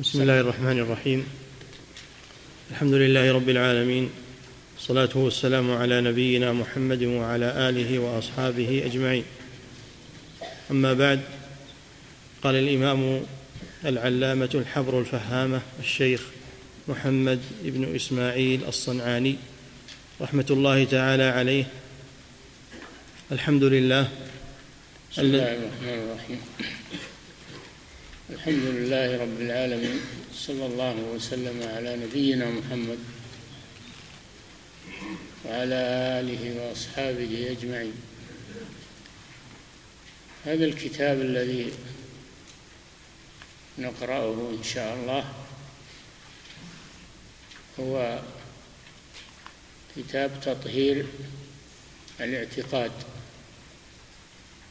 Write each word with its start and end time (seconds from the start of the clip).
بسم 0.00 0.22
الله 0.22 0.40
الرحمن 0.40 0.78
الرحيم 0.78 1.26
الحمد 2.70 2.94
لله 2.94 3.32
رب 3.32 3.48
العالمين 3.48 4.10
الصلاه 4.78 5.08
والسلام 5.14 5.70
على 5.70 6.00
نبينا 6.00 6.52
محمد 6.52 7.02
وعلى 7.02 7.68
اله 7.68 7.98
واصحابه 7.98 8.82
اجمعين 8.86 9.24
اما 10.70 10.92
بعد 10.92 11.20
قال 12.42 12.54
الامام 12.54 13.20
العلامه 13.84 14.50
الحبر 14.54 15.00
الفهامه 15.00 15.60
الشيخ 15.80 16.22
محمد 16.88 17.40
بن 17.62 17.94
اسماعيل 17.94 18.64
الصنعاني 18.68 19.36
رحمه 20.20 20.46
الله 20.50 20.84
تعالى 20.84 21.22
عليه 21.22 21.64
الحمد 23.32 23.64
لله 23.64 24.08
بسم 25.12 25.22
الله 25.22 25.54
الرحمن 25.54 25.88
الرحيم 25.88 26.40
الحمد 28.30 28.54
لله 28.54 29.22
رب 29.22 29.40
العالمين 29.40 30.00
صلى 30.34 30.66
الله 30.66 30.94
وسلم 30.94 31.62
على 31.62 31.96
نبينا 31.96 32.50
محمد 32.50 32.98
وعلى 35.44 35.74
آله 36.20 36.42
وأصحابه 36.60 37.50
أجمعين. 37.50 37.92
هذا 40.44 40.64
الكتاب 40.64 41.20
الذي 41.20 41.72
نقرأه 43.78 44.50
إن 44.58 44.62
شاء 44.62 44.94
الله 44.94 45.24
هو 47.80 48.22
كتاب 49.96 50.30
تطهير 50.40 51.06
الاعتقاد 52.20 52.92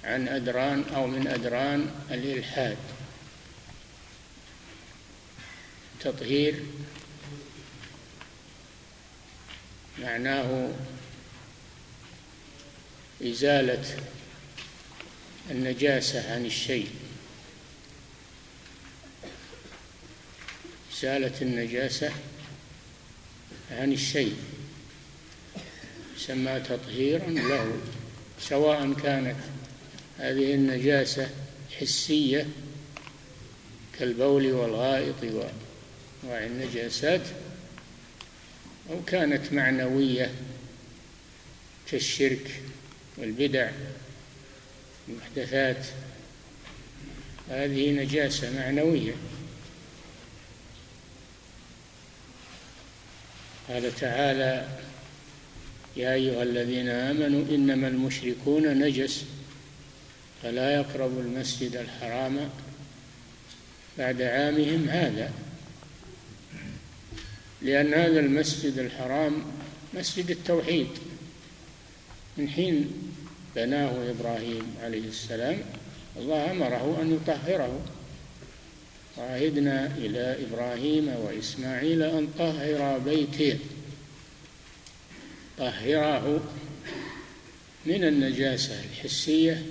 عن 0.04 0.28
أدران 0.28 0.84
أو 0.96 1.08
من 1.08 1.28
أدران 1.28 1.92
الإلحاد. 2.12 2.78
تطهير 6.06 6.56
معناه 10.02 10.72
إزالة 13.22 13.84
النجاسة 15.52 16.34
عن 16.34 16.46
الشيء. 16.46 16.90
إزالة 20.94 21.42
النجاسة 21.42 22.12
عن 23.72 23.94
الشيء. 23.94 24.36
يسمى 26.18 26.60
تطهيرا 26.60 27.30
له 27.30 27.78
سواء 28.40 28.94
كانت 28.94 29.38
هذه 30.18 30.54
النجاسة 30.54 31.30
حسية 31.80 32.48
كالبول 34.00 34.52
والغائط 34.52 35.24
وأنواع 35.24 35.65
النجاسات 36.34 37.22
أو 38.90 39.04
كانت 39.08 39.54
معنوية 39.54 40.32
كالشرك 41.92 42.62
والبدع 43.18 43.70
المحدثات 45.08 45.86
هذه 47.50 47.92
نجاسة 47.92 48.60
معنوية. 48.60 49.14
قال 53.70 53.96
تعالى 53.96 54.68
يا 55.98 56.14
أيها 56.14 56.44
الذين 56.44 56.90
آمنوا 56.90 57.56
إنما 57.56 57.88
المشركون 57.88 58.80
نجس 58.80 59.24
فلا 60.44 60.76
يقربوا 60.76 61.22
المسجد 61.22 61.76
الحرام 61.76 62.50
بعد 63.98 64.22
عامهم 64.22 64.90
هذا. 64.90 65.45
لأن 67.66 67.94
هذا 67.94 68.20
المسجد 68.20 68.78
الحرام 68.78 69.44
مسجد 69.94 70.30
التوحيد. 70.30 70.88
من 72.38 72.50
حين 72.50 72.92
بناه 73.56 74.10
إبراهيم 74.10 74.76
عليه 74.84 75.08
السلام 75.08 75.58
الله 76.18 76.52
أمره 76.52 77.00
أن 77.02 77.16
يطهره. 77.16 77.82
وعهدنا 79.18 79.86
إلى 79.98 80.38
إبراهيم 80.48 81.08
وإسماعيل 81.08 82.04
أن 82.04 82.28
طهر 82.38 82.98
بيتي 82.98 83.58
طهره 85.58 86.44
من 87.86 88.04
النجاسة 88.04 88.84
الحسية 88.84 89.66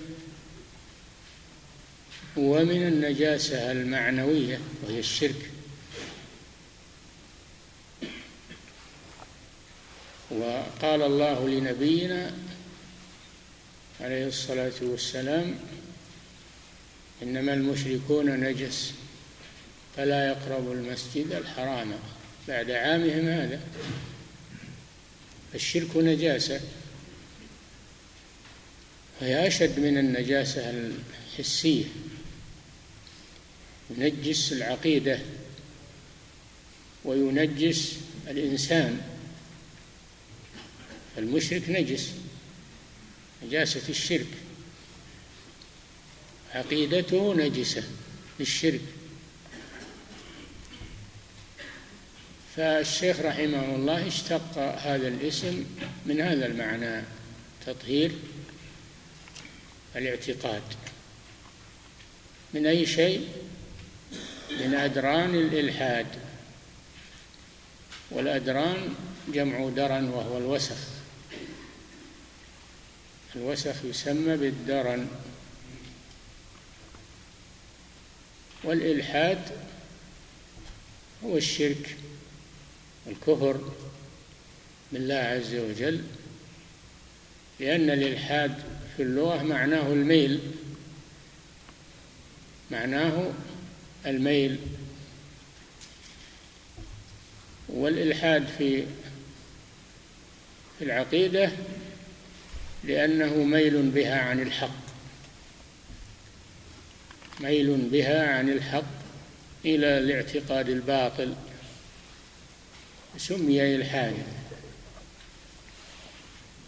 ومن 2.37 2.87
النجاسة 2.87 3.73
المعنوية 3.73 4.61
وهي 4.83 4.99
الشرك. 4.99 5.51
وقال 10.35 11.03
الله 11.03 11.49
لنبينا 11.49 12.33
عليه 14.01 14.27
الصلاة 14.27 14.73
والسلام 14.83 15.55
إنما 17.23 17.55
المشركون 17.55 18.31
نجس 18.31 18.93
فلا 19.97 20.29
يقربوا 20.29 20.75
المسجد 20.75 21.33
الحرام 21.33 21.93
بعد 22.49 22.71
عامهم 22.71 23.29
هذا. 23.29 23.61
الشرك 25.55 25.97
نجاسة 25.97 26.61
وهي 29.21 29.47
أشد 29.47 29.81
من 29.81 29.99
النجاسة 29.99 30.71
الحسية. 30.71 31.85
ينجس 33.91 34.53
العقيدة 34.53 35.19
وينجس 37.05 37.97
الإنسان. 38.29 39.14
المشرك 41.19 41.63
نجس 41.69 42.11
نجاسة 43.47 43.89
الشرك. 43.89 44.27
عقيدته 46.55 47.35
نجسة 47.35 47.83
بالشرك 48.39 48.81
فالشيخ 52.57 53.21
رحمه 53.21 53.75
الله 53.75 54.07
اشتق 54.07 54.59
هذا 54.59 55.09
الاسم 55.09 55.65
من 56.07 56.21
هذا 56.21 56.47
المعنى 56.47 57.03
تطهير 57.67 58.13
الاعتقاد. 59.97 60.63
من 62.55 62.67
أي 62.67 62.87
شيء؟ 62.87 63.29
من 64.51 64.75
أدران 64.75 65.35
الإلحاد. 65.35 66.07
والأدران 68.11 68.95
جمع 69.29 69.69
درن 69.69 70.09
وهو 70.09 70.39
الوسخ. 70.39 70.94
الوسخ 73.37 73.85
يسمى 73.85 74.37
بالدرن. 74.37 75.09
والإلحاد 78.65 79.39
هو 81.25 81.37
الشرك 81.37 81.97
الكفر 83.07 83.73
بالله 84.93 85.15
عز 85.15 85.55
وجل 85.55 86.05
لأن 87.61 87.91
الإلحاد 87.91 88.63
في 88.97 89.03
اللغة 89.03 89.43
معناه 89.43 89.87
الميل 89.87 90.41
معناه 92.71 93.33
الميل. 94.07 94.59
والإلحاد 97.69 98.47
في 98.59 98.87
العقيدة 100.83 101.53
لأنه 102.87 103.35
ميل 103.35 103.83
بها 103.83 104.21
عن 104.21 104.41
الحق. 104.41 104.85
ميل 107.41 107.77
بها 107.77 108.37
عن 108.37 108.51
الحق 108.51 109.05
إلى 109.65 109.99
الاعتقاد 109.99 110.69
الباطل. 110.69 111.35
سمي 113.19 113.75
إلحادا 113.77 114.25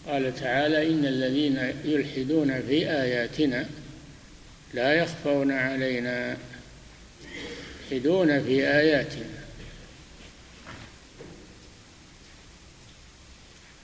قال 0.06 0.34
تعالى 0.34 0.88
إن 0.88 1.06
الذين 1.06 1.72
يلحدون 1.84 2.62
في 2.62 2.90
آياتنا 2.90 3.68
لا 4.74 4.94
يخفون 4.94 5.52
علينا. 5.52 6.36
يلحدون 7.90 8.44
في 8.44 8.68
آياتنا. 8.68 9.35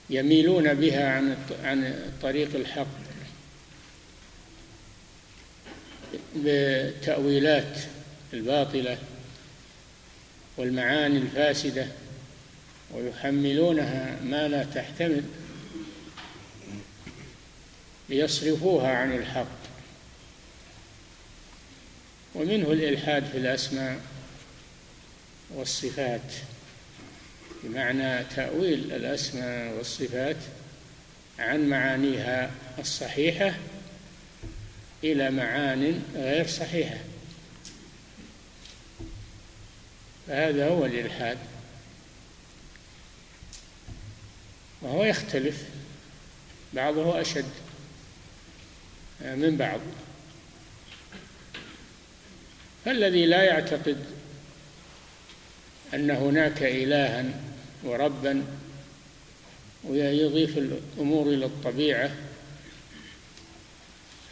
يميلون 0.09 0.73
بها 0.73 1.09
عن 1.09 1.37
عن 1.63 2.09
طريق 2.21 2.55
الحق 2.55 2.87
بالتأويلات 6.35 7.77
الباطلة 8.33 8.97
والمعاني 10.57 11.17
الفاسدة 11.17 11.87
ويحملونها 12.91 14.19
ما 14.23 14.47
لا 14.47 14.63
تحتمل 14.63 15.23
ليصرفوها 18.09 18.97
عن 18.97 19.15
الحق. 19.15 19.63
ومنه 22.35 22.71
الإلحاد 22.71 23.25
في 23.25 23.37
الأسماء 23.37 23.99
والصفات. 25.55 26.33
بمعنى 27.63 28.23
تأويل 28.23 28.91
الأسماء 28.93 29.73
والصفات 29.77 30.37
عن 31.39 31.69
معانيها 31.69 32.51
الصحيحة 32.79 33.53
إلى 35.03 35.31
معان 35.31 36.03
غير 36.15 36.47
صحيحة. 36.47 36.97
فهذا 40.27 40.67
هو 40.67 40.85
الإلحاد. 40.85 41.37
وهو 44.81 45.03
يختلف 45.03 45.63
بعضه 46.73 47.21
أشد 47.21 47.49
من 49.21 49.55
بعض. 49.57 49.79
فالذي 52.85 53.25
لا 53.25 53.43
يعتقد 53.43 54.05
أن 55.93 56.11
هناك 56.11 56.63
إلها 56.63 57.42
وربا 57.83 58.45
ويضيف 59.83 60.57
الأمور 60.57 61.27
إلى 61.27 61.45
الطبيعة 61.45 62.11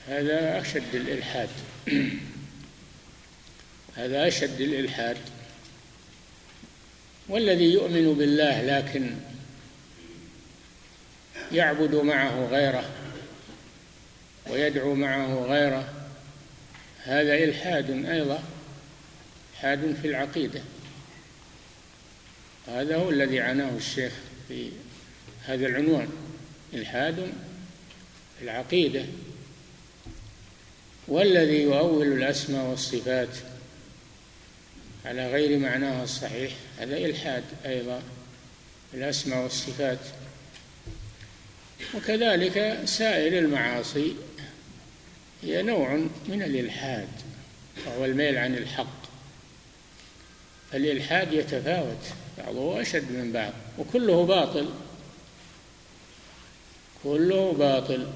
هذا 0.08 0.62
أشد 0.62 0.96
الإلحاد. 0.96 1.50
هذا 3.96 4.28
أشد 4.28 4.62
الإلحاد. 4.62 5.18
والذي 7.30 7.74
يؤمن 7.74 8.14
بالله 8.14 8.62
لكن 8.62 9.16
يعبد 11.52 11.96
معه 11.96 12.46
غيره 12.46 12.90
ويدعو 14.50 14.96
معه 14.96 15.46
غيره 15.46 15.94
هذا 17.04 17.34
إلحاد 17.34 18.06
أيضا 18.06 18.44
إلحاد 19.54 19.96
في 20.02 20.08
العقيدة. 20.08 20.62
هذا 22.72 22.96
هو 22.96 23.10
الذي 23.10 23.40
عناه 23.40 23.78
الشيخ 23.78 24.14
في 24.48 24.72
هذا 25.46 25.68
العنوان 25.68 26.10
إلحاد 26.74 27.16
في 28.40 28.44
العقيدة. 28.44 29.06
والذي 31.08 31.62
يؤول 31.62 32.08
الأسماء 32.08 32.66
والصفات 32.66 33.30
على 35.06 35.32
غير 35.32 35.60
معناها 35.60 36.04
الصحيح 36.04 36.52
هذا 36.80 36.98
إلحاد 36.98 37.44
أيضا 37.66 38.02
الأسماء 38.94 39.44
والصفات. 39.44 40.00
وكذلك 41.96 42.82
سائر 42.86 43.40
المعاصي 43.40 44.16
هي 45.44 45.62
نوع 45.62 45.94
من 46.28 46.44
الإلحاد 46.44 47.10
وهو 47.86 48.06
الميل 48.06 48.38
عن 48.38 48.56
الحق. 48.56 49.02
الإلحاد 50.74 51.34
يتفاوت. 51.34 52.21
بعضه 52.38 52.82
أشد 52.82 53.12
من 53.12 53.32
بعض 53.32 53.54
وكله 53.78 54.26
باطل. 54.26 54.70
كله 57.04 57.54
باطل. 57.54 58.14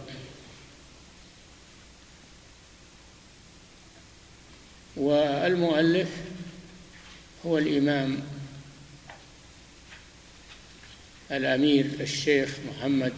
والمؤلف 4.95 6.09
هو 7.45 7.57
الإمام 7.57 8.23
الأمير 11.31 11.85
الشيخ 11.99 12.57
محمد 12.69 13.13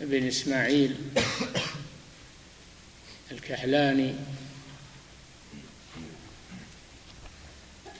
بن 0.00 0.26
إسماعيل 0.26 0.96
الكحلاني 3.30 4.14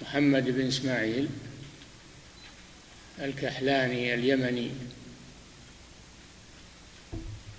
محمد 0.02 0.44
بن 0.44 0.66
إسماعيل. 0.66 1.28
الكحلاني 3.20 4.14
اليمني. 4.14 4.70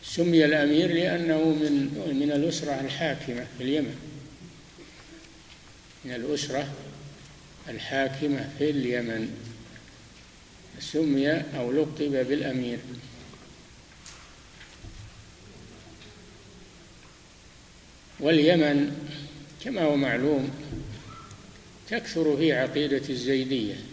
سمي 0.04 0.46
الأمير 0.46 0.94
لأنه 0.94 1.44
من 1.44 1.74
من 2.19 2.31
الأسرة 2.31 2.80
الحاكمة 2.81 3.48
في 3.58 3.63
اليمن. 3.63 3.96
من 6.06 6.12
الأسرة 6.12 6.74
الحاكمة 7.69 8.50
في 8.58 8.69
اليمن. 8.69 9.36
سمي 10.80 11.31
أو 11.31 11.72
لقب 11.72 12.28
بالأمير. 12.30 12.80
واليمن 18.19 19.08
كما 19.63 19.81
هو 19.81 19.96
معلوم 19.96 20.52
تكثر 21.90 22.38
فيه 22.38 22.56
عقيدة 22.56 23.10
الزيدية. 23.10 23.91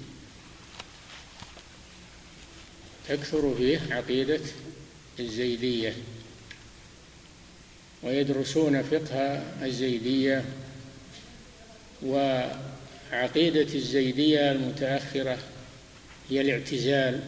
تكثر 3.08 3.54
فيه 3.58 3.80
عقيدة 3.90 4.40
الزيدية 5.20 5.94
ويدرسون 8.02 8.82
فقه 8.82 9.42
الزيدية 9.62 10.44
وعقيدة 12.02 13.74
الزيدية 13.74 14.52
المتأخرة 14.52 15.38
هي 16.30 16.40
الاعتزال. 16.40 17.20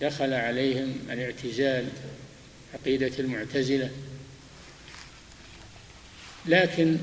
دخل 0.00 0.32
عليهم 0.32 0.98
الاعتزال 1.10 1.88
عقيدة 2.74 3.12
المعتزلة. 3.18 3.90
لكن 6.46 6.96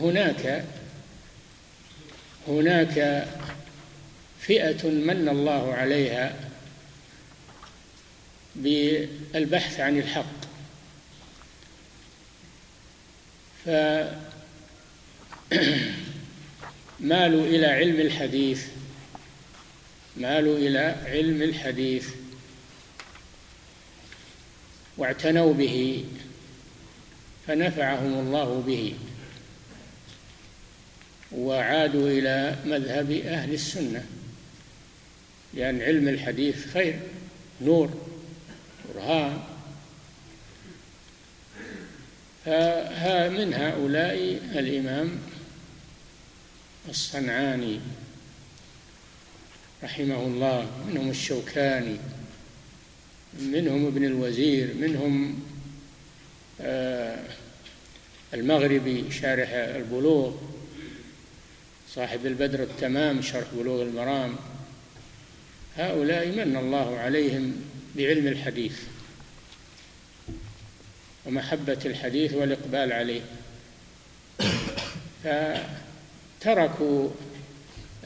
هناك 0.00 0.64
هناك 2.48 3.28
فئة 4.40 4.88
من 4.90 5.28
الله 5.28 5.74
عليها 5.74 6.49
بالبحث 8.62 9.80
عن 9.80 9.98
الحق. 9.98 10.40
فمالوا 13.64 14.16
إلى 17.54 17.66
علم 17.66 18.00
الحديث. 18.00 18.66
مالوا 20.16 20.58
إلى 20.58 20.96
علم 21.06 21.42
الحديث. 21.42 22.08
واعتنوا 24.96 25.54
به. 25.54 26.04
فنفعهم 27.46 28.14
الله 28.14 28.62
به. 28.66 28.94
وعادوا 31.32 32.10
إلى 32.10 32.56
مذهب 32.64 33.10
أهل 33.10 33.52
السنة. 33.52 34.04
لأن 35.54 35.82
علم 35.82 36.08
الحديث 36.08 36.72
خير 36.72 37.00
نور. 37.60 38.09
برهان 38.94 39.42
فها 42.44 43.28
من 43.28 43.54
هؤلاء 43.54 44.40
الإمام 44.58 45.18
الصنعاني 46.88 47.80
رحمه 49.82 50.22
الله 50.26 50.70
منهم 50.88 51.10
الشوكاني 51.10 51.96
منهم 53.40 53.86
ابن 53.86 54.04
الوزير 54.04 54.74
منهم 54.74 55.40
آه، 56.60 57.18
المغربي 58.34 59.10
شارح 59.10 59.50
البلوغ 59.52 60.32
صاحب 61.94 62.26
البدر 62.26 62.62
التمام 62.62 63.22
شرح 63.22 63.46
بلوغ 63.56 63.82
المرام. 63.82 64.36
هؤلاء 65.76 66.28
من 66.28 66.56
الله 66.56 66.98
عليهم 66.98 67.69
بعلم 67.96 68.26
الحديث 68.26 68.78
ومحبة 71.26 71.78
الحديث 71.84 72.34
والإقبال 72.34 72.92
عليه. 72.92 73.20
فتركوا 75.24 77.10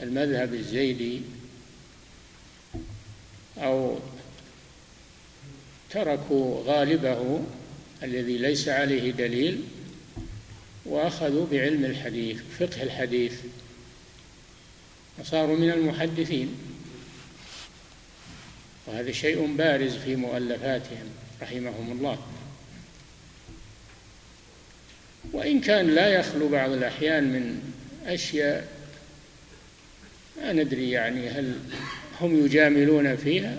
المذهب 0.01 0.53
الزيدي 0.53 1.21
أو 3.57 3.99
تركوا 5.89 6.63
غالبه 6.65 7.43
الذي 8.03 8.37
ليس 8.37 8.67
عليه 8.67 9.11
دليل 9.11 9.61
وأخذوا 10.85 11.47
بعلم 11.51 11.85
الحديث 11.85 12.41
فقه 12.59 12.83
الحديث 12.83 13.33
وصاروا 15.19 15.57
من 15.57 15.71
المحدثين. 15.71 16.74
وهذا 18.87 19.11
شيء 19.11 19.55
بارز 19.55 19.95
في 19.95 20.15
مؤلفاتهم 20.15 21.09
رحمهم 21.41 21.91
الله. 21.91 22.17
وإن 25.33 25.61
كان 25.61 25.95
لا 25.95 26.07
يخلو 26.07 26.47
بعض 26.47 26.71
الأحيان 26.71 27.23
من 27.23 27.73
أشياء 28.05 28.67
ما 30.37 30.53
ندري 30.53 30.91
يعني 30.91 31.29
هل 31.29 31.59
هم 32.21 32.45
يجاملون 32.45 33.15
فيها 33.15 33.57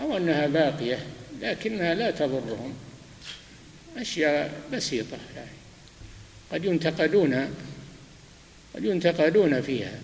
أو 0.00 0.16
أنها 0.16 0.46
باقية 0.46 0.98
لكنها 1.42 1.94
لا 1.94 2.10
تضرهم. 2.10 2.74
أشياء 3.96 4.60
بسيطة 4.72 5.18
يعني 5.36 5.50
قد 6.52 6.64
ينتقدون 6.64 7.34
قد 7.34 7.50
قد 8.74 8.84
ينتقدون 8.84 9.62
فيها. 9.62 10.00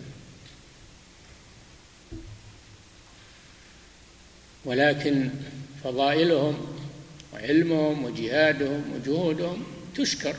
ولكن 4.66 5.30
فضائلهم 5.84 6.66
وعلمهم 7.32 8.04
وجهادهم 8.04 8.84
وجهودهم 8.94 9.64
تشكر 9.96 10.36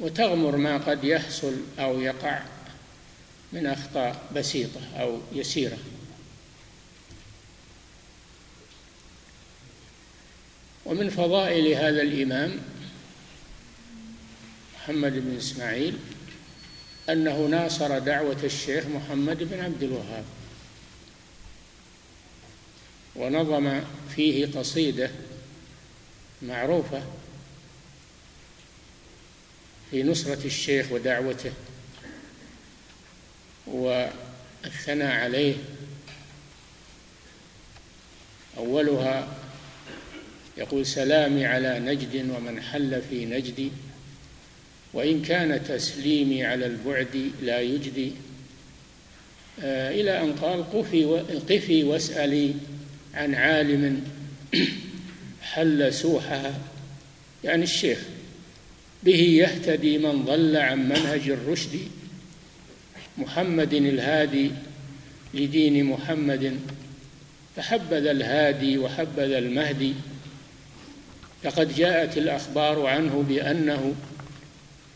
وتغمر 0.00 0.56
ما 0.56 0.78
قد 0.78 1.04
يحصل 1.04 1.52
أو 1.78 2.00
يقع 2.00 2.42
من 3.52 3.66
أخطاء 3.66 4.22
بسيطة 4.36 4.80
أو 4.96 5.18
يسيرة. 5.32 5.78
ومن 10.86 11.10
فضائل 11.10 11.66
هذا 11.74 12.02
الإمام 12.02 12.58
محمد 14.76 15.12
بن 15.12 15.36
إسماعيل 15.36 15.98
أنه 17.10 17.46
ناصر 17.46 17.98
دعوة 17.98 18.38
الشيخ 18.44 18.86
محمد 18.86 19.42
بن 19.42 19.60
عبد 19.60 19.82
الوهاب. 19.82 20.24
ونظم 23.16 23.80
فيه 24.16 24.46
قصيدة 24.46 25.10
معروفة 26.42 27.02
في 29.90 30.02
نصرة 30.02 30.46
الشيخ 30.46 30.92
ودعوته 30.92 31.52
والثناء 33.66 35.20
عليه 35.20 35.54
أولها 38.56 39.36
يقول 40.56 40.86
سلامي 40.86 41.46
على 41.46 41.78
نجد 41.78 42.30
ومن 42.30 42.62
حل 42.62 43.02
في 43.10 43.24
نجدي 43.24 43.70
وإن 44.92 45.22
كان 45.22 45.64
تسليمي 45.64 46.44
على 46.44 46.66
البعد 46.66 47.32
لا 47.42 47.60
يجدي 47.60 48.12
آه 49.60 49.90
إلى 49.90 50.20
أن 50.20 50.32
قال 50.32 50.70
قفي 50.72 51.04
قفي 51.50 51.84
واسألي 51.84 52.54
عن 53.14 53.34
عالم 53.34 54.04
حل 55.42 55.94
سوحها. 55.94 56.54
يعني 57.44 57.62
الشيخ 57.62 57.98
به 59.02 59.20
يهتدي 59.20 59.98
من 59.98 60.24
ضل 60.24 60.56
عن 60.56 60.88
منهج 60.88 61.30
الرشد 61.30 61.78
محمد 63.18 63.74
الهادي 63.74 64.50
لدين 65.34 65.84
محمد 65.84 66.58
فحبذا 67.56 68.10
الهادي 68.10 68.78
وحبذا 68.78 69.38
المهدي. 69.38 69.94
لقد 71.44 71.74
جاءت 71.74 72.18
الأخبار 72.18 72.86
عنه 72.86 73.24
بأنه 73.28 73.94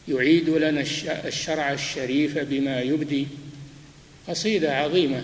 يعيد 0.09 0.49
لنا 0.49 0.85
الشرع 1.27 1.73
الشريف 1.73 2.39
بما 2.39 2.81
يبدي. 2.81 3.27
قصيدة 4.29 4.77
عظيمة. 4.77 5.23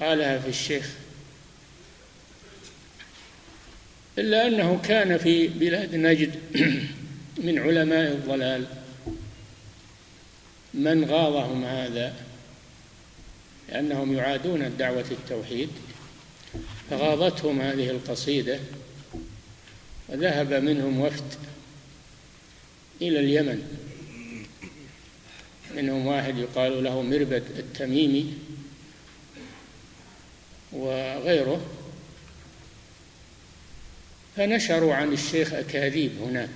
قالها 0.00 0.38
في 0.38 0.48
الشيخ. 0.48 0.90
إلا 4.18 4.46
أنه 4.46 4.80
كان 4.84 5.18
في 5.18 5.48
بلاد 5.48 5.94
نجد 5.94 6.34
من 7.44 7.58
علماء 7.58 8.12
الضلال. 8.12 8.66
من 10.74 11.04
غاضهم 11.04 11.64
هذا؟ 11.64 12.14
لأنهم 13.68 14.16
يعادون 14.16 14.62
الدعوة 14.62 15.04
التوحيد. 15.10 15.68
فغاضتهم 16.90 17.60
هذه 17.60 17.90
القصيدة. 17.90 18.58
وذهب 20.08 20.52
منهم 20.52 21.00
وفد 21.00 21.34
إلى 23.02 23.20
اليمن. 23.20 23.62
منهم 25.76 26.06
واحد 26.06 26.38
يقال 26.38 26.84
له 26.84 27.02
مربد 27.02 27.42
التميمي. 27.58 28.34
وغيره 30.76 31.60
فنشروا 34.36 34.94
عن 34.94 35.12
الشيخ 35.12 35.52
أكاذيب 35.52 36.12
هناك. 36.22 36.50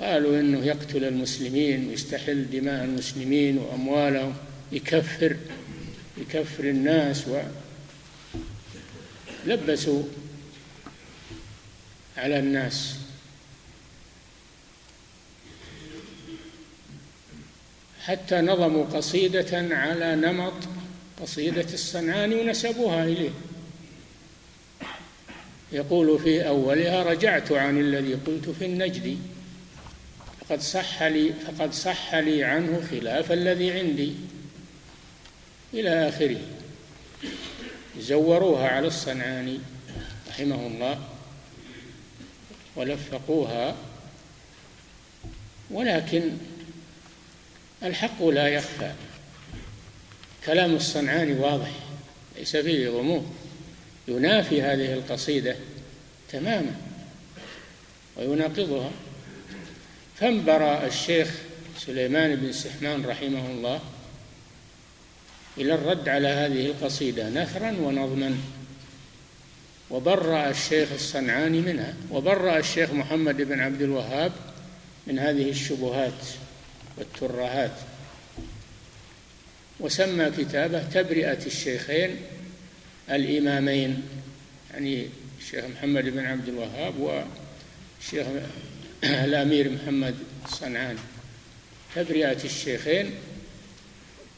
قالوا 0.00 0.40
إنه 0.40 0.64
يقتل 0.64 1.04
المسلمين 1.04 1.88
ويستحل 1.88 2.50
دماء 2.50 2.84
المسلمين 2.84 3.58
وأموالهم 3.58 4.34
يكفر 4.72 5.36
يكفر 6.18 6.64
الناس 6.64 7.24
ولبسوا 9.46 10.02
على 12.16 12.38
الناس. 12.38 12.94
حتى 18.04 18.40
نظموا 18.40 18.84
قصيدة 18.84 19.76
على 19.76 20.16
نمط 20.16 20.54
قصيدة 21.22 21.66
الصنعاني 21.74 22.34
ونسبوها 22.34 23.04
إليه. 23.04 23.30
يقول 25.72 26.18
في 26.18 26.48
أولها 26.48 27.02
رجعت 27.02 27.52
عن 27.52 27.80
الذي 27.80 28.14
قلت 28.14 28.48
في 28.48 28.64
النجد 28.64 29.18
فقد 30.40 30.60
صح 30.60 31.02
لي 31.02 31.32
فقد 31.32 31.72
صح 31.72 32.14
لي 32.14 32.44
عنه 32.44 32.86
خلاف 32.90 33.32
الذي 33.32 33.72
عندي. 33.72 34.14
إلى 35.74 36.08
آخره. 36.08 36.40
زوروها 37.98 38.68
على 38.68 38.86
الصنعاني 38.86 39.58
رحمه 40.28 40.66
الله 40.66 41.00
ولفقوها 42.76 43.76
ولكن 45.70 46.30
الحق 47.82 48.22
لا 48.22 48.48
يخفى. 48.48 48.92
كلام 50.46 50.74
الصنعاني 50.74 51.32
واضح 51.32 51.70
ليس 52.38 52.56
فيه 52.56 52.88
غموض. 52.88 53.26
ينافي 54.08 54.62
هذه 54.62 54.92
القصيدة 54.92 55.56
تماما 56.32 56.74
ويناقضها. 58.16 58.90
فانبرى 60.16 60.86
الشيخ 60.86 61.28
سليمان 61.78 62.36
بن 62.36 62.52
سحمان 62.52 63.06
رحمه 63.06 63.50
الله 63.50 63.80
إلى 65.58 65.74
الرد 65.74 66.08
على 66.08 66.28
هذه 66.28 66.66
القصيدة 66.66 67.28
نثرا 67.28 67.70
ونظما. 67.70 68.36
وبرأ 69.90 70.50
الشيخ 70.50 70.88
الصنعاني 70.92 71.60
منها 71.60 71.94
وبرأ 72.10 72.58
الشيخ 72.58 72.90
محمد 72.90 73.36
بن 73.36 73.60
عبد 73.60 73.82
الوهاب 73.82 74.32
من 75.06 75.18
هذه 75.18 75.50
الشبهات 75.50 76.22
والترهات. 76.98 77.89
وسمى 79.80 80.30
كتابه 80.38 80.82
تبرئة 80.82 81.46
الشيخين 81.46 82.16
الإمامين 83.10 84.02
يعني 84.72 85.06
الشيخ 85.40 85.64
محمد 85.64 86.04
بن 86.04 86.26
عبد 86.26 86.48
الوهاب 86.48 86.94
والشيخ 87.00 88.26
الأمير 89.04 89.70
محمد 89.70 90.14
الصنعاني 90.44 90.98
تبرئة 91.94 92.44
الشيخين 92.44 93.10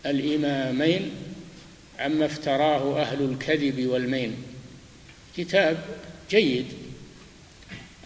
الإمامين 0.06 1.11
عما 1.99 2.26
افتراه 2.26 3.00
أهل 3.00 3.22
الكذب 3.22 3.87
والمين. 3.87 4.37
كتاب 5.37 5.84
جيد 6.30 6.66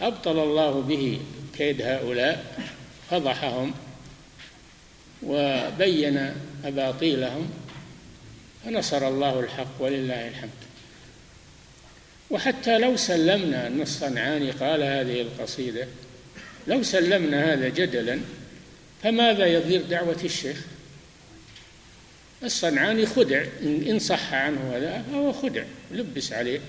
أبطل 0.01 0.39
الله 0.39 0.81
به 0.81 1.19
كيد 1.57 1.81
هؤلاء 1.81 2.55
فضحهم 3.09 3.73
وبين 5.23 6.33
أباطيلهم 6.65 7.49
فنصر 8.65 9.07
الله 9.07 9.39
الحق 9.39 9.75
ولله 9.79 10.27
الحمد. 10.27 10.49
وحتى 12.29 12.77
لو 12.77 12.97
سلمنا 12.97 13.67
أن 13.67 13.81
الصنعاني 13.81 14.51
قال 14.51 14.83
هذه 14.83 15.21
القصيدة 15.21 15.87
لو 16.67 16.83
سلمنا 16.83 17.53
هذا 17.53 17.69
جدلا 17.69 18.19
فماذا 19.03 19.45
يضير 19.45 19.81
دعوة 19.81 20.17
الشيخ؟ 20.23 20.65
الصنعاني 22.43 23.05
خدع 23.05 23.45
إن 23.61 23.99
صح 23.99 24.33
عنه 24.33 24.71
هذا 24.75 25.03
فهو 25.11 25.33
خدع 25.33 25.63
لبس 25.91 26.33
عليه. 26.33 26.59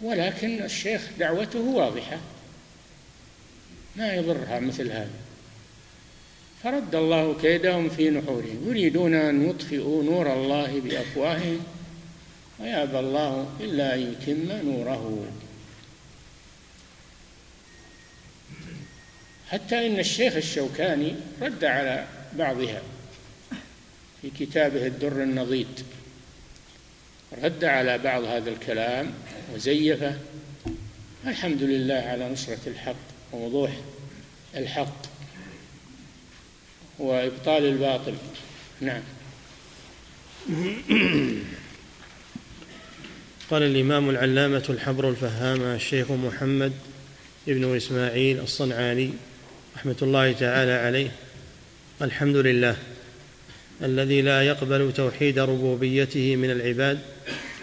ولكن 0.00 0.62
الشيخ 0.62 1.02
دعوته 1.18 1.60
واضحة. 1.60 2.20
ما 3.96 4.14
يضرها 4.14 4.60
مثل 4.60 4.90
هذا. 4.90 5.23
فرد 6.64 6.94
الله 6.94 7.36
كيدهم 7.42 7.88
في 7.88 8.10
نحورهم. 8.10 8.64
يريدون 8.66 9.14
أن 9.14 9.50
يطفئوا 9.50 10.02
نور 10.02 10.32
الله 10.32 10.80
بأفواههم 10.80 11.60
ويأبى 12.60 12.98
الله 12.98 13.48
إلا 13.60 13.94
أن 13.94 14.00
يتم 14.00 14.52
نوره. 14.52 15.26
حتى 19.48 19.86
إن 19.86 19.98
الشيخ 19.98 20.36
الشوكاني 20.36 21.14
رد 21.42 21.64
على 21.64 22.06
بعضها 22.38 22.82
في 24.22 24.30
كتابه 24.30 24.86
الدر 24.86 25.22
النضيد 25.22 25.80
رد 27.42 27.64
على 27.64 27.98
بعض 27.98 28.24
هذا 28.24 28.50
الكلام 28.50 29.12
وزيفه. 29.54 30.18
الحمد 31.26 31.62
لله 31.62 31.94
على 31.94 32.32
نصرة 32.32 32.58
الحق 32.66 33.04
ووضوح 33.32 33.70
الحق. 34.56 35.13
وإبطال 36.98 37.64
الباطل 37.64 38.14
نعم 38.80 39.02
قال 43.50 43.62
الإمام 43.62 44.10
العلامة 44.10 44.64
الحبر 44.68 45.08
الفهام 45.08 45.62
الشيخ 45.62 46.10
محمد 46.10 46.72
ابن 47.48 47.76
إسماعيل 47.76 48.40
الصنعاني 48.40 49.10
رحمة 49.76 49.96
الله 50.02 50.32
تعالى 50.32 50.72
عليه 50.72 51.10
الحمد 52.02 52.36
لله 52.36 52.76
الذي 53.82 54.22
لا 54.22 54.42
يقبل 54.42 54.92
توحيد 54.92 55.38
ربوبيته 55.38 56.36
من 56.36 56.50
العباد 56.50 56.98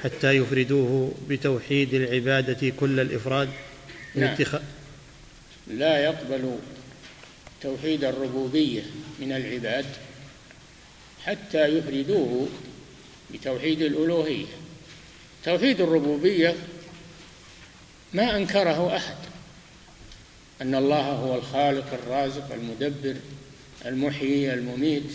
حتى 0.04 0.32
يفردوه 0.32 1.14
بتوحيد 1.30 1.94
العبادة 1.94 2.70
كل 2.70 3.00
الإفراد 3.00 3.50
نعم. 4.16 4.36
لا 5.68 5.98
يقبل 5.98 6.58
توحيد 7.62 8.04
الربوبية 8.04 8.84
من 9.20 9.32
العباد 9.32 9.86
حتى 11.26 11.66
يفردوه 11.66 12.48
بتوحيد 13.34 13.82
الألوهية. 13.82 14.46
توحيد 15.46 15.82
الربوبية 15.82 16.56
ما 18.14 18.38
أنكره 18.38 18.98
أحد 18.98 19.16
أن 20.62 20.76
الله 20.76 21.12
هو 21.12 21.36
الخالق 21.36 21.94
الرازق 21.94 22.54
المدبر 22.54 23.16
المحيي 23.86 24.54
المميت. 24.54 25.12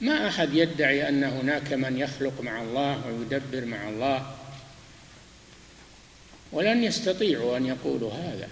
ما 0.00 0.28
أحد 0.28 0.54
يدعي 0.54 1.08
أن 1.08 1.24
هناك 1.24 1.72
من 1.72 1.98
يخلق 1.98 2.40
مع 2.40 2.62
الله 2.62 3.06
ويدبر 3.06 3.64
مع 3.64 3.88
الله 3.88 4.36
ولن 6.52 6.84
يستطيعوا 6.84 7.56
أن 7.56 7.66
يقولوا 7.66 8.12
هذا. 8.12 8.48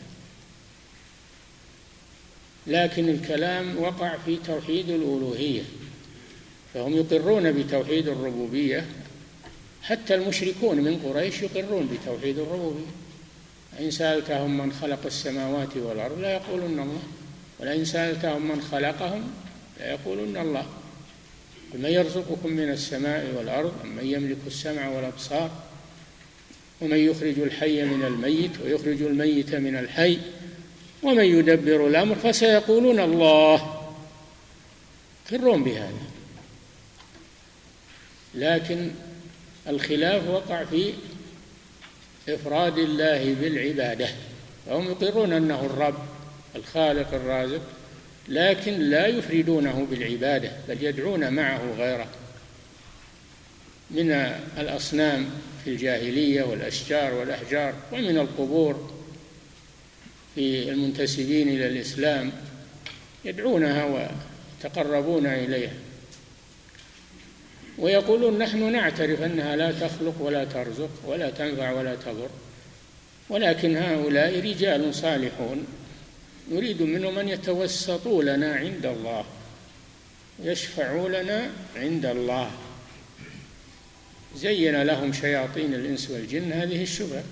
لكن 2.68 3.08
الكلام 3.08 3.78
وقع 3.78 4.16
في 4.26 4.36
توحيد 4.36 4.90
الألوهية 4.90 5.62
فهم 6.74 6.96
يقرون 6.96 7.52
بتوحيد 7.52 8.08
الربوبية 8.08 8.86
حتى 9.82 10.14
المشركون 10.14 10.76
من 10.80 10.96
قريش 10.96 11.42
يقرون 11.42 11.88
بتوحيد 11.88 12.38
الربوبية. 12.38 12.86
إن 13.80 13.90
سألتهم 13.90 14.58
من 14.58 14.72
خلق 14.72 15.06
السماوات 15.06 15.76
والأرض 15.76 16.20
لا 16.20 16.32
يقولون 16.32 16.70
الله 16.70 16.98
ولئن 17.60 17.84
سألتهم 17.84 18.48
من 18.48 18.62
خلقهم 18.62 19.30
لا 19.80 19.90
يقولون 19.90 20.36
الله. 20.36 20.66
من 21.74 21.90
يرزقكم 21.90 22.50
من 22.52 22.70
السماء 22.70 23.34
والأرض 23.36 23.72
من 23.84 24.06
يملك 24.06 24.38
السمع 24.46 24.88
والأبصار 24.88 25.50
ومن 26.80 26.96
يخرج 26.96 27.38
الحي 27.38 27.84
من 27.84 28.04
الميت 28.04 28.50
ويخرج 28.64 29.02
الميت 29.02 29.54
من 29.54 29.76
الحي 29.76 30.18
ومن 31.02 31.24
يدبر 31.24 31.86
الأمر 31.86 32.14
فسيقولون 32.14 33.00
الله. 33.00 33.74
يقرون 35.32 35.64
بهذا. 35.64 36.08
لكن 38.34 38.90
الخلاف 39.68 40.28
وقع 40.28 40.64
في 40.64 40.92
إفراد 42.28 42.78
الله 42.78 43.34
بالعبادة. 43.34 44.08
فهم 44.66 44.90
يقرون 44.90 45.32
أنه 45.32 45.60
الرب 45.66 45.98
الخالق 46.56 47.14
الرازق 47.14 47.62
لكن 48.28 48.72
لا 48.72 49.06
يفردونه 49.06 49.86
بالعبادة 49.90 50.52
بل 50.68 50.84
يدعون 50.84 51.32
معه 51.32 51.60
غيره. 51.78 52.08
من 53.90 54.10
الأصنام 54.58 55.30
في 55.64 55.70
الجاهلية 55.70 56.42
والأشجار 56.42 57.14
والأحجار 57.14 57.74
ومن 57.92 58.18
القبور. 58.18 58.97
في 60.38 60.70
المنتسبين 60.70 61.48
إلى 61.48 61.66
الإسلام 61.66 62.32
يدعونها 63.24 64.10
ويتقربون 64.64 65.26
إليها. 65.26 65.72
ويقولون 67.78 68.38
نحن 68.38 68.72
نعترف 68.72 69.22
أنها 69.22 69.56
لا 69.56 69.72
تخلق 69.72 70.14
ولا 70.20 70.44
ترزق 70.44 70.90
ولا 71.06 71.30
تنفع 71.30 71.72
ولا 71.72 71.94
تضر 71.94 72.28
ولكن 73.28 73.76
هؤلاء 73.76 74.40
رجال 74.40 74.94
صالحون. 74.94 75.66
نريد 76.50 76.82
منهم 76.82 77.18
أن 77.18 77.28
يتوسطوا 77.28 78.22
لنا 78.22 78.54
عند 78.54 78.86
الله 78.86 79.24
يشفعوا 80.42 81.08
لنا 81.08 81.50
عند 81.76 82.06
الله. 82.06 82.50
زين 84.36 84.82
لهم 84.82 85.12
شياطين 85.12 85.74
الإنس 85.74 86.10
والجن 86.10 86.52
هذه 86.52 86.82
الشبهة. 86.82 87.24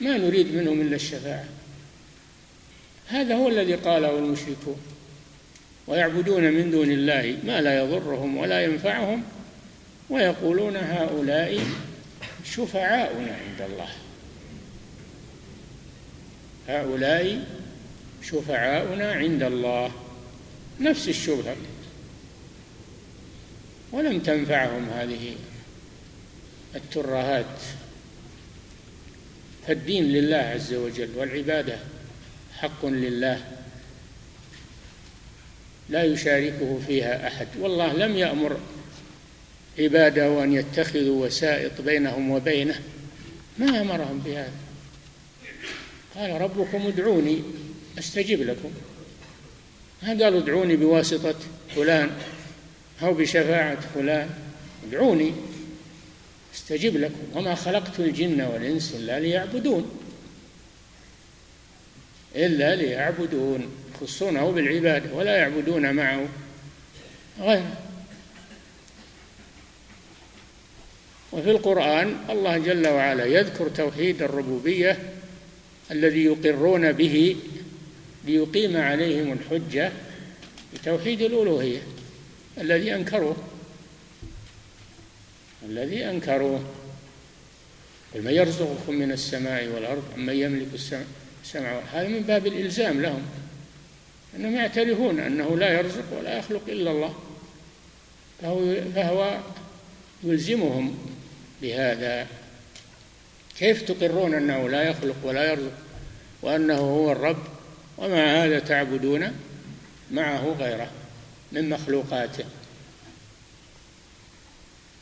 ما 0.00 0.18
نريد 0.18 0.54
منهم 0.54 0.80
إلا 0.80 0.96
الشفاعة. 0.96 1.44
هذا 3.08 3.34
هو 3.34 3.48
الذي 3.48 3.74
قاله 3.74 4.18
المشركون. 4.18 4.76
ويعبدون 5.86 6.52
من 6.52 6.70
دون 6.70 6.90
الله 6.90 7.38
ما 7.44 7.60
لا 7.60 7.78
يضرهم 7.78 8.36
ولا 8.36 8.64
ينفعهم 8.64 9.22
ويقولون 10.10 10.76
هؤلاء 10.76 11.60
شفعاؤنا 12.44 13.36
عند 13.36 13.70
الله. 13.70 13.88
هؤلاء 16.68 17.44
شفعاؤنا 18.22 19.12
عند 19.12 19.42
الله. 19.42 19.92
نفس 20.80 21.08
الشبهة. 21.08 21.56
ولم 23.92 24.20
تنفعهم 24.20 24.88
هذه 24.90 25.34
الترهات. 26.74 27.60
فالدين 29.66 30.04
لله 30.04 30.36
عز 30.36 30.74
وجل 30.74 31.08
والعبادة 31.16 31.78
حق 32.58 32.86
لله 32.86 33.44
لا 35.88 36.02
يشاركه 36.04 36.80
فيها 36.86 37.26
أحد. 37.28 37.48
والله 37.58 37.92
لم 37.92 38.16
يأمر 38.16 38.60
عباده 39.78 40.44
أن 40.44 40.52
يتخذوا 40.52 41.26
وسائط 41.26 41.80
بينهم 41.80 42.30
وبينه. 42.30 42.80
ما 43.58 43.80
أمرهم 43.80 44.18
بهذا. 44.18 44.52
قال 46.16 46.40
ربكم 46.40 46.86
ادعوني 46.86 47.42
أستجب 47.98 48.42
لكم. 48.42 48.70
ما 50.02 50.08
قالوا 50.08 50.40
ادعوني 50.40 50.76
بواسطة 50.76 51.34
فلان 51.76 52.10
أو 53.02 53.14
بشفاعة 53.14 53.80
فلان. 53.94 54.30
ادعوني. 54.88 55.32
أستجب 56.54 56.96
لكم. 56.96 57.22
وما 57.34 57.54
خلقت 57.54 58.00
الجن 58.00 58.40
والإنس 58.40 58.94
إلا 58.94 59.20
ليعبدون. 59.20 59.90
إلا 62.36 62.76
ليعبدون. 62.76 63.68
يخصونه 63.94 64.50
بالعبادة 64.50 65.14
ولا 65.14 65.36
يعبدون 65.36 65.94
معه 65.94 66.28
غيره. 67.40 67.76
وفي 71.32 71.50
القرآن 71.50 72.16
الله 72.30 72.58
جل 72.58 72.88
وعلا 72.88 73.24
يذكر 73.24 73.68
توحيد 73.68 74.22
الربوبية 74.22 74.98
الذي 75.90 76.24
يقرون 76.24 76.92
به 76.92 77.36
ليقيم 78.24 78.76
عليهم 78.76 79.32
الحجة 79.32 79.92
بتوحيد 80.74 81.22
الألوهية 81.22 81.82
الذي 82.58 82.94
أنكروه. 82.94 83.36
الذي 85.64 86.10
أنكروه 86.10 86.64
قل 88.14 88.22
من 88.22 88.32
يرزقكم 88.32 88.94
من 88.94 89.12
السماء 89.12 89.66
والأرض 89.66 90.02
من 90.16 90.34
يملك 90.34 90.68
السمع 91.44 91.80
هذا 91.92 92.08
من 92.08 92.20
باب 92.20 92.46
الإلزام 92.46 93.02
لهم 93.02 93.22
أنهم 94.36 94.54
يعترفون 94.54 95.20
أنه 95.20 95.58
لا 95.58 95.78
يرزق 95.78 96.18
ولا 96.18 96.38
يخلق 96.38 96.62
إلا 96.68 96.90
الله. 96.90 97.14
فهو, 98.42 98.74
فهو 98.94 99.38
يلزمهم 100.24 100.98
بهذا. 101.62 102.26
كيف 103.58 103.82
تقرون 103.82 104.34
أنه 104.34 104.68
لا 104.68 104.82
يخلق 104.82 105.16
ولا 105.24 105.50
يرزق 105.50 105.72
وأنه 106.42 106.78
هو 106.78 107.12
الرب 107.12 107.44
ومع 107.98 108.44
هذا 108.44 108.58
تعبدون 108.58 109.32
معه 110.10 110.56
غيره 110.58 110.90
من 111.52 111.68
مخلوقاته؟ 111.68 112.44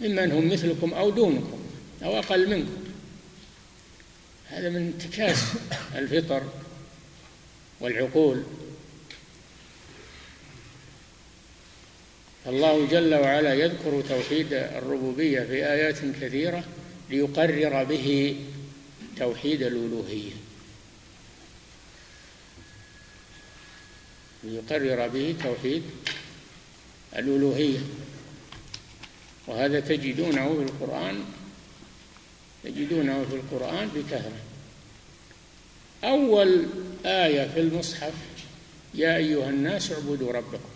ممن 0.02 0.32
هم 0.32 0.48
مثلكم 0.52 0.94
أو 0.94 1.10
دونكم 1.10 1.62
أو 2.04 2.18
أقل 2.18 2.50
منكم. 2.50 2.84
هذا 4.48 4.68
من 4.68 4.76
انتكاس 4.76 5.44
الفطر 5.94 6.42
والعقول. 7.80 8.42
الله 12.46 12.86
جل 12.86 13.14
وعلا 13.14 13.54
يذكر 13.54 14.02
توحيد 14.08 14.52
الربوبية 14.52 15.40
في 15.40 15.72
آيات 15.72 15.98
كثيرة 16.20 16.64
ليقرر 17.10 17.84
به 17.84 18.36
توحيد 19.18 19.62
الألوهية. 19.62 20.32
ليقرر 24.44 25.08
به 25.08 25.34
توحيد 25.42 25.82
الألوهية. 27.16 27.78
وهذا 29.46 29.80
تجدونه 29.80 30.54
في 30.54 30.62
القرآن 30.62 31.24
تجدونه 32.64 33.24
في 33.30 33.36
القرآن 33.36 33.88
بكثرة 33.94 34.32
أول 36.04 36.66
آية 37.06 37.48
في 37.48 37.60
المصحف 37.60 38.12
يا 38.94 39.16
أيها 39.16 39.50
الناس 39.50 39.92
اعبدوا 39.92 40.32
ربكم. 40.32 40.68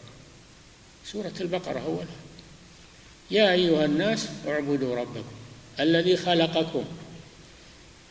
سورة 1.04 1.32
البقرة 1.40 1.78
أولها. 1.80 2.06
يا 3.30 3.52
أيها 3.52 3.84
الناس 3.84 4.28
اعبدوا 4.48 4.96
ربكم 4.96 5.34
الذي 5.80 6.16
خلقكم. 6.16 6.84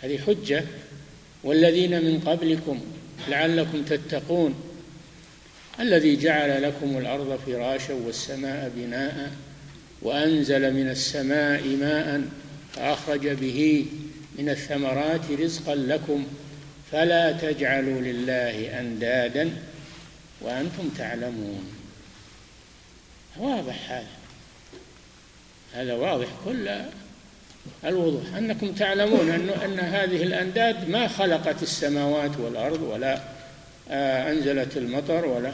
هذه 0.01 0.17
حجة. 0.17 0.63
والذين 1.43 2.05
من 2.05 2.19
قبلكم 2.19 2.81
لعلكم 3.27 3.83
تتقون. 3.83 4.55
الذي 5.79 6.15
جعل 6.15 6.63
لكم 6.63 6.97
الأرض 6.97 7.39
فراشا 7.45 7.93
والسماء 7.93 8.71
بناء. 8.75 9.35
وأنزل 10.05 10.73
من 10.73 10.89
السماء 10.89 11.67
ماء 11.67 12.21
فأخرج 12.73 13.27
به 13.27 13.85
من 14.39 14.49
الثمرات 14.49 15.31
رزقا 15.39 15.75
لكم 15.75 16.25
فلا 16.91 17.31
تجعلوا 17.31 18.01
لله 18.01 18.79
أندادا 18.79 19.49
وأنتم 20.41 20.89
تعلمون. 20.97 21.63
واضح 23.37 23.91
هذا. 23.91 24.07
هذا 25.73 25.93
واضح 25.93 26.27
كل 26.45 26.69
الوضوح. 27.85 28.35
أنكم 28.37 28.71
تعلمون 28.71 29.29
أن, 29.29 29.49
أن 29.49 29.79
هذه 29.79 30.23
الأنداد 30.23 30.89
ما 30.89 31.07
خلقت 31.07 31.63
السماوات 31.63 32.37
والأرض 32.39 32.81
ولا 32.81 33.21
آه، 33.89 34.31
أنزلت 34.31 34.77
المطر 34.77 35.25
ولا. 35.25 35.51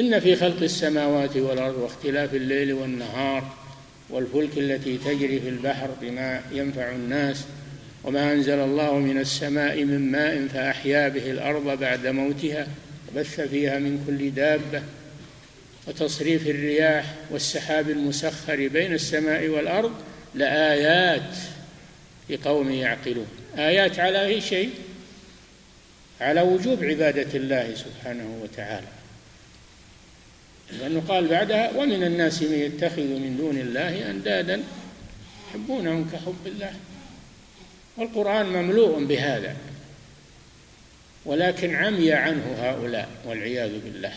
إن 0.00 0.20
في 0.20 0.36
خلق 0.36 0.62
السماوات 0.62 1.36
والأرض 1.36 1.78
واختلاف 1.78 2.34
الليل 2.34 2.72
والنهار 2.72 3.56
والفلك 4.10 4.58
التي 4.58 4.98
تجري 4.98 5.40
في 5.40 5.48
البحر 5.48 5.90
بما 6.02 6.40
ينفع 6.52 6.90
الناس 6.90 7.44
وما 8.04 8.32
أنزل 8.32 8.58
الله 8.58 8.98
من 8.98 9.18
السماء 9.18 9.84
من 9.84 10.12
ماء 10.12 10.46
فأحيا 10.46 11.08
به 11.08 11.30
الأرض 11.30 11.78
بعد 11.78 12.06
موتها 12.06 12.66
وبث 13.08 13.40
فيها 13.40 13.78
من 13.78 14.04
كل 14.06 14.30
دابة 14.30 14.82
وتصريف 15.88 16.46
الرياح 16.46 17.14
والسحاب 17.30 17.90
المسخر 17.90 18.68
بين 18.68 18.92
السماء 18.92 19.48
والأرض 19.48 19.92
لآيات 20.34 21.36
لقوم 22.30 22.70
يعقلون. 22.70 23.26
آيات 23.58 23.98
على 23.98 24.26
أي 24.26 24.40
شيء؟ 24.40 24.70
على 26.20 26.40
وجوب 26.40 26.84
عبادة 26.84 27.38
الله 27.38 27.74
سبحانه 27.74 28.38
وتعالى. 28.42 28.99
لأنه 30.78 31.02
قال 31.08 31.28
بعدها 31.28 31.76
ومن 31.76 32.02
الناس 32.04 32.42
من 32.42 32.58
يتخذ 32.58 33.02
من 33.02 33.36
دون 33.36 33.58
الله 33.58 34.10
أندادا 34.10 34.62
يحبونهم 35.50 36.10
كحب 36.12 36.46
الله. 36.46 36.72
والقرآن 37.96 38.46
مملوء 38.46 39.04
بهذا 39.04 39.56
ولكن 41.24 41.74
عمي 41.74 42.12
عنه 42.12 42.56
هؤلاء 42.58 43.08
والعياذ 43.26 43.70
بالله. 43.84 44.12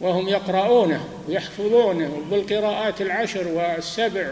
وهم 0.00 0.28
يقرؤونه 0.28 1.08
ويحفظونه 1.28 2.26
بالقراءات 2.30 3.00
العشر 3.00 3.48
والسبع 3.48 4.30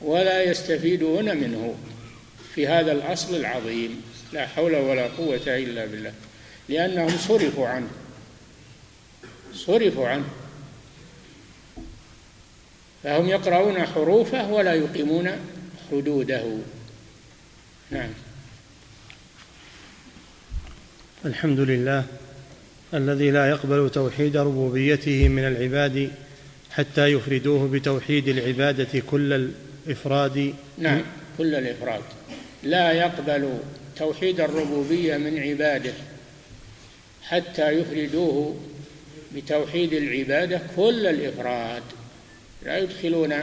ولا 0.00 0.42
يستفيدون 0.42 1.36
منه 1.36 1.74
في 2.54 2.66
هذا 2.66 2.92
الأصل 2.92 3.36
العظيم. 3.36 4.02
لا 4.32 4.46
حول 4.46 4.76
ولا 4.76 5.06
قوة 5.06 5.40
إلا 5.46 5.86
بالله. 5.86 6.12
لأنهم 6.68 7.18
صرفوا 7.18 7.68
عنه. 7.68 7.88
صرفوا 9.54 10.08
عنه. 10.08 10.28
فهم 13.02 13.28
يقرؤون 13.28 13.86
حروفه 13.86 14.52
ولا 14.52 14.74
يقيمون 14.74 15.30
حدوده. 15.90 16.44
نعم. 17.90 18.10
الحمد 21.24 21.60
لله 21.60 22.04
الذي 22.94 23.30
لا 23.30 23.50
يقبل 23.50 23.90
توحيد 23.90 24.36
ربوبيته 24.36 25.28
من 25.28 25.44
العباد 25.44 26.10
حتى 26.70 27.06
يفردوه 27.06 27.68
بتوحيد 27.68 28.28
العبادة 28.28 29.02
كل 29.10 29.50
الإفراد. 29.86 30.54
نعم 30.78 31.02
كل 31.38 31.54
الإفراد. 31.54 32.02
لا 32.62 32.92
يقبل 32.92 33.58
توحيد 33.96 34.40
الربوبية 34.40 35.16
من 35.16 35.38
عباده 35.38 35.92
حتى 37.22 37.70
يفردوه 37.70 38.56
بتوحيد 39.36 39.92
العبادة 39.92 40.60
كل 40.76 41.06
الإفراد 41.06 41.82
لا 42.62 42.78
يدخلون 42.78 43.34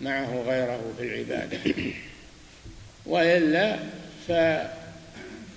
معه 0.00 0.42
غيره 0.46 0.80
في 0.98 1.04
العبادة. 1.04 1.58
وإلا 3.06 3.78
ف 4.28 4.32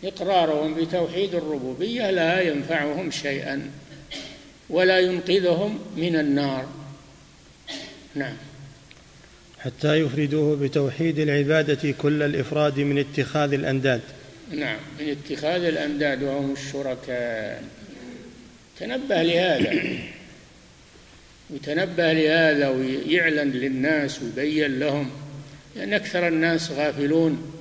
إقرارهم 0.03 0.73
بتوحيد 0.73 1.35
الربوبية 1.35 2.11
لا 2.11 2.41
ينفعهم 2.41 3.11
شيئا 3.11 3.71
ولا 4.69 4.99
ينقذهم 4.99 5.79
من 5.97 6.15
النار. 6.15 6.65
نعم. 8.15 8.33
حتى 9.59 9.95
يفردوه 9.95 10.55
بتوحيد 10.55 11.19
العبادة 11.19 11.91
كل 11.91 12.23
الإفراد 12.23 12.79
من 12.79 12.97
اتخاذ 12.97 13.53
الأنداد. 13.53 14.01
نعم 14.51 14.77
من 14.99 15.09
اتخاذ 15.09 15.63
الأنداد 15.63 16.23
وهم 16.23 16.53
الشركاء. 16.53 17.63
تنبه 18.81 19.23
لهذا. 19.23 19.83
وتنبه 21.49 22.13
لهذا 22.13 22.69
ويعلن 22.69 23.51
للناس 23.51 24.21
ويبين 24.21 24.79
لهم 24.79 25.09
لأن 25.75 25.93
أكثر 25.93 26.27
الناس 26.27 26.71
غافلون 26.71 27.51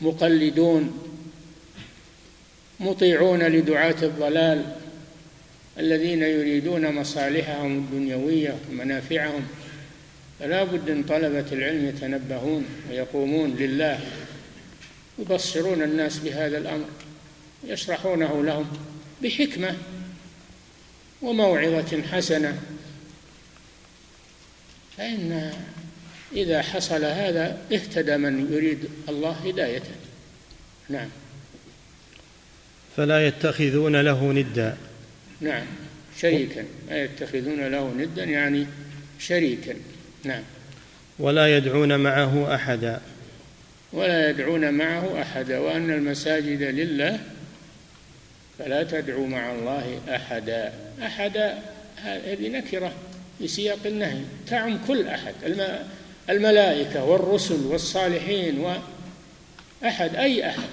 مقلدون 0.00 0.98
مطيعون 2.80 3.42
لدعاة 3.42 3.94
الضلال 4.02 4.76
الذين 5.78 6.22
يريدون 6.22 6.94
مصالحهم 6.94 7.78
الدنيوية 7.78 8.54
ومنافعهم. 8.70 9.42
فلا 10.40 10.64
بد 10.64 10.90
إن 10.90 11.02
طلبة 11.02 11.44
العلم 11.52 11.88
يتنبهون 11.88 12.64
ويقومون 12.90 13.56
لله 13.56 14.00
يبصرون 15.18 15.82
الناس 15.82 16.18
بهذا 16.18 16.58
الأمر 16.58 16.86
يشرحونه 17.66 18.44
لهم 18.44 18.66
بحكمة. 19.22 19.76
وموعظة 21.22 22.02
حسنة. 22.02 22.58
فإن 24.96 25.52
إذا 26.32 26.62
حصل 26.62 27.04
هذا 27.04 27.58
اهتدى 27.72 28.16
من 28.16 28.52
يريد 28.52 28.88
الله 29.08 29.30
هدايته. 29.30 29.90
نعم. 30.88 31.08
فلا 32.96 33.26
يتخذون 33.26 34.00
له 34.00 34.32
ندا. 34.32 34.76
نعم. 35.40 35.66
شريكا. 36.20 36.64
لا 36.88 37.04
يتخذون 37.04 37.68
له 37.68 37.94
ندا 37.98 38.24
يعني 38.24 38.66
شريكا. 39.18 39.74
نعم. 40.24 40.42
ولا 41.18 41.56
يدعون 41.56 42.00
معه 42.00 42.54
أحدا. 42.54 43.00
ولا 43.92 44.30
يدعون 44.30 44.74
معه 44.74 45.22
أحدا. 45.22 45.58
وأن 45.58 45.90
المساجد 45.90 46.62
لله 46.62 47.20
فلا 48.60 48.82
تدعوا 48.82 49.26
مع 49.26 49.52
الله 49.52 50.00
أحدا. 50.08 50.72
أحدا 51.02 51.58
هذه 51.96 52.48
نكرة 52.48 52.92
في 53.38 53.48
سياق 53.48 53.78
النهي. 53.86 54.20
تعم 54.46 54.78
كل 54.88 55.08
أحد 55.08 55.34
الملائكة 56.30 57.04
والرسل 57.04 57.66
والصالحين 57.66 58.64
واحد 59.82 60.16
أي 60.16 60.46
أحد. 60.48 60.68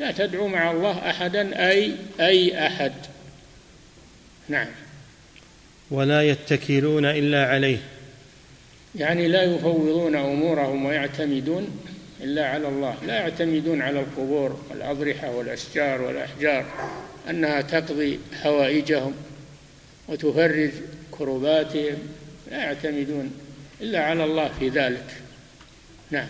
لا 0.00 0.12
تدعو 0.12 0.48
مع 0.48 0.70
الله 0.70 1.10
أحدا 1.10 1.68
اي 1.68 1.94
أي 2.20 2.66
أحد. 2.66 2.92
نعم. 4.48 4.68
ولا 5.90 6.22
يتكلون 6.22 7.04
إلا 7.04 7.46
عليه. 7.46 7.78
يعني 8.94 9.28
لا 9.28 9.42
يفوضون 9.42 10.16
أمورهم 10.16 10.84
ويعتمدون 10.86 11.80
إلا 12.22 12.46
على 12.46 12.68
الله. 12.68 12.96
لا 13.06 13.14
يعتمدون 13.14 13.82
على 13.82 14.00
القبور 14.00 14.60
والأضرحة 14.70 15.30
والأشجار 15.30 16.02
والأحجار 16.02 16.64
أنها 17.30 17.60
تقضي 17.60 18.18
حوائجهم 18.42 19.14
وتفرج 20.08 20.70
كرباتهم. 21.10 21.98
لا 22.50 22.56
يعتمدون 22.56 23.30
إلا 23.80 24.04
على 24.04 24.24
الله 24.24 24.50
في 24.58 24.68
ذلك. 24.68 25.06
نعم. 26.10 26.26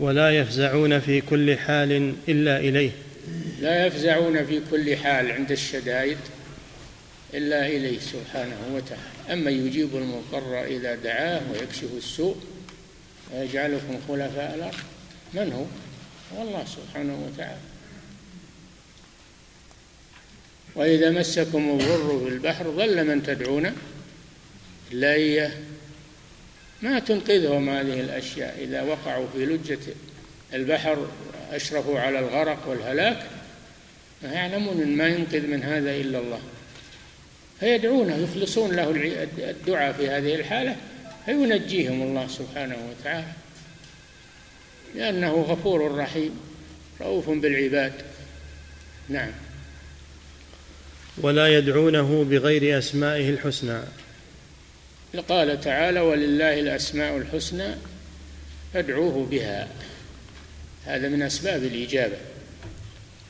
ولا 0.00 0.30
يفزعون 0.30 1.00
في 1.00 1.20
كل 1.20 1.56
حال 1.56 2.14
إلا 2.28 2.58
إليه. 2.58 2.90
لا 3.60 3.86
يفزعون 3.86 4.44
في 4.44 4.60
كل 4.70 4.96
حال 4.96 5.32
عند 5.32 5.50
الشدائد 5.50 6.18
إلا 7.34 7.66
إليه 7.66 7.98
سبحانه 7.98 8.56
وتعالى. 8.74 9.32
أما 9.32 9.50
يجيب 9.50 9.96
المضطر 9.96 10.64
إذا 10.64 10.94
دعاه 10.94 11.40
ويكشف 11.52 11.88
السوء 11.96 12.36
ويجعلكم 13.34 13.98
خلفاء 14.08 14.54
الأرض. 14.54 14.74
من 15.34 15.52
هو؟ 15.52 15.64
والله 16.38 16.64
سبحانه 16.64 17.26
وتعالى. 17.26 17.60
وإذا 20.74 21.10
مسكم 21.10 21.70
الضر 21.70 22.20
في 22.24 22.28
البحر 22.28 22.70
ظل 22.70 23.06
من 23.06 23.22
تدعون 23.22 23.72
إلا 24.92 25.14
إياه 25.14 25.52
ما 26.82 26.98
تنقذهم 26.98 27.68
هذه 27.68 28.00
الأشياء. 28.00 28.58
إذا 28.60 28.82
وقعوا 28.82 29.26
في 29.32 29.46
لجة 29.46 29.78
البحر 30.54 31.06
أشرفوا 31.52 32.00
على 32.00 32.18
الغرق 32.18 32.68
والهلاك 32.68 33.26
ما 34.22 34.32
يعلمون 34.32 34.82
أن 34.82 34.96
ما 34.96 35.08
ينقذ 35.08 35.46
من 35.46 35.62
هذا 35.62 35.90
إلا 35.90 36.18
الله. 36.18 36.40
فيدعونه 37.60 38.16
يخلصون 38.16 38.72
له 38.72 38.90
الدعاء 39.38 39.92
في 39.92 40.08
هذه 40.10 40.34
الحالة 40.34 40.76
فينجيهم 41.24 42.02
الله 42.02 42.26
سبحانه 42.28 42.76
وتعالى. 42.90 43.32
لأنه 44.94 45.32
غفور 45.32 45.96
رحيم 45.98 46.40
رؤوف 47.00 47.30
بالعباد. 47.30 47.92
نعم. 49.08 49.30
ولا 51.18 51.58
يدعونه 51.58 52.24
بغير 52.24 52.78
أسمائه 52.78 53.30
الحسنى. 53.30 53.80
قال 55.28 55.60
تعالى 55.60 56.00
ولله 56.00 56.60
الأسماء 56.60 57.16
الحسنى 57.16 57.74
فادعوه 58.74 59.26
بها. 59.30 59.68
هذا 60.86 61.08
من 61.08 61.22
أسباب 61.22 61.64
الإجابة. 61.64 62.16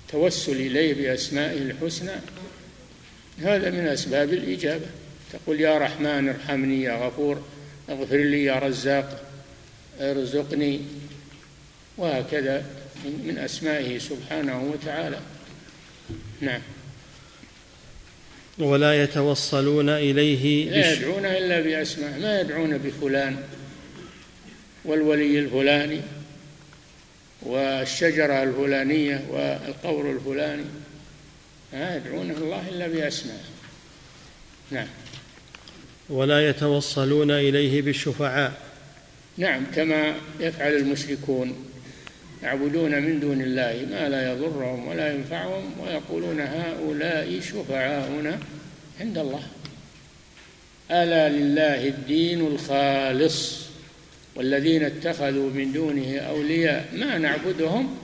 توسل 0.09 0.57
إليه 0.57 0.95
بأسمائه 0.95 1.59
الحسنى 1.59 2.13
هذا 3.43 3.71
من 3.71 3.87
أسباب 3.87 4.33
الإجابة. 4.33 4.87
تقول 5.33 5.61
يا 5.61 5.79
رحمن 5.79 6.29
ارحمني 6.29 6.83
يا 6.83 7.07
غفور 7.07 7.43
اغفر 7.89 8.17
لي 8.17 8.45
يا 8.45 8.59
رزاق 8.59 9.23
ارزقني. 10.01 10.81
وهكذا 12.01 12.65
من 13.05 13.39
أسمائه 13.39 13.99
سبحانه 13.99 14.63
وتعالى. 14.63 15.19
نعم. 16.41 16.61
ولا 18.59 19.03
يتوصلون 19.03 19.89
إليه 19.89 20.71
لا 20.71 20.93
يدعون 20.93 21.27
إلا 21.27 21.61
بأسماء. 21.61 22.19
ما 22.21 22.41
يدعون 22.41 22.79
بفلان 22.79 23.37
والولي 24.85 25.39
الفلاني 25.39 26.01
والشجرة 27.43 28.43
الفلانية 28.43 29.25
والقور 29.31 30.11
الفلاني. 30.11 30.65
ما 31.73 31.97
يدعون 31.97 32.31
الله 32.31 32.69
إلا 32.69 32.89
بأسماء. 32.89 33.45
نعم. 34.71 34.89
ولا 36.09 36.49
يتوصلون 36.49 37.31
إليه 37.31 37.83
بالشفعاء. 37.83 38.53
نعم 39.39 39.67
كما 39.75 40.15
يفعل 40.41 40.77
المشركون. 40.77 41.67
يعبدون 42.43 43.03
من 43.03 43.21
دون 43.21 43.41
الله 43.41 43.87
ما 43.91 44.09
لا 44.09 44.33
يضرهم 44.33 44.89
ولا 44.89 45.15
ينفعهم 45.15 45.71
ويقولون 45.81 46.41
هؤلاء 46.41 47.41
شفعاؤنا 47.41 48.39
عند 49.01 49.19
الله. 49.19 49.43
ألا 50.91 51.29
لله 51.29 51.89
الدين 51.89 52.47
الخالص 52.47 53.61
والذين 54.37 54.83
اتخذوا 54.83 55.51
من 55.51 55.73
دونه 55.73 56.19
أولياء 56.19 56.89
ما 56.93 57.19
نعبدهم 57.19 57.97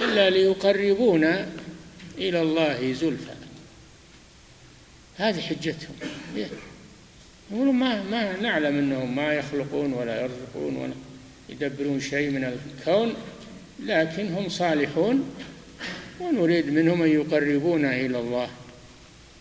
إلا 0.00 0.30
ليقربونا 0.30 1.48
إلى 2.18 2.42
الله 2.42 2.92
زلفى. 2.92 3.32
هذه 5.16 5.40
حجتهم. 5.40 5.94
يقولون 7.50 7.74
ما 7.74 8.02
ما 8.02 8.36
نعلم 8.36 8.78
أنهم 8.78 9.16
ما 9.16 9.32
يخلقون 9.32 9.92
ولا 9.92 10.22
يرزقون 10.22 10.76
ولا 10.76 10.92
يدبرون 11.48 12.00
شيء 12.00 12.30
من 12.30 12.44
الكون 12.44 13.14
لكن 13.86 14.32
هم 14.32 14.48
صالحون 14.48 15.30
ونريد 16.20 16.66
منهم 16.66 17.02
أن 17.02 17.08
يقربونا 17.08 17.96
إلى 17.96 18.18
الله. 18.18 18.48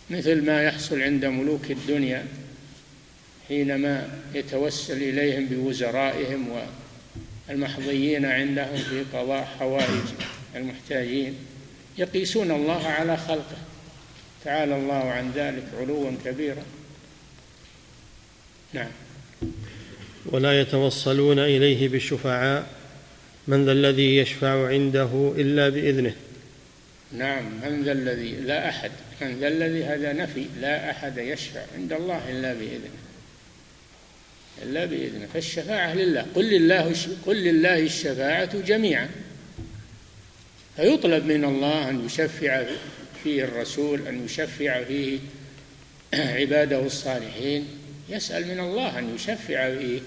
مثل 0.10 0.46
ما 0.46 0.64
يحصل 0.64 1.02
عند 1.02 1.26
ملوك 1.26 1.72
الدنيا 1.72 2.26
حينما 3.48 4.10
يتوسل 4.34 4.98
إليهم 5.04 5.46
بوزرائهم 5.46 6.48
والمحظيين 7.50 8.26
عندهم 8.26 8.78
في 8.78 9.04
قضاء 9.14 9.48
حوائج 9.60 10.06
المحتاجين 10.56 11.36
يقيسون 11.98 12.52
الله 12.52 12.88
على 12.88 13.18
خلقه. 13.18 13.58
تعالى 14.46 14.76
الله 14.76 15.12
عن 15.12 15.32
ذلك 15.36 15.64
علوا 15.80 16.12
كبيرا. 16.26 16.64
نعم. 18.74 18.92
ولا 20.26 20.62
يتوصلون 20.62 21.40
إليه 21.40 21.90
بالشفعاء 21.90 22.77
من 23.48 23.66
ذا 23.66 23.72
الذي 23.72 24.18
يشفع 24.18 24.68
عنده 24.68 25.34
إلا 25.38 25.70
بإذنه. 25.70 26.16
نعم 27.12 27.46
من 27.46 27.84
ذا 27.84 27.92
الذي 27.92 28.32
لا 28.32 28.70
أحد 28.70 28.92
من 29.22 29.40
ذا 29.40 29.48
الذي 29.48 29.84
هذا 29.84 30.14
نفي 30.14 30.46
لا 30.62 30.92
أحد 30.92 31.18
يشفع 31.18 31.62
عند 31.78 31.94
الله 31.94 32.30
إلا 32.30 32.54
بإذنه. 32.54 32.98
إلا 34.64 34.86
بإذنه. 34.86 35.28
فالشفاعة 35.34 35.94
لله. 35.94 36.26
قل 36.36 36.50
لله 36.50 36.96
قل 37.26 37.36
لله 37.36 37.80
الشفاعة 37.80 38.62
جميعا. 38.62 39.10
فيطلب 40.76 41.26
من 41.26 41.46
الله 41.46 41.90
أن 41.90 42.06
يشفع 42.06 42.66
فيه 43.24 43.44
الرسول 43.44 44.08
أن 44.08 44.26
يشفع 44.26 44.84
فيه 44.84 45.20
عباده 46.14 46.80
الصالحين. 46.80 47.68
يسأل 48.10 48.48
من 48.48 48.60
الله 48.60 49.00
أن 49.00 49.16
يشفع 49.16 49.78
فيه. 49.78 50.00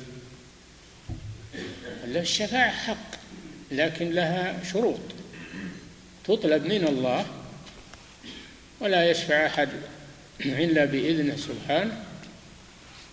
الشفاعة 2.07 2.71
حق. 2.71 3.10
لكن 3.71 4.11
لها 4.11 4.65
شروط. 4.73 5.01
تطلب 6.25 6.67
من 6.67 6.87
الله 6.89 7.27
ولا 8.81 9.11
يشفع 9.11 9.47
أحد 9.47 9.69
إلا 10.41 10.85
بإذنه 10.85 11.37
سبحانه 11.37 12.05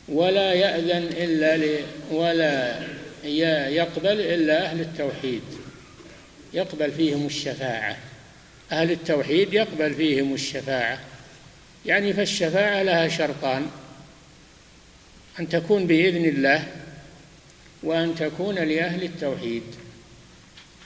ولا 0.08 0.54
يأذن 0.54 1.04
إلا 1.18 1.58
ل 1.58 1.84
ولا 2.12 2.80
يقبل 3.70 4.22
إلا 4.22 4.66
أهل 4.66 4.82
التوحيد. 4.82 5.42
يقبل 6.54 6.92
فيهم 6.92 7.26
الشفاعة. 7.26 7.98
أهل 8.72 8.92
التوحيد 8.92 9.54
يقبل 9.54 9.94
فيهم 9.94 10.34
الشفاعة. 10.34 11.00
يعني 11.86 12.14
فالشفاعة 12.14 12.84
لها 12.84 13.08
شرطان. 13.08 13.68
أن 15.40 15.50
تكون 15.50 15.88
بإذن 15.88 16.26
الله 16.26 16.68
وأن 17.84 18.16
تكون 18.16 18.56
لأهل 18.56 19.04
التوحيد. 19.04 19.64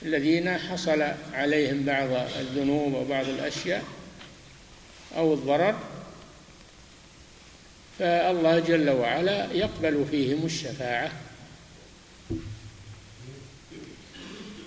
الذين 0.04 0.58
حصل 0.58 1.02
عليهم 1.32 1.82
بعض 1.82 2.08
الذنوب 2.40 2.94
وبعض 2.94 3.28
الأشياء 3.28 3.84
أو 5.16 5.34
الضرر 5.34 5.78
فالله 7.98 8.58
جل 8.58 8.90
وعلا 8.90 9.52
يقبل 9.52 10.06
فيهم 10.10 10.46
الشفاعة 10.46 11.12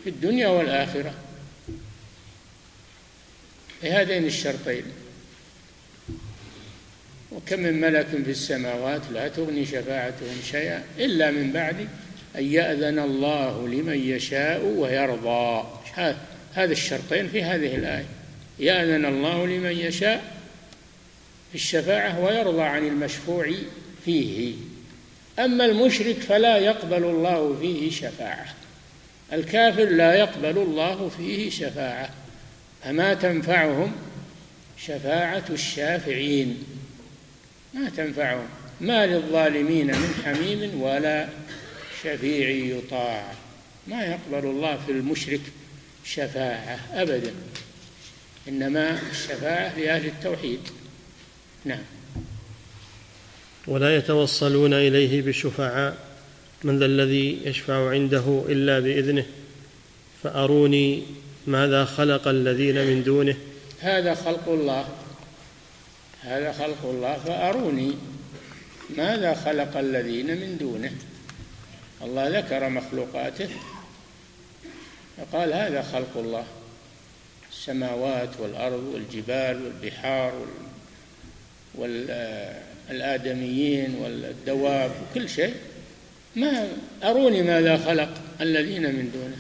في 0.04 0.10
الدنيا 0.10 0.48
والآخرة. 0.48 1.14
بهذين 3.84 4.26
الشرطين. 4.26 4.84
وكم 7.32 7.60
من 7.60 7.82
ملك 7.82 8.06
في 8.06 8.32
السماوات 8.32 9.02
لا 9.12 9.28
تغني 9.28 9.66
شفاعتهم 9.66 10.42
شيئا 10.52 10.84
إلا 10.98 11.32
من 11.32 11.52
بعد 11.52 11.88
أن 12.38 12.52
يأذن 12.52 13.00
الله 13.00 13.68
لمن 13.68 14.10
يشاء 14.10 14.66
ويرضى. 14.66 15.68
هذا 16.54 16.72
الشرطين 16.72 17.28
في 17.28 17.44
هذه 17.44 17.76
الآية. 17.76 18.06
يأذن 18.60 19.06
الله 19.06 19.48
لمن 19.48 19.72
يشاء 19.72 20.36
في 21.50 21.56
الشفاعة 21.56 22.20
ويرضى 22.20 22.62
عن 22.62 22.88
المشفوع 22.88 23.52
فيه. 24.06 24.54
أما 25.40 25.66
المشرك 25.66 26.16
فلا 26.16 26.58
يقبل 26.58 27.04
الله 27.04 27.58
فيه 27.62 27.92
شفاعة. 27.92 28.46
الكافر 29.34 29.86
لا 29.86 30.14
يقبل 30.14 30.58
الله 30.58 31.12
فيه 31.18 31.50
شفاعة. 31.50 32.10
فما 32.84 33.14
تنفعهم 33.14 33.92
شفاعة 34.78 35.44
الشافعين؟ 35.50 36.64
ما 37.74 37.90
تنفعهم. 37.90 38.48
ما 38.82 39.06
للظالمين 39.06 39.88
من 39.88 40.22
حميم 40.26 40.82
ولا 40.82 41.28
شفيع 42.06 42.50
يطاع. 42.50 43.34
ما 43.88 44.06
يقبل 44.06 44.50
الله 44.50 44.80
في 44.86 44.92
المشرك 44.92 45.42
شفاعة 46.06 46.80
أبدا. 46.94 47.34
إنما 48.48 49.00
الشفاعة 49.12 49.80
لأهل 49.80 50.06
التوحيد. 50.06 50.60
نعم. 51.66 51.84
ولا 53.68 53.96
يتوصلون 53.96 54.74
إليه 54.74 55.22
بالشفعاء 55.22 55.98
من 56.64 56.80
ذا 56.80 56.86
الذي 56.86 57.40
يشفع 57.46 57.90
عنده 57.90 58.46
إلا 58.50 58.80
بإذنه؟ 58.80 59.26
فأروني 60.24 61.04
ماذا 61.48 61.86
خلق 61.86 62.28
الذين 62.28 62.88
من 62.88 63.04
دونه؟ 63.04 63.38
هذا 63.80 64.16
خلق 64.16 64.50
الله. 64.50 64.88
هذا 66.22 66.52
خلق 66.52 66.86
الله. 66.86 67.18
فأروني 67.18 67.96
ماذا 68.98 69.34
خلق 69.34 69.78
الذين 69.78 70.28
من 70.28 70.58
دونه؟ 70.58 70.92
الله 72.02 72.40
ذكر 72.40 72.70
مخلوقاته 72.70 73.50
فقال 75.18 75.54
هذا 75.54 75.82
خلق 75.82 76.18
الله 76.18 76.46
السماوات 77.52 78.30
والأرض 78.40 78.84
والجبال 78.94 79.64
والبحار 79.66 80.34
والآدميين 82.90 83.96
والدواب 83.96 84.92
وكل 84.92 85.30
شيء. 85.30 85.54
ما 86.36 86.68
أروني 87.04 87.42
ماذا 87.42 87.78
خلق 87.78 88.10
الذين 88.42 88.82
من 88.82 89.12
دونه. 89.14 89.38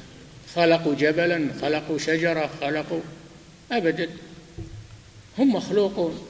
خلقوا 0.55 0.95
جبلا 0.95 1.49
خلقوا 1.61 1.97
شجرة 1.97 2.49
خلقوا 2.61 3.01
أبدا. 3.71 4.09
هم 5.37 5.55
مخلوقون. 5.55 6.27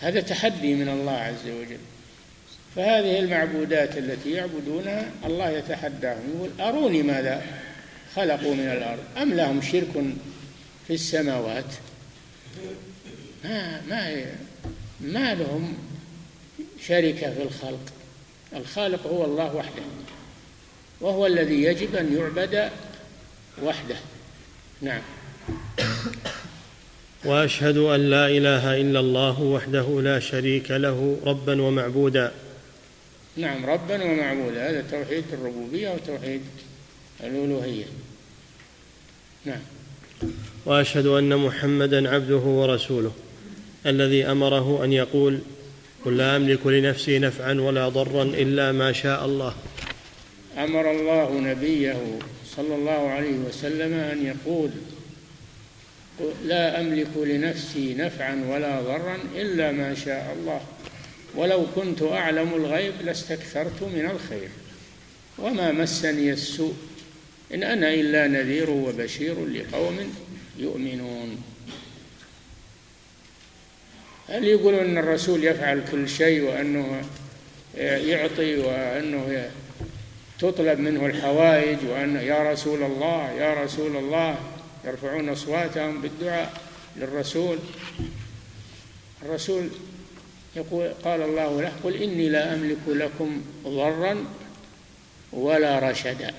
هذا 0.00 0.20
تحدي 0.20 0.74
من 0.74 0.88
الله 0.88 1.12
عز 1.12 1.46
وجل. 1.46 1.78
فهذه 2.76 3.18
المعبودات 3.18 3.98
التي 3.98 4.30
يعبدونها 4.30 5.10
الله 5.24 5.50
يتحداهم 5.50 6.20
يقول 6.34 6.50
أروني 6.60 7.02
ماذا 7.02 7.42
خلقوا 8.16 8.54
من 8.54 8.68
الأرض؟ 8.68 8.98
أم 9.22 9.34
لهم 9.34 9.62
شرك 9.62 9.92
في 10.86 10.94
السماوات؟ 10.94 11.74
ما 13.44 13.80
ما 13.88 14.24
ما 15.00 15.34
لهم 15.34 15.74
شركة 16.86 17.34
في 17.34 17.42
الخلق. 17.42 17.92
الخالق 18.56 19.06
هو 19.06 19.24
الله 19.24 19.56
وحده 19.56 19.82
وهو 21.00 21.26
الذي 21.26 21.62
يجب 21.62 21.96
أن 21.96 22.16
يعبد 22.16 22.70
وحده. 23.62 23.96
نعم. 24.82 25.02
وأشهد 27.24 27.76
أن 27.76 28.10
لا 28.10 28.26
إله 28.26 28.80
إلا 28.80 29.00
الله 29.00 29.42
وحده 29.42 30.00
لا 30.00 30.20
شريك 30.20 30.70
له 30.70 31.18
ربا 31.26 31.62
ومعبودا. 31.62 32.32
نعم 33.36 33.66
ربا 33.66 34.04
ومعبودا. 34.04 34.70
هذا 34.70 34.84
توحيد 34.90 35.24
الربوبية 35.32 35.90
وتوحيد 35.90 36.40
الألوهية. 37.20 37.84
نعم. 39.44 39.60
وأشهد 40.66 41.06
أن 41.06 41.36
محمدا 41.36 42.10
عبده 42.10 42.36
ورسوله 42.36 43.12
الذي 43.86 44.24
أمره 44.24 44.84
أن 44.84 44.92
يقول 44.92 45.38
قل 46.04 46.16
لا 46.16 46.36
أملك 46.36 46.66
لنفسي 46.66 47.18
نفعا 47.18 47.54
ولا 47.54 47.88
ضرا 47.88 48.22
إلا 48.22 48.72
ما 48.72 48.92
شاء 48.92 49.24
الله. 49.24 49.54
أمر 50.58 50.90
الله 50.90 51.40
نبيه 51.40 52.18
صلى 52.56 52.74
الله 52.74 53.08
عليه 53.08 53.36
وسلم 53.48 53.92
أن 53.92 54.26
يقول 54.26 54.70
لا 56.44 56.80
أملك 56.80 57.16
لنفسي 57.16 57.94
نفعا 57.94 58.44
ولا 58.48 58.80
ضرا 58.82 59.18
إلا 59.36 59.72
ما 59.72 59.94
شاء 59.94 60.36
الله. 60.38 60.60
ولو 61.34 61.66
كنت 61.74 62.02
أعلم 62.02 62.54
الغيب 62.54 62.92
لاستكثرت 63.04 63.82
من 63.82 64.10
الخير. 64.10 64.48
وما 65.38 65.72
مسني 65.72 66.32
السوء 66.32 66.74
إن 67.54 67.62
أنا 67.62 67.94
إلا 67.94 68.26
نذير 68.26 68.70
وبشير 68.70 69.46
لقوم 69.46 70.14
يؤمنون. 70.58 71.42
هل 74.28 74.44
يقولون 74.44 74.80
أن 74.80 74.98
الرسول 74.98 75.44
يفعل 75.44 75.82
كل 75.92 76.08
شيء 76.08 76.42
وأنه 76.42 77.02
يعطي 77.76 78.56
وأنه 78.56 79.50
تطلب 80.38 80.78
منه 80.78 81.06
الحوائج 81.06 81.78
وأن 81.88 82.16
يا 82.16 82.52
رسول 82.52 82.82
الله 82.82 83.30
يا 83.30 83.64
رسول 83.64 83.96
الله 83.96 84.38
يرفعون 84.84 85.28
أصواتهم 85.28 86.02
بالدعاء 86.02 86.60
للرسول؟ 86.96 87.58
الرسول 89.22 89.68
يقول 90.56 90.88
قال 91.04 91.22
الله 91.22 91.62
له 91.62 91.72
قل 91.84 92.02
إني 92.02 92.28
لا 92.28 92.54
أملك 92.54 92.78
لكم 92.88 93.42
ضرا 93.64 94.24
ولا 95.32 95.90
رشدا. 95.90 96.34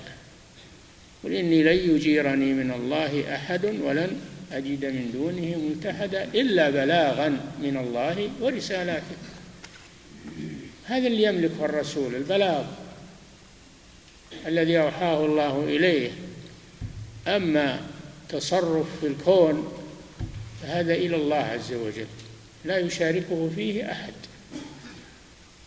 قل 1.24 1.32
إني 1.32 1.62
لن 1.62 1.94
يجيرني 1.94 2.52
من 2.52 2.70
الله 2.70 3.34
أحد 3.34 3.64
ولن 3.64 4.20
أجد 4.52 4.84
من 4.84 5.10
دونه 5.12 5.58
ملتحدا 5.58 6.24
إلا 6.24 6.70
بلاغا 6.70 7.28
من 7.62 7.76
الله 7.76 8.30
ورسالاته. 8.40 9.16
هذا 10.84 11.06
اللي 11.06 11.22
يملكه 11.22 11.64
الرسول 11.64 12.14
البلاغ 12.14 12.64
الذي 14.46 14.78
أوحاه 14.78 15.24
الله 15.24 15.64
إليه. 15.64 16.10
أما 17.28 17.80
تصرف 18.28 19.00
في 19.00 19.06
الكون 19.06 19.72
فهذا 20.62 20.94
إلى 20.94 21.16
الله 21.16 21.36
عز 21.36 21.72
وجل. 21.72 22.06
لا 22.64 22.78
يشاركه 22.78 23.50
فيه 23.56 23.92
أحد. 23.92 24.12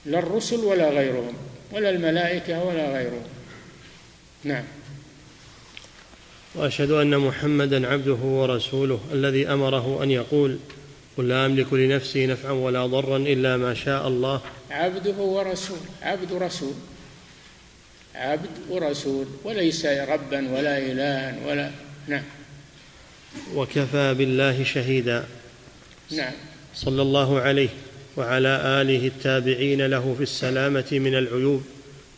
لا 0.06 0.20
الرسل 0.20 0.58
ولا 0.58 0.90
غيرهم 0.90 1.34
ولا 1.72 1.90
الملائكة 1.90 2.64
ولا 2.64 2.92
غيرهم. 2.92 3.28
نعم. 4.44 4.64
وأشهد 6.56 6.92
أن 6.92 7.18
محمدا 7.18 7.88
عبده 7.88 8.14
ورسوله 8.14 9.00
الذي 9.14 9.48
أمره 9.48 10.04
أن 10.04 10.12
يقول 10.12 10.58
قل 11.18 11.28
لا 11.28 11.46
أملك 11.46 11.74
لنفسي 11.74 12.28
نفعا 12.28 12.52
ولا 12.52 12.86
ضرا 12.86 13.18
إلا 13.18 13.58
ما 13.58 13.74
شاء 13.74 14.08
الله. 14.08 14.42
عبده 14.72 15.18
ورسول 15.18 15.78
عبد 16.02 16.34
رسول 16.34 16.74
عبد 18.16 18.50
ورسول 18.70 19.26
وليس 19.44 19.86
ربا 19.86 20.52
ولا 20.52 20.78
الها 20.78 21.38
ولا 21.48 21.72
نعم. 22.08 22.24
وكفى 23.56 24.14
بالله 24.14 24.64
شهيدا. 24.64 25.26
نعم. 26.12 26.34
صلى 26.78 27.02
الله 27.02 27.40
عليه 27.40 27.70
وعلى 28.18 28.82
آله 28.82 29.08
التابعين 29.08 29.86
له 29.86 30.16
في 30.18 30.24
السلامة 30.24 30.86
من 30.92 31.16
العيوب 31.16 31.63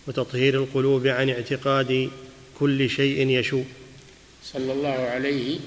وتطهير 0.07 0.55
القلوب 0.63 1.07
عن 1.07 1.29
اعتقاد 1.29 2.09
كل 2.59 2.89
شيء 2.89 3.29
يشوب 3.29 3.65
صلى 4.43 4.73
الله 4.73 4.89
عليه 4.89 5.59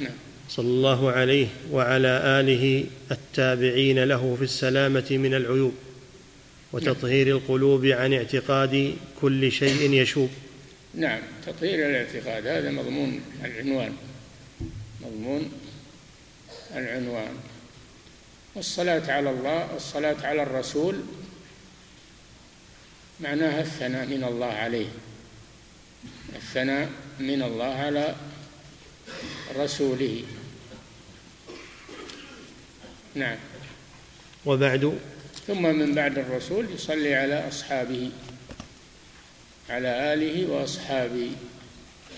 نعم. 0.00 0.12
صلى 0.48 0.66
الله 0.66 1.10
عليه 1.10 1.46
وعلى 1.70 2.40
آله 2.40 2.84
التابعين 3.10 4.04
له 4.04 4.36
في 4.38 4.44
السلامة 4.44 5.06
من 5.10 5.34
العيوب 5.34 5.74
وتطهير 6.72 7.26
نعم. 7.26 7.36
القلوب 7.36 7.86
عن 7.86 8.12
اعتقاد 8.12 8.94
كل 9.20 9.52
شيء 9.52 9.92
يشوب 9.92 10.30
نعم 10.94 11.20
تطهير 11.46 11.88
الاعتقاد 11.90 12.46
هذا 12.46 12.70
مضمون 12.70 13.20
العنوان. 13.44 13.92
مضمون 15.00 15.50
العنوان. 16.76 17.49
والصلاة 18.60 19.12
على 19.12 19.30
الله 19.30 19.76
الصلاة 19.76 20.16
على 20.26 20.42
الرسول 20.42 21.00
معناها 23.20 23.60
الثناء 23.60 24.06
من 24.06 24.24
الله 24.24 24.46
عليه. 24.46 24.88
الثناء 26.36 26.90
من 27.20 27.42
الله 27.42 27.64
على 27.64 28.14
رسوله. 29.56 30.24
نعم. 33.14 33.36
وبعد؟ 34.46 34.98
ثم 35.46 35.62
من 35.62 35.94
بعد 35.94 36.18
الرسول 36.18 36.68
يصلي 36.74 37.14
على 37.14 37.48
أصحابه 37.48 38.10
على 39.70 40.14
آله 40.14 40.50
وأصحابه 40.50 41.30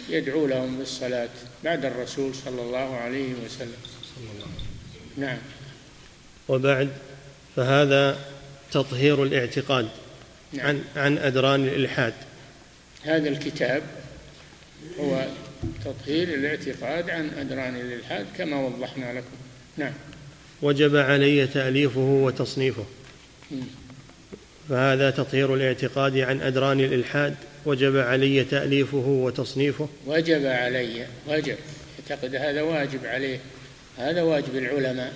يدعو 0.08 0.46
لهم 0.46 0.78
بالصلاة 0.78 1.34
بعد 1.64 1.84
الرسول 1.84 2.34
صلى 2.34 2.62
الله 2.62 2.96
عليه 2.96 3.34
وسلم. 3.44 3.82
نعم. 5.16 5.38
وبعد 6.48 6.88
فهذا 7.56 8.18
تطهير 8.72 9.22
الاعتقاد 9.22 9.88
نعم. 10.52 10.66
عن 10.66 10.84
عن 10.96 11.18
أدران 11.18 11.64
الإلحاد. 11.64 12.12
هذا 13.02 13.28
الكتاب 13.28 13.82
هو 15.00 15.24
تطهير 15.84 16.28
الاعتقاد 16.28 17.10
عن 17.10 17.30
أدران 17.38 17.76
الإلحاد 17.76 18.26
كما 18.38 18.66
وضحنا 18.66 19.12
لكم. 19.12 19.36
نعم. 19.76 19.92
وجب 20.62 20.96
علي 20.96 21.46
تأليفه 21.46 22.00
وتصنيفه. 22.00 22.84
فهذا 24.68 25.10
تطهير 25.10 25.54
الاعتقاد 25.54 26.18
عن 26.18 26.40
أدران 26.40 26.80
الإلحاد. 26.80 27.34
وجب 27.66 27.96
علي 27.96 28.44
تأليفه 28.44 29.06
وتصنيفه. 29.06 29.88
وجب 30.06 30.46
علي 30.46 31.06
وجب. 31.28 31.56
أعتقد 32.10 32.34
هذا 32.34 32.62
واجب 32.62 33.06
عليه. 33.06 33.38
هذا 33.98 34.22
واجب 34.22 34.56
العلماء. 34.56 35.12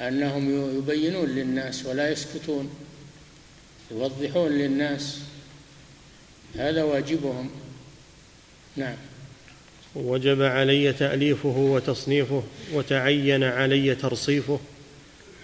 أنهم 0.00 0.78
يبينون 0.78 1.28
للناس 1.28 1.86
ولا 1.86 2.10
يسكتون 2.10 2.70
يوضحون 3.90 4.50
للناس. 4.52 5.18
هذا 6.56 6.82
واجبهم. 6.82 7.50
نعم. 8.76 8.96
وجب 9.94 10.42
علي 10.42 10.92
تأليفه 10.92 11.58
وتصنيفه 11.58 12.42
وتعين 12.72 13.44
علي 13.44 13.94
ترصيفه 13.94 14.60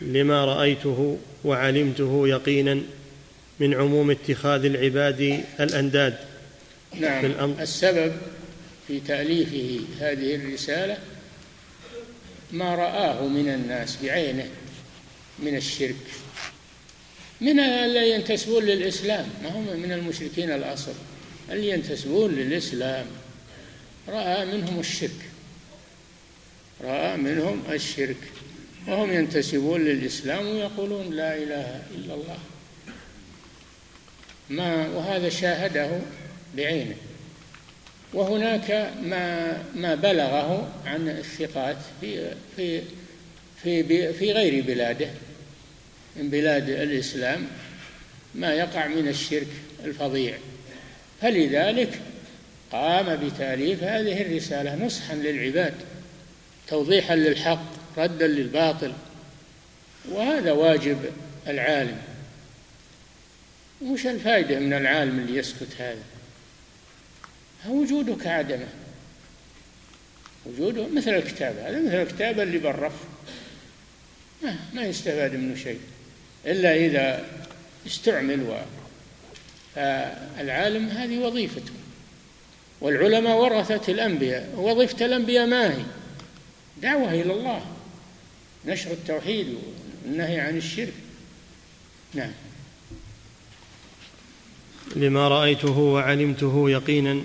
لما 0.01 0.45
رأيته 0.45 1.19
وعلمته 1.45 2.29
يقينا 2.29 2.81
من 3.61 3.75
عموم 3.75 4.11
اتخاذ 4.11 4.65
العباد 4.65 5.45
الأنداد. 5.61 6.19
نعم. 7.01 7.21
في 7.21 7.27
الأمر. 7.27 7.63
السبب 7.63 8.13
في 8.89 9.01
تأليفه 9.01 9.81
هذه 10.01 10.35
الرسالة 10.35 10.99
ما 12.53 12.75
رآه 12.75 13.29
من 13.29 13.49
الناس 13.49 13.99
بعينه 14.03 14.49
من 15.39 15.57
الشرك. 15.57 15.97
من 17.41 17.61
الذين 17.61 18.21
ينتسبون 18.21 18.65
للإسلام؟ 18.65 19.29
ما 19.43 19.49
هم 19.49 19.81
من 19.81 19.93
المشركين 19.93 20.51
الأصل. 20.51 20.93
اللي 21.51 21.71
ينتسبون 21.71 22.35
للإسلام؟ 22.35 23.07
رأى 24.09 24.45
منهم 24.45 24.81
الشرك. 24.81 25.31
رأى 26.81 27.17
منهم 27.17 27.63
الشرك. 27.71 28.17
وهم 28.89 29.13
ينتسبون 29.13 29.85
للإسلام 29.85 30.47
ويقولون 30.47 31.11
لا 31.11 31.37
إله 31.37 31.83
إلا 31.95 32.15
الله. 32.15 32.39
ما 34.51 34.89
وهذا 34.89 35.29
شاهده 35.29 36.01
بعينه. 36.57 36.97
وهناك 38.13 38.91
ما 39.03 39.57
ما 39.75 39.95
بلغه 39.95 40.73
عن 40.87 41.09
الثقات 41.09 41.77
في 42.01 42.35
في 42.57 42.83
في 43.63 44.13
في 44.13 44.33
غير 44.33 44.65
بلاده 44.65 45.09
من 46.17 46.31
بلاد 46.31 46.69
الإسلام 46.69 47.47
ما 48.35 48.55
يقع 48.55 48.87
من 48.87 49.09
الشرك 49.09 49.47
الفظيع. 49.85 50.35
فلذلك 51.21 52.01
قام 52.73 53.17
بتأليف 53.17 53.83
هذه 53.83 54.23
الرسالة 54.23 54.85
نصحا 54.87 55.15
للعباد 55.15 55.75
توضيحا 56.69 57.17
للحق 57.17 57.65
ردا 57.99 58.27
للباطل 58.27 58.93
وهذا 60.11 60.53
واجب 60.53 60.99
العالم. 61.47 61.99
وش 63.83 64.07
الفائدة 64.07 64.59
من 64.59 64.73
العالم 64.73 65.19
اللي 65.19 65.39
يسكت 65.39 65.69
هذا؟ 65.79 66.12
وجوده 67.69 68.15
كعدمه 68.15 68.69
وجوده 70.47 70.87
مثل 70.89 71.11
الكتاب 71.11 71.57
هذا 71.57 71.81
مثل 71.81 72.03
الكتاب 72.03 72.41
اللي 72.41 72.59
بالرف. 72.59 72.93
ما, 74.43 74.57
ما 74.75 74.83
يستفاد 74.83 75.35
منه 75.35 75.55
شيء. 75.55 75.81
إلا 76.47 76.77
إذا 76.77 77.27
استعمل 77.87 78.43
و 78.43 78.57
فالعالم 79.75 80.89
هذه 80.89 81.19
وظيفته. 81.19 81.73
والعلماء 82.81 83.37
ورثة 83.37 83.93
الأنبياء. 83.93 84.55
وظيفة 84.57 85.07
الأنبياء 85.07 85.47
ما 85.47 85.75
هي؟ 85.75 85.83
دعوة 86.83 87.13
إلى 87.13 87.33
الله. 87.33 87.67
نشر 88.67 88.91
التوحيد 88.91 89.59
والنهي 90.05 90.41
عن 90.41 90.57
الشرك. 90.57 90.95
نعم. 92.15 92.33
لما 94.97 95.29
رأيته 95.29 95.79
وعلمته 95.79 96.71
يقينا. 96.71 97.25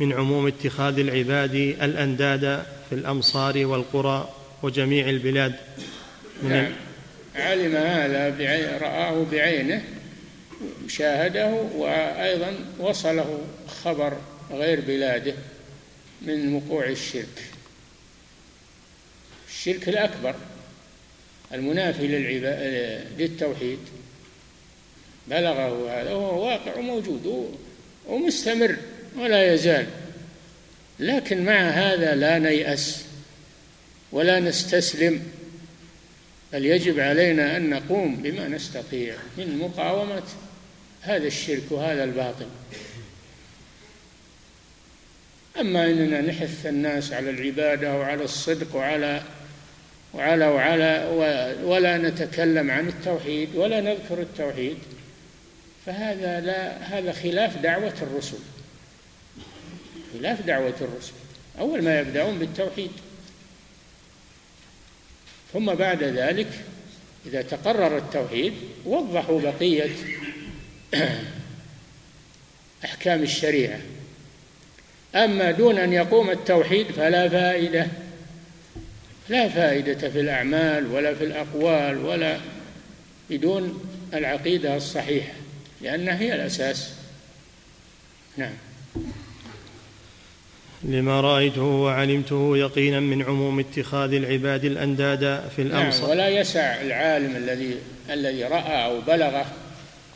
من 0.00 0.12
عموم 0.12 0.46
اتخاذ 0.46 0.98
العباد 0.98 1.54
الأنداد 1.54 2.64
في 2.88 2.94
الأمصار 2.94 3.66
والقرى 3.66 4.34
وجميع 4.62 5.08
البلاد. 5.08 5.54
من 6.42 6.50
نعم. 6.50 6.72
علم 7.36 7.76
هذا 7.76 8.78
رآه 8.78 9.24
بعينه 9.32 9.84
شاهده 10.88 11.52
وأيضا 11.74 12.54
وصله 12.78 13.40
خبر 13.84 14.16
غير 14.50 14.80
بلاده 14.80 15.34
من 16.22 16.54
وقوع 16.54 16.86
الشرك. 16.86 17.42
الشرك 19.48 19.88
الأكبر 19.88 20.34
المنافي 21.52 22.06
للتوحيد. 23.18 23.78
بلغه 25.28 25.90
هذا 25.90 26.12
وهو 26.12 26.46
واقع 26.46 26.78
وموجود 26.78 27.56
ومستمر. 28.06 28.76
ولا 29.16 29.54
يزال. 29.54 29.86
لكن 31.00 31.44
مع 31.44 31.70
هذا 31.70 32.14
لا 32.14 32.38
نيأس 32.38 33.04
ولا 34.12 34.40
نستسلم. 34.40 35.22
بل 36.52 36.66
يجب 36.66 37.00
علينا 37.00 37.56
أن 37.56 37.70
نقوم 37.70 38.16
بما 38.16 38.48
نستطيع 38.48 39.14
من 39.38 39.58
مقاومة 39.58 40.22
هذا 41.02 41.26
الشرك 41.26 41.62
وهذا 41.70 42.04
الباطل. 42.04 42.46
أما 45.60 45.84
أننا 45.84 46.20
نحث 46.20 46.66
الناس 46.66 47.12
على 47.12 47.30
العبادة 47.30 47.98
وعلى 47.98 48.24
الصدق 48.24 48.76
وعلى 48.76 49.22
وعلى 50.14 50.46
وعلى 50.46 51.06
ولا 51.64 51.98
نتكلم 51.98 52.70
عن 52.70 52.88
التوحيد 52.88 53.56
ولا 53.56 53.80
نذكر 53.80 54.22
التوحيد 54.22 54.76
فهذا 55.86 56.40
لا 56.40 56.78
هذا 56.78 57.12
خلاف 57.12 57.56
دعوة 57.62 57.94
الرسل. 58.02 58.38
خلاف 60.18 60.46
دعوة 60.46 60.74
الرسل. 60.80 61.12
أول 61.58 61.82
ما 61.82 62.00
يبدأون 62.00 62.38
بالتوحيد. 62.38 62.90
ثم 65.52 65.74
بعد 65.74 66.02
ذلك 66.02 66.48
إذا 67.26 67.42
تقرر 67.42 67.98
التوحيد 67.98 68.52
وضحوا 68.84 69.40
بقية 69.40 69.90
أحكام 72.84 73.22
الشريعة. 73.22 73.80
أما 75.14 75.50
دون 75.50 75.78
أن 75.78 75.92
يقوم 75.92 76.30
التوحيد 76.30 76.86
فلا 76.86 77.28
فائدة. 77.28 77.86
لا 79.28 79.48
فائدة 79.48 80.10
في 80.10 80.20
الأعمال 80.20 80.86
ولا 80.86 81.14
في 81.14 81.24
الأقوال 81.24 81.98
ولا 81.98 82.40
بدون 83.30 83.90
العقيدة 84.14 84.76
الصحيحة 84.76 85.32
لأنها 85.80 86.20
هي 86.20 86.34
الأساس. 86.34 86.94
نعم. 88.36 88.54
لما 90.84 91.20
رأيته 91.20 91.62
وعلمته 91.62 92.56
يقينا 92.56 93.00
من 93.00 93.22
عموم 93.22 93.60
اتخاذ 93.60 94.12
العباد 94.12 94.64
الأنداد 94.64 95.42
في 95.56 95.62
الأمصار 95.62 96.00
نعم 96.00 96.10
ولا 96.10 96.28
يسع 96.28 96.80
العالم 96.80 97.36
الذي 97.36 97.76
الذي 98.10 98.44
رأى 98.44 98.84
أو 98.84 99.00
بلغ 99.00 99.42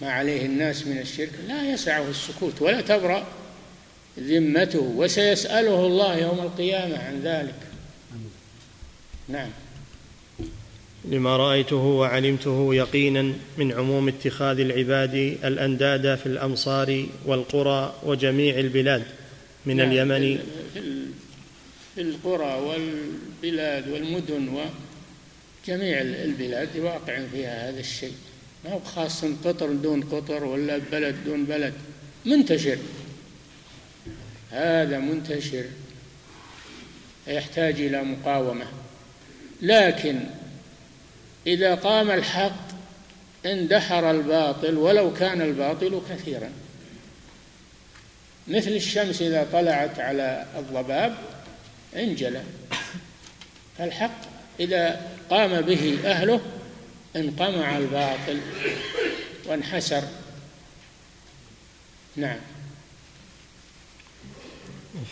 ما 0.02 0.12
عليه 0.12 0.46
الناس 0.46 0.86
من 0.86 0.98
الشرك 0.98 1.30
لا 1.48 1.72
يسعه 1.72 2.08
السكوت 2.08 2.62
ولا 2.62 2.80
تبرأ 2.80 3.26
ذمته 4.18 4.92
وسيسأله 4.96 5.86
الله 5.86 6.18
يوم 6.18 6.40
القيامة 6.40 6.98
عن 6.98 7.20
ذلك. 7.24 7.54
نعم. 9.28 9.50
لما 11.04 11.36
رأيته 11.36 11.76
وعلمته 11.76 12.74
يقينا 12.74 13.32
من 13.58 13.72
عموم 13.72 14.08
اتخاذ 14.08 14.60
العباد 14.60 15.14
الأنداد 15.44 16.14
في 16.14 16.26
الأمصار 16.26 17.06
والقرى 17.26 17.94
وجميع 18.02 18.58
البلاد. 18.58 19.02
من 19.66 19.76
نعم 19.76 19.90
اليمن. 19.90 20.38
في 21.94 22.00
القرى 22.00 22.60
والبلاد 22.60 23.88
والمدن 23.88 24.48
وجميع 24.48 26.00
البلاد 26.00 26.76
واقع 26.76 27.22
فيها 27.32 27.70
هذا 27.70 27.80
الشيء. 27.80 28.14
ما 28.64 28.72
هو 28.72 28.80
خاص 28.80 29.24
قطر 29.24 29.72
دون 29.72 30.02
قطر 30.02 30.44
ولا 30.44 30.78
بلد 30.92 31.16
دون 31.24 31.44
بلد. 31.44 31.72
منتشر. 32.24 32.78
هذا 34.50 34.98
منتشر. 34.98 35.64
يحتاج 37.26 37.80
إلى 37.80 38.02
مقاومة. 38.02 38.66
لكن 39.62 40.20
إذا 41.46 41.74
قام 41.74 42.10
الحق 42.10 42.68
اندحر 43.46 44.10
الباطل 44.10 44.74
ولو 44.76 45.14
كان 45.14 45.42
الباطل 45.42 46.00
كثيرا. 46.10 46.50
مثل 48.48 48.70
الشمس 48.70 49.22
إذا 49.22 49.46
طلعت 49.52 50.00
على 50.00 50.46
الضباب 50.58 51.14
انجلى. 51.96 52.42
فالحق 53.78 54.20
إذا 54.60 55.10
قام 55.30 55.60
به 55.60 55.98
أهله 56.04 56.40
انقمع 57.16 57.78
الباطل 57.78 58.40
وانحسر. 59.46 60.02
نعم. 62.16 62.38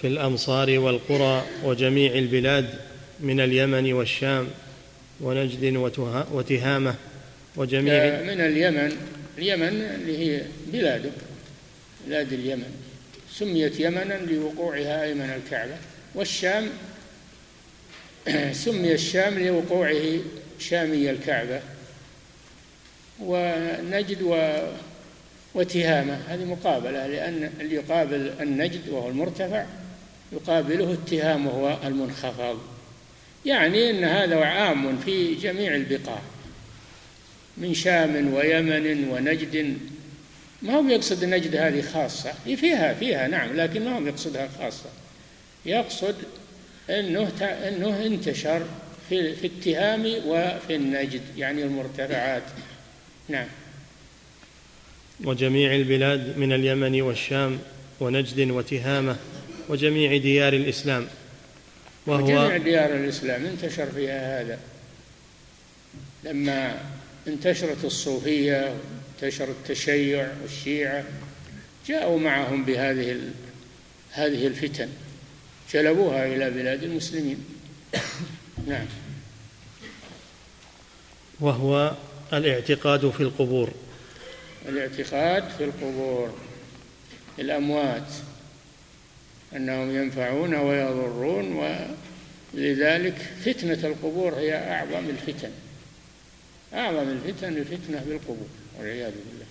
في 0.01 0.07
الأمصار 0.07 0.79
والقرى 0.79 1.45
وجميع 1.65 2.13
البلاد 2.13 2.79
من 3.21 3.41
اليمن 3.41 3.93
والشام 3.93 4.49
ونجد 5.21 5.77
وتهامة 6.33 6.95
وجميع 7.57 8.23
من 8.23 8.41
اليمن 8.41 8.97
اليمن 9.39 9.83
اللي 9.83 10.19
هي 10.19 10.43
بلاده 10.67 11.11
بلاد 12.07 12.33
اليمن. 12.33 12.82
سميت 13.39 13.81
يمنا 13.81 14.15
لوقوعها 14.15 15.03
أيمن 15.03 15.41
الكعبة 15.45 15.77
والشام 16.15 16.71
سمي 18.65 18.93
الشام 18.93 19.39
لوقوعه 19.39 20.21
شامي 20.59 21.11
الكعبة 21.11 21.61
ونجد 23.21 24.23
و 24.23 24.59
وتهامة 25.55 26.19
هذه 26.29 26.45
مقابلة 26.45 27.07
لأن 27.07 27.51
اللي 27.61 27.75
يقابل 27.75 28.33
النجد 28.41 28.89
وهو 28.89 29.09
المرتفع 29.09 29.67
يقابله 30.33 30.93
التهام 30.93 31.47
وهو 31.47 31.79
المنخفض. 31.85 32.61
يعني 33.47 33.91
أن 33.91 34.05
هذا 34.05 34.45
عام 34.45 34.99
في 34.99 35.35
جميع 35.35 35.75
البقاع 35.75 36.23
من 37.57 37.75
شام 37.75 38.35
ويمن 38.35 39.09
ونجد 39.09 39.79
ما 40.63 40.75
هو 40.75 40.89
يقصد 40.89 41.25
نجد 41.25 41.57
هذه 41.57 41.81
خاصة؟ 41.81 42.33
فيها 42.57 42.95
فيها 42.95 43.29
نعم 43.29 43.57
لكن 43.57 43.85
ما 43.85 43.99
هو 43.99 44.07
يقصدها 44.07 44.49
خاصة. 44.59 44.91
يقصد 45.67 46.15
أنه 46.91 47.29
أنه 47.41 48.07
انتشر 48.07 48.63
في 49.09 49.35
في 49.37 49.47
التهام 49.47 50.07
وفي 50.27 50.77
النجد 50.77 51.21
يعني 51.37 51.63
المرتفعات. 51.63 52.43
نعم. 53.29 53.47
وجميع 55.25 55.75
البلاد 55.75 56.39
من 56.39 56.53
اليمن 56.53 57.03
والشام 57.03 57.59
ونجد 58.01 58.51
وتهامة 58.51 59.17
وجميع 59.69 60.17
ديار 60.17 60.53
الإسلام. 60.53 61.07
وهو 62.07 62.25
وجميع 62.25 62.57
ديار 62.57 62.95
الإسلام 62.95 63.47
انتشر 63.47 63.87
فيها 63.87 64.41
هذا. 64.41 64.59
لما 66.25 66.81
انتشرت 67.27 67.85
الصوفية 67.85 68.75
انتشر 69.23 69.51
التشيع 69.51 70.29
والشيعة 70.43 71.05
جاءوا 71.87 72.19
معهم 72.19 72.65
بهذه 72.65 73.21
هذه 74.11 74.47
الفتن 74.47 74.89
جلبوها 75.73 76.27
إلى 76.27 76.51
بلاد 76.51 76.83
المسلمين. 76.83 77.45
نعم. 78.67 78.87
وهو 81.41 81.97
الاعتقاد 82.33 83.11
في 83.11 83.21
القبور. 83.21 83.73
الاعتقاد 84.69 85.49
في 85.59 85.65
القبور 85.65 86.39
الأموات 87.39 88.09
أنهم 89.57 89.97
ينفعون 89.97 90.55
ويضرون 90.55 91.77
ولذلك 92.55 93.17
فتنة 93.45 93.79
القبور 93.85 94.35
هي 94.35 94.55
أعظم 94.55 95.09
الفتن. 95.09 95.51
أعظم 96.75 97.09
الفتن 97.09 97.57
الفتنة 97.57 98.05
بالقبور. 98.07 98.62
والعياذ 98.79 99.13
بالله. 99.13 99.47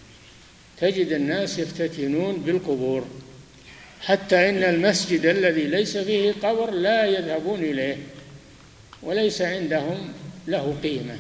تجد 0.78 1.12
الناس 1.12 1.60
يفتتنون 1.60 2.36
بالقبور 2.36 3.08
حتى 4.02 4.50
إن 4.50 4.64
المسجد 4.64 5.26
الذي 5.26 5.68
ليس 5.68 5.98
فيه 5.98 6.32
قبر 6.32 6.72
لا 6.72 7.06
يذهبون 7.06 7.60
إليه 7.60 7.98
وليس 9.04 9.42
عندهم 9.42 10.14
له 10.48 10.78
قيمة. 10.84 11.18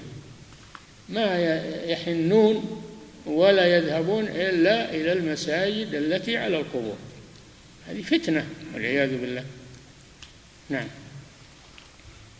ما 1.09 1.55
يحنون 1.85 2.83
ولا 3.25 3.77
يذهبون 3.77 4.27
إلا 4.27 4.95
إلى 4.95 5.13
المساجد 5.13 5.93
التي 5.93 6.37
على 6.37 6.57
القبور. 6.57 6.95
هذه 7.87 8.01
فتنة 8.01 8.47
والعياذ 8.73 9.17
بالله. 9.17 9.43
نعم. 10.69 10.87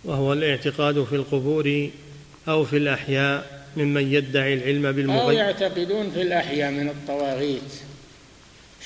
وهو 0.03 0.34
الاعتقاد 0.34 1.03
في 1.03 1.16
القبور 1.16 1.89
أو 2.47 2.66
في 2.66 2.78
الأحياء 2.78 3.61
ممن 3.78 4.13
يدعي 4.13 4.53
العلم 4.53 4.91
بالمغيب. 4.91 5.19
أو 5.19 5.32
يعتقدون 5.32 6.11
في 6.11 6.22
الأحياء 6.22 6.72
من 6.72 6.89
الطواغيت 6.89 7.72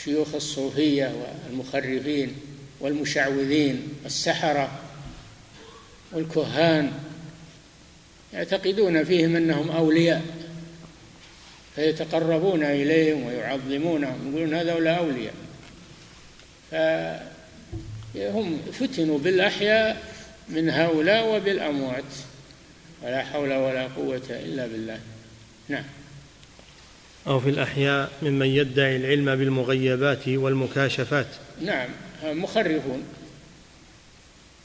شيوخ 0.03 0.35
الصوفية 0.35 1.15
والمخرفين 1.49 2.35
والمشعوذين 2.79 3.89
السحرة 4.05 4.79
والكهان 6.11 6.91
يعتقدون 8.33 9.03
فيهم 9.03 9.35
أنهم 9.35 9.71
أولياء 9.71 10.21
فيتقربون 11.75 12.63
إليهم 12.63 13.25
ويعظمونهم 13.25 14.31
يقولون 14.31 14.53
هذولا 14.53 14.97
أولياء. 14.97 15.33
فهم 18.13 18.59
فتنوا 18.79 19.19
بالأحياء 19.19 20.03
من 20.49 20.69
هؤلاء 20.69 21.35
وبالأموات. 21.35 22.03
ولا 23.05 23.23
حول 23.23 23.53
ولا 23.53 23.87
قوة 23.87 24.21
إلا 24.29 24.67
بالله. 24.67 24.99
نعم. 25.69 25.83
أو 27.27 27.39
في 27.39 27.49
الأحياء 27.49 28.11
ممن 28.21 28.45
يدعي 28.45 28.95
العلم 28.95 29.35
بالمغيبات 29.35 30.27
والمكاشفات. 30.27 31.27
نعم. 31.61 31.89
مخرفون. 32.23 33.03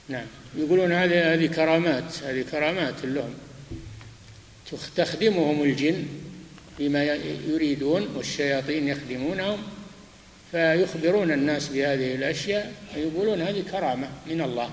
نعم. 0.09 0.27
يقولون 0.57 0.93
هذه 0.93 1.35
هذه 1.35 1.47
كرامات 1.47 2.23
هذه 2.23 2.45
كرامات 2.51 2.95
لهم. 3.05 3.35
تخدمهم 4.97 5.63
الجن 5.63 6.07
فيما 6.77 7.05
يريدون 7.49 8.09
والشياطين 8.17 8.89
يخدمونهم 8.89 9.59
فيخبرون 10.53 11.33
الناس 11.33 11.69
بهذه 11.69 12.15
الأشياء 12.15 12.73
ويقولون 12.97 13.43
هذه 13.43 13.63
كرامة 13.73 14.09
من 14.27 14.41
الله. 14.41 14.71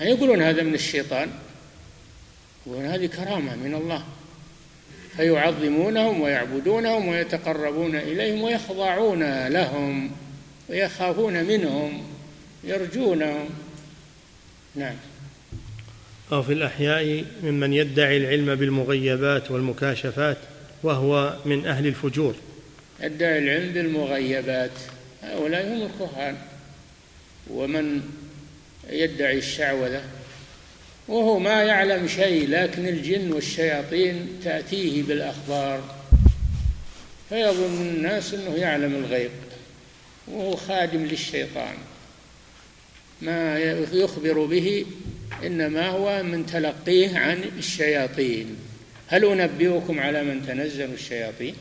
يقولون 0.00 0.42
هذا 0.42 0.62
من 0.62 0.74
الشيطان؟ 0.74 1.30
يقولون 2.66 2.86
هذه 2.86 3.06
كرامة 3.06 3.56
من 3.56 3.74
الله. 3.74 4.04
فيعظمونهم 5.16 6.20
ويعبدونهم 6.20 7.08
ويتقربون 7.08 7.96
إليهم 7.96 8.42
ويخضعون 8.42 9.48
لهم 9.48 10.10
ويخافون 10.68 11.44
منهم 11.44 12.02
يرجونهم. 12.64 13.48
نعم. 14.74 14.94
أو 16.32 16.42
في 16.42 16.52
الأحياء 16.52 17.24
ممن 17.42 17.72
يدعي 17.72 18.16
العلم 18.16 18.54
بالمغيبات 18.54 19.50
والمكاشفات 19.50 20.38
وهو 20.82 21.36
من 21.44 21.66
أهل 21.66 21.86
الفجور. 21.86 22.34
يدعي 23.00 23.38
العلم 23.38 23.72
بالمغيبات. 23.72 24.70
هؤلاء 25.22 25.68
هم 25.68 25.82
الكهان. 25.82 26.36
ومن 27.50 28.02
يدعي 28.90 29.38
الشعوذة 29.38 30.02
وهو 31.08 31.38
ما 31.38 31.62
يعلم 31.62 32.08
شيء 32.08 32.48
لكن 32.48 32.88
الجن 32.88 33.32
والشياطين 33.32 34.40
تأتيه 34.44 35.02
بالأخبار. 35.02 35.94
فيظن 37.28 37.80
الناس 37.80 38.34
أنه 38.34 38.54
يعلم 38.54 38.94
الغيب 38.94 39.30
وهو 40.28 40.56
خادم 40.56 41.04
للشيطان. 41.04 41.74
ما 43.22 43.58
يخبر 43.92 44.44
به 44.44 44.86
إنما 45.46 45.88
هو 45.88 46.22
من 46.22 46.46
تلقيه 46.46 47.18
عن 47.18 47.44
الشياطين. 47.58 48.56
هل 49.08 49.24
أنبئكم 49.24 50.00
على 50.00 50.22
من 50.22 50.46
تنزل 50.46 50.92
الشياطين؟ 50.92 51.54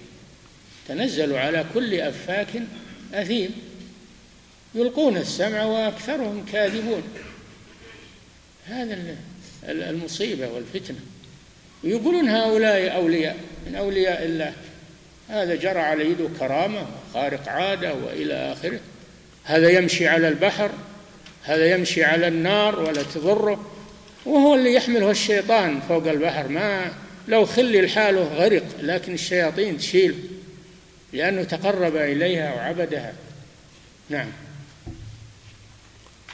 تنزل 0.88 1.36
على 1.36 1.66
كل 1.74 1.94
أفاك 2.02 2.48
أثيم. 3.14 3.50
يلقون 4.76 5.18
السمع 5.18 5.64
وأكثرهم 5.64 6.46
كاذبون. 6.52 7.04
هذا 8.66 9.16
المصيبة 9.64 10.49
والفتنة. 10.49 10.99
يقولون 11.84 12.30
هؤلاء 12.30 12.95
أولياء 12.95 13.38
من 13.68 13.76
أولياء 13.76 14.26
الله. 14.26 14.53
هذا 15.30 15.55
جرى 15.55 15.80
على 15.80 16.12
يده 16.12 16.30
كرامة 16.39 16.88
خارق 17.14 17.49
عادة 17.49 17.93
وإلى 17.93 18.34
آخره. 18.34 18.80
هذا 19.43 19.70
يمشي 19.70 20.07
على 20.07 20.28
البحر 20.28 20.72
هذا 21.43 21.72
يمشي 21.72 22.03
على 22.03 22.28
النار 22.28 22.80
ولا 22.80 23.03
تضره. 23.03 23.72
وهو 24.26 24.55
اللي 24.55 24.74
يحمله 24.74 25.12
الشيطان 25.12 25.80
فوق 25.80 26.07
البحر. 26.07 26.47
ما 26.47 26.91
لو 27.28 27.45
خلي 27.45 27.82
لحاله 27.82 28.24
غرق 28.24 28.66
لكن 28.82 29.14
الشياطين 29.14 29.78
تشيل 29.78 30.16
لأنه 31.14 31.43
تقرب 31.43 31.95
إليها 31.95 32.53
وعبدها. 32.53 33.14
نعم. 34.10 34.28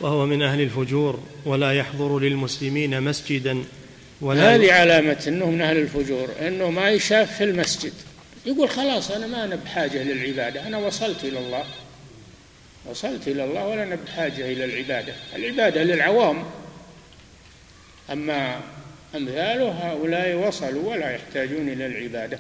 وهو 0.02 0.26
من 0.26 0.42
أهل 0.42 0.62
الفجور 0.62 1.20
ولا 1.46 1.74
يحضر 1.74 2.20
للمسلمين 2.20 3.02
مسجدا 3.02 3.64
ولا 4.22 4.56
هذه 4.56 4.74
علامة 4.74 5.24
أنه 5.28 5.46
من 5.46 5.62
أهل 5.62 5.78
الفجور 5.78 6.30
أنه 6.42 6.70
ما 6.70 6.90
يشاف 6.90 7.38
في 7.38 7.44
المسجد. 7.44 7.94
يقول 8.46 8.70
خلاص 8.70 9.12
أنا 9.12 9.28
ما 9.28 9.44
أنا 9.44 9.56
بحاجة 9.56 10.04
للعبادة 10.04 10.68
أنا 10.68 10.78
وصلت 10.78 11.24
إلى 11.24 11.40
الله. 11.40 11.64
وصلت 12.86 13.28
إلى 13.28 13.44
الله 13.44 13.68
ولا 13.68 13.84
أنا 13.84 13.96
بحاجة 13.96 14.52
إلى 14.52 14.66
العبادة. 14.66 15.14
العبادة 15.36 15.84
للعوام. 15.84 16.44
أما 18.12 18.62
أمثاله 19.16 19.70
هؤلاء 19.70 20.48
وصلوا 20.48 20.92
ولا 20.92 21.12
يحتاجون 21.12 21.70
إلى 21.70 21.86
العبادة. 21.86 22.40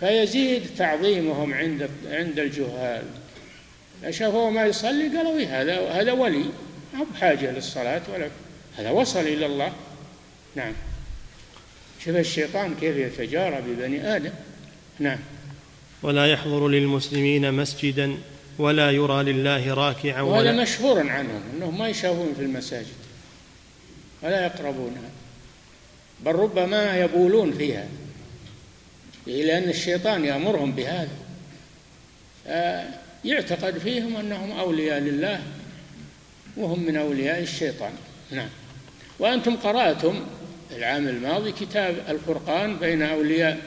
فيزيد 0.00 0.62
تعظيمهم 0.78 1.54
عند 1.54 1.90
عند 2.10 2.38
الجهال. 2.38 3.04
شافوه 4.10 4.50
ما 4.50 4.66
يصلي 4.66 5.16
قالوا 5.16 5.38
إيه 5.38 5.62
هذا 5.62 5.90
هذا 5.90 6.12
ولي. 6.12 6.44
ما 6.94 7.04
بحاجة 7.14 7.50
للصلاة 7.50 8.02
ولا 8.14 8.28
هذا 8.76 8.90
وصل 8.90 9.20
إلى 9.20 9.46
الله. 9.46 9.72
نعم. 10.56 10.72
شوف 12.04 12.16
الشيطان 12.16 12.74
كيف 12.80 12.96
يتجارى 12.96 13.60
ببني 13.60 14.16
آدم. 14.16 14.30
نعم. 14.98 15.18
ولا 16.02 16.26
يحضر 16.26 16.68
للمسلمين 16.68 17.54
مسجدا 17.54 18.16
ولا 18.58 18.90
يرى 18.90 19.22
لله 19.22 19.74
راكعا 19.74 20.22
وهذا 20.22 20.50
ولا 20.50 20.62
مشهور 20.62 21.10
عنهم 21.10 21.42
أنهم 21.56 21.78
ما 21.78 21.88
يشافون 21.88 22.34
في 22.36 22.42
المساجد. 22.42 22.86
ولا 24.22 24.44
يقربونها. 24.44 25.10
بل 26.24 26.32
ربما 26.32 26.98
يبولون 26.98 27.52
فيها. 27.52 27.86
لأن 29.26 29.68
الشيطان 29.68 30.24
يأمرهم 30.24 30.72
بهذا. 30.72 31.08
يعتقد 33.24 33.78
فيهم 33.78 34.16
أنهم 34.16 34.52
أولياء 34.52 34.98
لله 34.98 35.40
وهم 36.56 36.82
من 36.82 36.96
أولياء 36.96 37.42
الشيطان. 37.42 37.92
نعم. 38.30 38.48
وأنتم 39.18 39.56
قرأتم 39.56 40.26
العام 40.76 41.08
الماضي 41.08 41.52
كتاب 41.52 41.96
الفرقان 42.08 42.76
بين 42.76 43.02
أولياء 43.02 43.58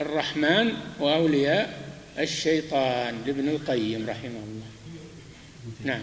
الرحمن 0.00 0.72
وأولياء 1.00 1.80
الشيطان 2.18 3.14
لابن 3.26 3.48
القيم 3.48 4.10
رحمه 4.10 4.24
الله. 4.24 4.66
نعم. 5.84 6.02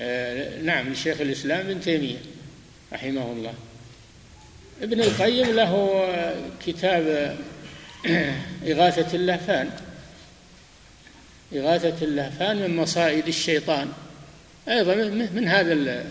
آه 0.00 0.60
نعم 0.60 0.92
لشيخ 0.92 1.20
الإسلام 1.20 1.60
ابن 1.66 1.80
تيمية 1.80 2.18
رحمه 2.92 3.32
الله. 3.32 3.54
ابن 4.82 5.00
القيم 5.00 5.50
له 5.50 6.04
كتاب 6.66 7.36
إغاثة 8.66 9.16
اللهفان. 9.16 9.70
إغاثة 11.54 12.04
اللهفان 12.04 12.56
من 12.56 12.76
مصائد 12.76 13.26
الشيطان. 13.26 13.88
أيضا 14.68 14.94
من 15.34 15.48
هذا 15.48 16.04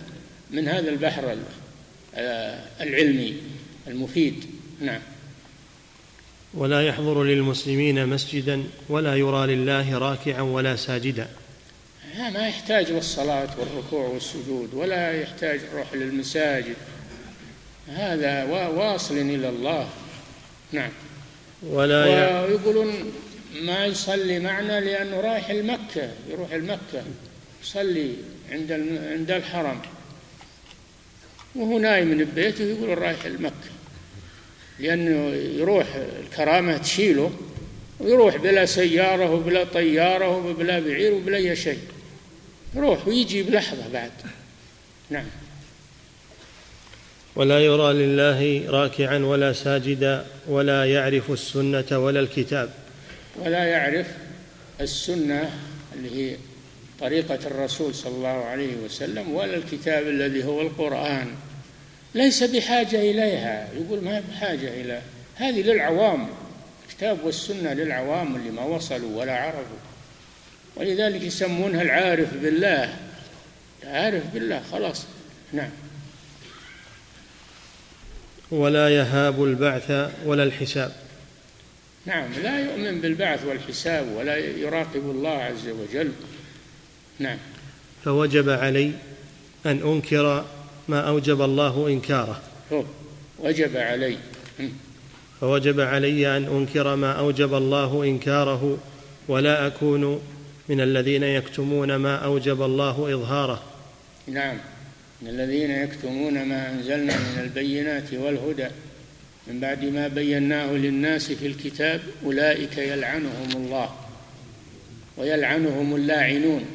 من 0.51 0.67
هذا 0.67 0.89
البحر 0.89 1.37
العلمي 2.81 3.37
المفيد. 3.87 4.45
نعم. 4.81 5.01
ولا 6.53 6.87
يحضر 6.87 7.23
للمسلمين 7.23 8.07
مسجدا 8.07 8.63
ولا 8.89 9.15
يرى 9.15 9.55
لله 9.55 9.97
راكعا 9.97 10.41
ولا 10.41 10.75
ساجدا. 10.75 11.27
ما 12.17 12.47
يحتاج 12.47 12.91
للصلاة 12.91 13.49
والركوع 13.59 14.07
والسجود 14.07 14.73
ولا 14.73 15.21
يحتاج 15.21 15.59
يروح 15.73 15.93
للمساجد. 15.93 16.75
هذا 17.87 18.43
واصل 18.67 19.17
إلى 19.17 19.49
الله. 19.49 19.89
نعم. 20.71 20.91
ولا 21.63 22.41
ويقولون 22.41 23.11
ما 23.61 23.85
يصلي 23.85 24.39
معنا 24.39 24.79
لأنه 24.79 25.19
رايح 25.19 25.49
المكة 25.49 26.11
يروح 26.29 26.51
المكة 26.51 27.03
يصلي 27.63 28.13
عند 28.51 28.71
عند 29.11 29.31
الحرم. 29.31 29.81
وهو 31.55 31.79
نايم 31.79 32.07
من 32.07 32.23
بيته 32.35 32.63
يقول 32.63 32.97
رايح 32.97 33.25
المكة. 33.25 33.73
لأنه 34.79 35.35
يروح 35.35 35.85
الكرامة 35.95 36.77
تشيله 36.77 37.31
ويروح 37.99 38.37
بلا 38.37 38.65
سيارة 38.65 39.31
وبلا 39.31 39.63
طيارة 39.63 40.37
وبلا 40.37 40.79
بعير 40.79 41.13
وبلا 41.13 41.37
أي 41.37 41.55
شيء. 41.55 41.79
يروح 42.75 43.07
ويجي 43.07 43.43
بلحظة 43.43 43.89
بعد. 43.93 44.11
نعم. 45.09 45.25
ولا 47.35 47.59
يرى 47.59 47.93
لله 47.93 48.71
راكعا 48.71 49.17
ولا 49.17 49.53
ساجدا 49.53 50.25
ولا 50.47 50.85
يعرف 50.85 51.31
السنة 51.31 51.99
ولا 51.99 52.19
الكتاب. 52.19 52.82
ولا 53.35 53.63
يعرف 53.63 54.07
السنة 54.81 55.49
اللي 55.95 56.31
هي 56.31 56.37
طريقة 56.99 57.39
الرسول 57.45 57.95
صلى 57.95 58.15
الله 58.15 58.45
عليه 58.45 58.75
وسلم 58.75 59.31
ولا 59.31 59.55
الكتاب 59.55 60.07
الذي 60.07 60.43
هو 60.43 60.61
القرآن. 60.61 61.27
ليس 62.15 62.43
بحاجة 62.43 63.11
إليها. 63.11 63.69
يقول 63.73 64.03
ما 64.03 64.23
بحاجة 64.31 64.81
إلى. 64.81 65.01
هذه 65.35 65.61
للعوام. 65.61 66.27
الكتاب 66.89 67.23
والسنة 67.23 67.73
للعوام 67.73 68.35
اللي 68.35 68.51
ما 68.51 68.63
وصلوا 68.63 69.21
ولا 69.21 69.37
عرفوا. 69.37 69.77
ولذلك 70.75 71.21
يسمونها 71.21 71.81
العارف 71.81 72.33
بالله. 72.33 72.93
عارف 73.85 74.23
بالله. 74.33 74.61
خلاص. 74.71 75.05
نعم. 75.53 75.69
ولا 78.51 78.89
يهاب 78.89 79.43
البعث 79.43 80.11
ولا 80.25 80.43
الحساب. 80.43 81.02
نعم 82.05 82.33
لا 82.43 82.59
يؤمن 82.59 83.01
بالبعث 83.01 83.45
والحساب 83.45 84.07
ولا 84.07 84.37
يراقب 84.37 85.11
الله 85.11 85.29
عز 85.29 85.67
وجل. 85.67 86.11
نعم. 87.19 87.37
فوجب 88.05 88.49
علي 88.49 88.91
أن 89.65 89.81
أنكر 89.81 90.45
ما 90.87 90.99
أوجب 90.99 91.41
الله 91.41 91.87
إنكاره. 91.87 92.41
وجب 93.39 93.77
علي. 93.77 94.17
فوجب 95.41 95.79
علي 95.79 96.37
أن 96.37 96.43
أنكر 96.43 96.95
ما 96.95 97.11
أوجب 97.11 97.53
الله 97.53 98.03
إنكاره 98.03 98.77
ولا 99.27 99.67
أكون 99.67 100.21
من 100.69 100.81
الذين 100.81 101.23
يكتمون 101.23 101.95
ما 101.95 102.15
أوجب 102.15 102.61
الله 102.61 103.13
إظهاره. 103.13 103.63
نعم 104.27 104.57
من 105.21 105.29
الذين 105.29 105.71
يكتمون 105.71 106.33
ما 106.33 106.71
أنزلنا 106.71 107.17
من 107.17 107.39
البينات 107.43 108.13
والهدى. 108.13 108.67
من 109.47 109.59
بعد 109.59 109.85
ما 109.85 110.07
بيناه 110.07 110.71
للناس 110.71 111.31
في 111.31 111.47
الكتاب 111.47 112.01
أولئك 112.25 112.77
يلعنهم 112.77 113.49
الله 113.55 113.95
ويلعنهم 115.17 115.95
اللاعنون 115.95 116.65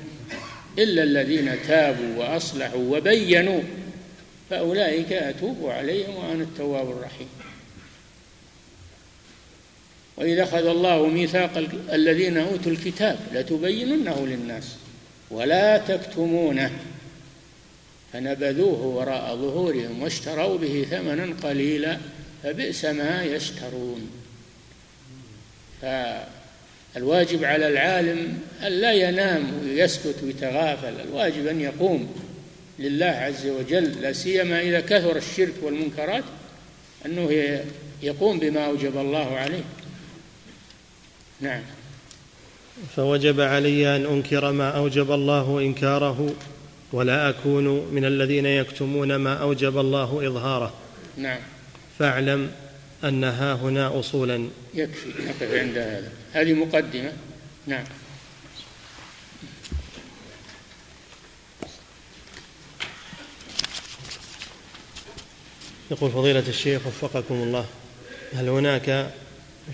إلا 0.79 1.03
الذين 1.03 1.53
تابوا 1.69 2.17
وأصلحوا 2.17 2.97
وبينوا 2.97 3.61
فأولئك 4.51 5.13
أتوب 5.13 5.67
عليهم 5.67 6.17
وأنا 6.17 6.43
التواب 6.43 6.91
الرحيم. 6.91 7.29
وإذا 10.17 10.43
أخذ 10.43 10.67
الله 10.67 11.07
ميثاق 11.07 11.69
الذين 11.93 12.37
أوتوا 12.37 12.73
الكتاب 12.73 13.19
لتبيننه 13.35 14.27
للناس 14.27 14.77
ولا 15.31 15.79
تكتمونه 15.79 16.71
فنبذوه 18.13 18.87
وراء 18.87 19.37
ظهورهم 19.37 20.03
واشتروا 20.03 20.59
به 20.59 20.87
ثمنا 20.91 21.35
قليلا 21.43 21.99
فبئس 22.43 22.85
ما 22.85 23.23
يشترون. 23.25 24.11
فالواجب 25.83 27.45
على 27.45 27.69
العالم 27.69 28.39
أن 28.63 28.73
لا 28.73 28.93
ينام 28.93 29.61
ويسكت 29.65 30.17
ويتغافل 30.23 31.01
الواجب 31.01 31.47
أن 31.47 31.61
يقوم 31.61 32.15
لله 32.79 33.07
عز 33.07 33.47
وجل 33.47 34.03
لا 34.03 34.13
سيما 34.13 34.61
إذا 34.61 34.81
كثر 34.81 35.17
الشرك 35.17 35.55
والمنكرات 35.63 36.25
أنه 37.07 37.61
يقوم 38.03 38.39
بما 38.39 38.67
أوجب 38.67 38.97
الله 38.97 39.37
عليه. 39.37 39.65
نعم. 41.41 41.63
فوجب 42.97 43.41
علي 43.41 43.97
أن 43.97 44.07
أنكر 44.07 44.53
ما 44.53 44.71
أوجب 44.71 45.13
الله 45.13 45.59
إنكاره 45.61 46.35
ولا 46.93 47.29
أكون 47.29 47.95
من 47.95 48.05
الذين 48.05 48.47
يكتمون 48.47 49.17
ما 49.17 49.35
أوجب 49.35 49.79
الله 49.79 50.27
إظهاره. 50.27 50.75
نعم. 51.17 51.41
فاعلم 51.99 52.51
أن 53.05 53.25
ها 53.25 53.55
هنا 53.55 54.01
أصولا. 54.01 54.49
يكفي 54.75 55.09
نقف 55.09 55.55
عند 55.55 55.79
هذا. 55.79 56.13
هذه 56.33 56.53
مقدمة. 56.53 57.13
نعم. 57.67 57.85
يقول 65.91 66.11
فضيلة 66.11 66.49
الشيخ 66.49 66.87
وفقكم 66.87 67.35
الله 67.35 67.67
هل 68.35 68.49
هناك 68.49 69.11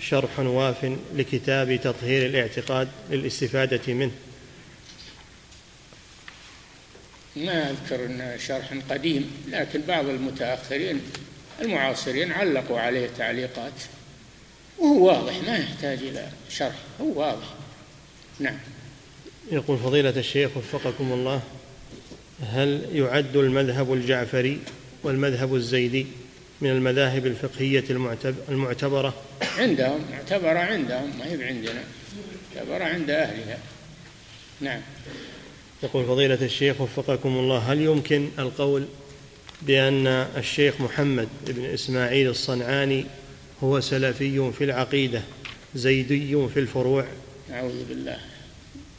شرح 0.01 0.39
واف 0.39 0.97
لكتاب 1.15 1.79
تطهير 1.83 2.25
الاعتقاد 2.25 2.87
للاستفادة 3.09 3.93
منه؟ 3.93 4.11
ما 7.35 7.69
أذكر 7.69 8.05
أن 8.05 8.35
شرح 8.39 8.73
قديم 8.89 9.31
لكن 9.47 9.81
بعض 9.81 10.05
المتأخرين 10.05 11.01
المعاصرين 11.61 12.31
علقوا 12.31 12.79
عليه 12.79 13.09
تعليقات. 13.17 13.73
وهو 14.79 15.07
واضح 15.07 15.33
ما 15.47 15.57
يحتاج 15.57 15.97
إلى 15.97 16.29
شرح 16.49 16.75
هو 17.01 17.19
واضح. 17.19 17.47
نعم. 18.39 18.57
يقول 19.51 19.77
فضيلة 19.77 20.09
الشيخ 20.09 20.57
وفقكم 20.57 21.11
الله 21.11 21.41
هل 22.41 22.81
يعد 22.93 23.35
المذهب 23.35 23.93
الجعفري 23.93 24.59
والمذهب 25.03 25.55
الزيدي 25.55 26.05
من 26.61 26.69
المذاهب 26.69 27.25
الفقهية 27.25 27.83
المعتبرة؟ 28.49 29.13
عندهم 29.57 30.05
معتبرة 30.11 30.59
عندهم 30.59 31.11
ما 31.19 31.25
هي 31.25 31.47
عندنا 31.47 31.83
معتبرة 32.55 32.83
عند 32.83 33.09
أهلها. 33.09 33.57
نعم. 34.61 34.81
يقول 35.83 36.05
فضيلة 36.05 36.45
الشيخ 36.45 36.81
وفقكم 36.81 37.29
الله 37.29 37.57
هل 37.57 37.81
يمكن 37.81 38.29
القول 38.39 38.85
بأن 39.67 40.07
الشيخ 40.37 40.81
محمد 40.81 41.27
بن 41.47 41.65
إسماعيل 41.65 42.29
الصنعاني 42.29 43.05
هو 43.63 43.79
سلفي 43.79 44.51
في 44.51 44.63
العقيدة 44.63 45.21
زيدي 45.75 46.47
في 46.53 46.59
الفروع. 46.59 47.05
أعوذ 47.51 47.85
بالله. 47.89 48.17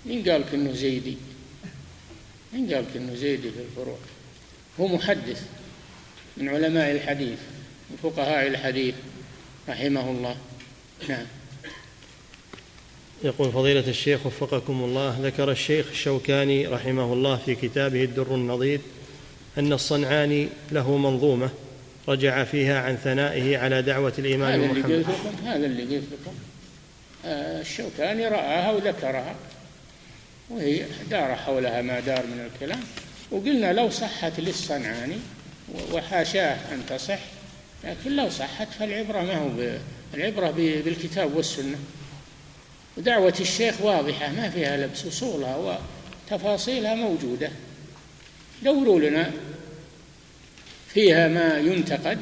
من 0.07 0.23
قال 0.23 0.45
إنه 0.55 0.73
زيدي؟ 0.73 1.17
من 2.53 2.75
قال 2.75 2.85
إنه 2.97 3.15
زيدي 3.15 3.51
في 3.51 3.61
الفروع؟ 3.71 3.99
هو 4.81 4.89
محدث 4.89 5.43
من 6.37 6.49
علماء 6.49 6.93
الحديث 6.93 7.39
من 7.91 7.97
فقهاء 8.03 8.47
الحديث 8.47 8.95
رحمه 9.69 10.11
الله. 10.11 10.37
نعم. 11.09 11.27
يقول 13.25 13.53
فضيلة 13.53 13.89
الشيخ 13.89 14.27
وفقكم 14.27 14.85
الله 14.85 15.19
ذكر 15.23 15.51
الشيخ 15.51 15.87
الشوكاني 15.91 16.67
رحمه 16.67 17.13
الله 17.13 17.37
في 17.37 17.55
كتابه 17.55 18.05
الدر 18.05 18.35
النظير 18.35 18.81
أن 19.59 19.73
الصنعاني 19.73 20.49
له 20.73 20.97
منظومة 20.97 21.51
رجع 22.09 22.45
فيها 22.45 22.81
عن 22.81 22.97
ثنائه 22.97 23.59
على 23.59 23.83
دعوة 23.83 24.13
الإمام 24.19 24.53
هذا 24.53 24.73
محمد. 24.73 24.85
اللي 24.85 24.97
قلت 24.97 25.07
لكم 25.09 25.47
هذا 25.47 25.67
اللي 25.67 25.83
قلت 25.83 26.05
لكم. 26.13 26.35
آه، 27.25 27.61
الشوكاني 27.61 28.29
رآها 28.29 28.71
وذكرها 28.71 29.35
وهي 30.51 30.85
دار 31.11 31.35
حولها 31.35 31.83
ما 31.83 32.01
دار 32.01 32.27
من 32.27 32.51
الكلام. 32.55 32.81
وقلنا 33.31 33.73
لو 33.73 33.91
صحت 33.91 34.41
للصنعاني 34.41 35.17
وحاشاه 35.93 36.75
أن 36.75 36.83
تصح 36.89 37.19
لكن 37.85 38.17
لو 38.17 38.31
صحت 38.31 38.69
فالعبرة 38.79 39.21
ما 39.21 39.37
هو 39.37 39.51
العبرة 40.15 40.51
بالكتاب 40.51 41.37
والسنة. 41.37 41.79
ودعوة 42.97 43.35
الشيخ 43.41 43.75
واضحة 43.83 44.33
ما 44.33 44.51
فيها 44.51 44.77
لبس 44.77 45.05
وصولها 45.05 45.79
وتفاصيلها 46.31 46.95
موجودة. 46.95 47.51
دوروا 48.63 49.01
لنا 49.01 49.31
فيها 50.89 51.29
ما 51.29 51.59
ينتقد 51.59 52.19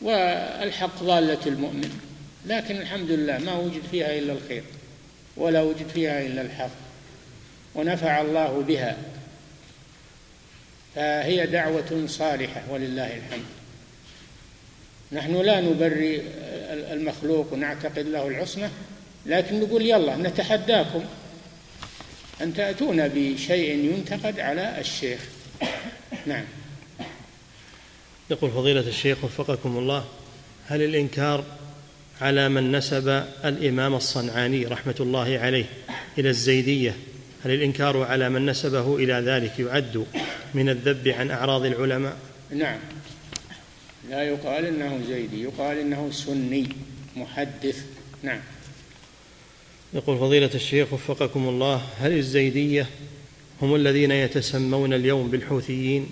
والحق 0.00 1.02
ضالة 1.02 1.46
المؤمن. 1.46 2.00
لكن 2.46 2.76
الحمد 2.76 3.10
لله 3.10 3.38
ما 3.38 3.54
وجد 3.54 3.82
فيها 3.90 4.18
إلا 4.18 4.32
الخير 4.32 4.62
ولا 5.36 5.62
وجد 5.62 5.88
فيها 5.88 6.26
إلا 6.26 6.42
الحق 6.42 6.70
ونفع 7.74 8.20
الله 8.20 8.64
بها. 8.68 8.96
فهي 10.94 11.46
دعوة 11.46 12.04
صالحة 12.06 12.62
ولله 12.70 13.16
الحمد. 13.16 13.44
نحن 15.12 15.36
لا 15.36 15.60
نبري 15.60 16.22
المخلوق 16.70 17.52
ونعتقد 17.52 18.06
له 18.06 18.28
العصمة 18.28 18.70
لكن 19.26 19.60
نقول 19.60 19.82
يلا 19.82 20.16
نتحداكم. 20.16 21.04
أن 22.42 22.54
تأتون 22.54 23.08
بشيء 23.08 23.94
ينتقد 23.94 24.40
على 24.40 24.80
الشيخ. 24.80 25.20
نعم. 26.26 26.44
يقول 28.30 28.50
فضيلة 28.50 28.88
الشيخ 28.88 29.24
وفقكم 29.24 29.76
الله 29.78 30.04
هل 30.66 30.82
الإنكار 30.82 31.44
على 32.20 32.48
من 32.48 32.72
نسب 32.72 33.24
الإمام 33.44 33.94
الصنعاني 33.94 34.66
رحمة 34.66 34.94
الله 35.00 35.38
عليه 35.38 35.64
إلى 36.18 36.28
الزيدية 36.28 36.96
هل 37.44 37.50
الإنكار 37.50 38.02
على 38.02 38.28
من 38.28 38.46
نسبه 38.46 38.96
إلى 38.96 39.12
ذلك 39.12 39.58
يعد 39.58 40.06
من 40.54 40.68
الذب 40.68 41.08
عن 41.08 41.30
أعراض 41.30 41.64
العلماء؟ 41.64 42.16
نعم. 42.50 42.78
لا 44.10 44.22
يقال 44.22 44.64
إنه 44.64 45.00
زيدي 45.08 45.42
يقال 45.42 45.78
إنه 45.78 46.10
سني 46.12 46.68
محدث. 47.16 47.84
نعم. 48.22 48.40
يقول 49.94 50.18
فضيلة 50.18 50.50
الشيخ 50.54 50.92
وفقكم 50.92 51.48
الله 51.48 51.82
هل 51.98 52.12
الزيدية 52.12 52.86
هم 53.62 53.74
الذين 53.74 54.10
يتسمون 54.10 54.92
اليوم 54.92 55.30
بالحوثيين؟ 55.30 56.10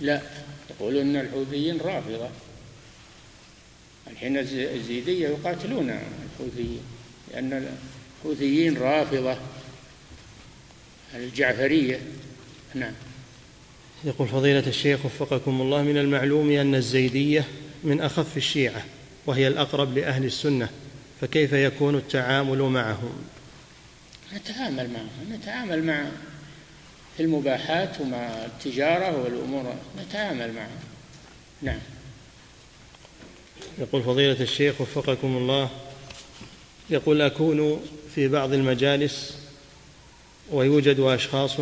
لا 0.00 0.22
يقولون 0.70 1.00
إن 1.00 1.16
الحوثيين 1.16 1.80
رافضة. 1.80 2.28
الحين 4.10 4.38
الزيدية 4.38 5.28
يقاتلون 5.28 5.90
الحوثيين 5.90 6.80
لأن 7.32 7.68
الحوثيين 8.24 8.76
رافضة. 8.76 9.36
الجعفرية 11.14 12.00
نعم. 12.74 12.92
يقول 14.04 14.28
فضيلة 14.28 14.66
الشيخ 14.66 15.06
وفقكم 15.06 15.60
الله 15.60 15.82
من 15.82 15.98
المعلوم 15.98 16.50
أن 16.50 16.74
الزيدية 16.74 17.44
من 17.84 18.00
أخف 18.00 18.36
الشيعة 18.36 18.84
وهي 19.26 19.48
الأقرب 19.48 19.98
لأهل 19.98 20.24
السنة. 20.24 20.68
فكيف 21.20 21.52
يكون 21.52 21.94
التعامل 21.94 22.62
معهم؟ 22.62 23.12
نتعامل 24.34 24.90
معهم 24.90 25.32
نتعامل 25.32 25.84
مع 25.84 26.04
المباحات 27.20 28.00
ومع 28.00 28.26
التجارة 28.44 29.22
والأمور 29.22 29.74
نتعامل 30.00 30.52
معهم. 30.52 30.80
نعم. 31.62 31.78
يقول 33.78 34.02
فضيلة 34.02 34.40
الشيخ 34.40 34.80
وفقكم 34.80 35.36
الله 35.36 35.70
يقول 36.90 37.22
أكون 37.22 37.80
في 38.14 38.28
بعض 38.28 38.52
المجالس 38.52 39.38
ويوجد 40.50 41.00
أشخاص 41.00 41.56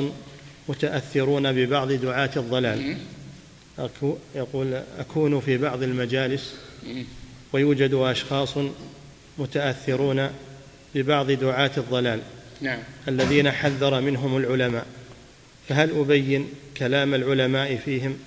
متأثرون 0.68 1.52
ببعض 1.52 1.92
دعاة 1.92 2.30
الضلال. 2.36 2.98
يقول 4.34 4.82
أكون 4.98 5.40
في 5.40 5.58
بعض 5.58 5.82
المجالس 5.82 6.54
ويوجد 7.52 7.94
أشخاص 7.94 8.54
متأثرون 9.38 10.30
ببعض 10.94 11.30
دعاة 11.30 11.70
الضلال 11.76 12.20
نعم. 12.60 12.78
الذين 13.08 13.50
حذر 13.50 14.00
منهم 14.00 14.36
العلماء. 14.36 14.86
فهل 15.68 15.98
أبين 16.00 16.48
كلام 16.76 17.14
العلماء 17.14 17.76
فيهم؟ 17.76 18.18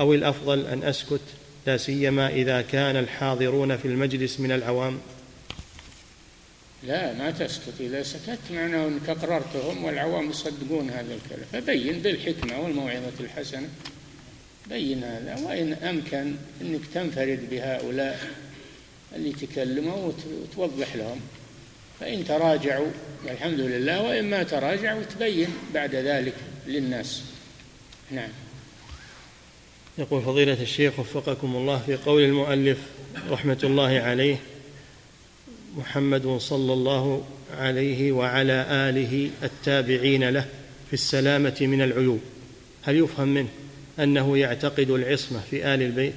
أو 0.00 0.14
الأفضل 0.14 0.66
أن 0.66 0.82
أسكت 0.82 1.20
لا 1.66 1.76
سيما 1.76 2.28
إذا 2.28 2.62
كان 2.62 2.96
الحاضرون 2.96 3.76
في 3.76 3.88
المجلس 3.88 4.40
من 4.40 4.52
العوام؟ 4.52 4.98
لا 6.82 7.12
ما 7.12 7.30
تسكت. 7.30 7.80
إذا 7.80 8.02
سكت 8.02 8.38
معناه 8.50 8.86
أنك 8.86 9.08
أقررتهم 9.08 9.84
والعوام 9.84 10.30
يصدقون 10.30 10.90
هذا 10.90 11.14
الكلام. 11.14 11.46
فبين 11.52 11.98
بالحكمة 11.98 12.60
والموعظة 12.60 13.12
الحسنة. 13.20 13.68
بين 14.68 15.04
هذا. 15.04 15.38
وإن 15.44 15.72
أمكن 15.72 16.34
أنك 16.60 16.80
تنفرد 16.94 17.40
بهؤلاء. 17.50 18.41
اللي 19.16 19.32
تكلموا 19.32 20.12
وتوضح 20.42 20.96
لهم. 20.96 21.20
فإن 22.00 22.24
تراجعوا 22.24 22.90
الحمد 23.30 23.60
لله 23.60 24.02
وإن 24.02 24.30
ما 24.30 24.42
تراجعوا 24.42 25.02
تبين 25.02 25.48
بعد 25.74 25.94
ذلك 25.94 26.34
للناس. 26.66 27.22
نعم. 28.10 28.30
يقول 29.98 30.22
فضيلة 30.22 30.62
الشيخ 30.62 30.98
وفقكم 30.98 31.56
الله 31.56 31.82
في 31.86 31.96
قول 31.96 32.22
المؤلف 32.22 32.78
رحمة 33.30 33.58
الله 33.64 34.00
عليه 34.00 34.36
محمد 35.76 36.36
صلى 36.38 36.72
الله 36.72 37.26
عليه 37.56 38.12
وعلى 38.12 38.66
آله 38.70 39.30
التابعين 39.42 40.28
له 40.28 40.46
في 40.86 40.92
السلامة 40.92 41.56
من 41.60 41.82
العيوب. 41.82 42.20
هل 42.82 42.96
يفهم 42.96 43.28
منه 43.28 43.48
أنه 43.98 44.38
يعتقد 44.38 44.90
العصمة 44.90 45.40
في 45.50 45.74
آل 45.74 45.82
البيت؟ 45.82 46.14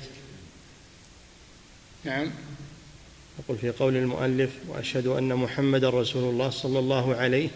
نعم. 2.03 2.31
يقول 3.45 3.57
في 3.57 3.69
قول 3.69 3.95
المؤلف 3.95 4.49
وأشهد 4.67 5.07
أن 5.07 5.33
محمدا 5.33 5.89
رسول 5.89 6.23
الله 6.23 6.49
صلى 6.49 6.79
الله 6.79 7.15
عليه 7.15 7.49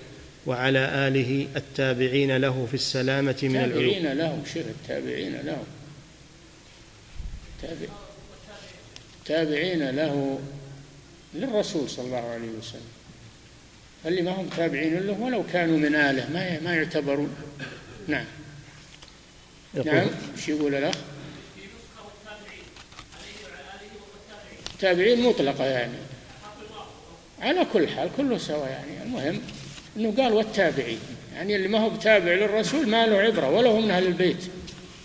وعلى 0.46 0.80
آله 0.80 1.48
التابعين 1.56 2.38
له 2.38 2.68
في 2.70 2.74
السلامة 2.74 3.36
من 3.44 3.56
العيوب. 3.56 3.94
التابعين 3.94 4.18
له 4.18 4.44
شوف 4.54 4.64
التابعين 4.68 5.36
له. 5.36 5.64
تابعين 9.26 9.90
له 9.90 10.40
للرسول 11.34 11.90
صلى 11.90 12.06
الله 12.06 12.18
عليه 12.18 12.50
وسلم. 12.60 12.82
اللي 14.06 14.22
ما 14.22 14.32
هم 14.32 14.50
تابعين 14.58 15.00
له 15.00 15.22
ولو 15.22 15.44
كانوا 15.54 15.78
من 15.78 15.96
آله 15.96 16.30
ما 16.34 16.60
ما 16.60 16.76
يعتبرون. 16.76 17.36
نعم. 18.08 18.26
نعم 19.86 20.08
إيش 20.38 20.50
يقول 20.50 20.76
الأخ؟ 20.76 20.96
التابعين 24.80 25.22
مطلقة 25.22 25.66
يعني. 25.66 25.98
على 27.42 27.66
كل 27.74 27.88
حال 27.88 28.10
كله 28.18 28.38
سواء 28.38 28.70
يعني. 28.70 29.04
المهم 29.04 29.42
إنه 29.98 30.14
قال 30.24 30.34
والتابعين 30.34 31.00
يعني 31.36 31.56
اللي 31.56 31.68
ما 31.68 31.80
هو 31.80 31.90
بتابع 31.90 32.34
للرسول 32.34 32.88
ما 32.88 33.08
له 33.08 33.18
عبرة 33.18 33.50
ولا 33.50 33.70
هو 33.70 33.80
من 33.80 33.92
أهل 33.92 34.08
البيت 34.08 34.46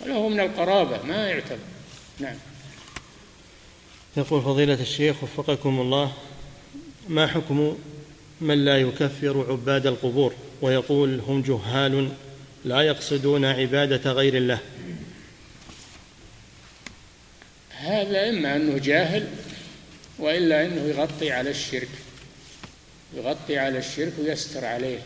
ولا 0.01 0.13
هو 0.13 0.29
من 0.29 0.39
القرابة 0.39 1.03
ما 1.03 1.29
يعتبر. 1.29 1.57
نعم. 2.19 2.35
يقول 4.17 4.41
فضيلة 4.41 4.81
الشيخ 4.81 5.23
وفقكم 5.23 5.79
الله 5.79 6.11
ما 7.09 7.27
حكم 7.27 7.77
من 8.41 8.65
لا 8.65 8.77
يكفر 8.77 9.45
عباد 9.49 9.87
القبور؟ 9.87 10.33
ويقول 10.61 11.19
هم 11.27 11.41
جهال 11.41 12.09
لا 12.65 12.81
يقصدون 12.81 13.45
عبادة 13.45 14.11
غير 14.11 14.37
الله. 14.37 14.59
هذا 17.69 18.29
إما 18.29 18.55
أنه 18.55 18.77
جاهل 18.77 19.27
وإلا 20.19 20.65
أنه 20.65 20.81
يغطي 20.81 21.31
على 21.31 21.49
الشرك 21.49 21.89
يغطي 23.13 23.57
على 23.57 23.77
الشرك 23.77 24.13
ويستر 24.19 24.65
عليه. 24.65 24.99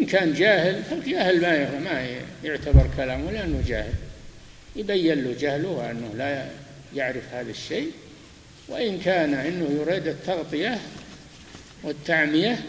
إن 0.00 0.06
كان 0.06 0.34
جاهل 0.34 0.82
فالجاهل 0.82 1.40
ما 1.40 1.78
ما 1.78 2.20
يعتبر 2.44 2.90
كلامه 2.96 3.30
لأنه 3.30 3.64
جاهل. 3.66 3.94
يبين 4.76 5.24
له 5.24 5.36
جهله 5.40 5.68
وأنه 5.68 6.14
لا 6.16 6.48
يعرف 6.94 7.22
هذا 7.32 7.50
الشيء. 7.50 7.90
وإن 8.68 9.00
كان 9.00 9.34
أنه 9.34 9.80
يريد 9.80 10.06
التغطية 10.06 10.78
والتعمية 11.82 12.64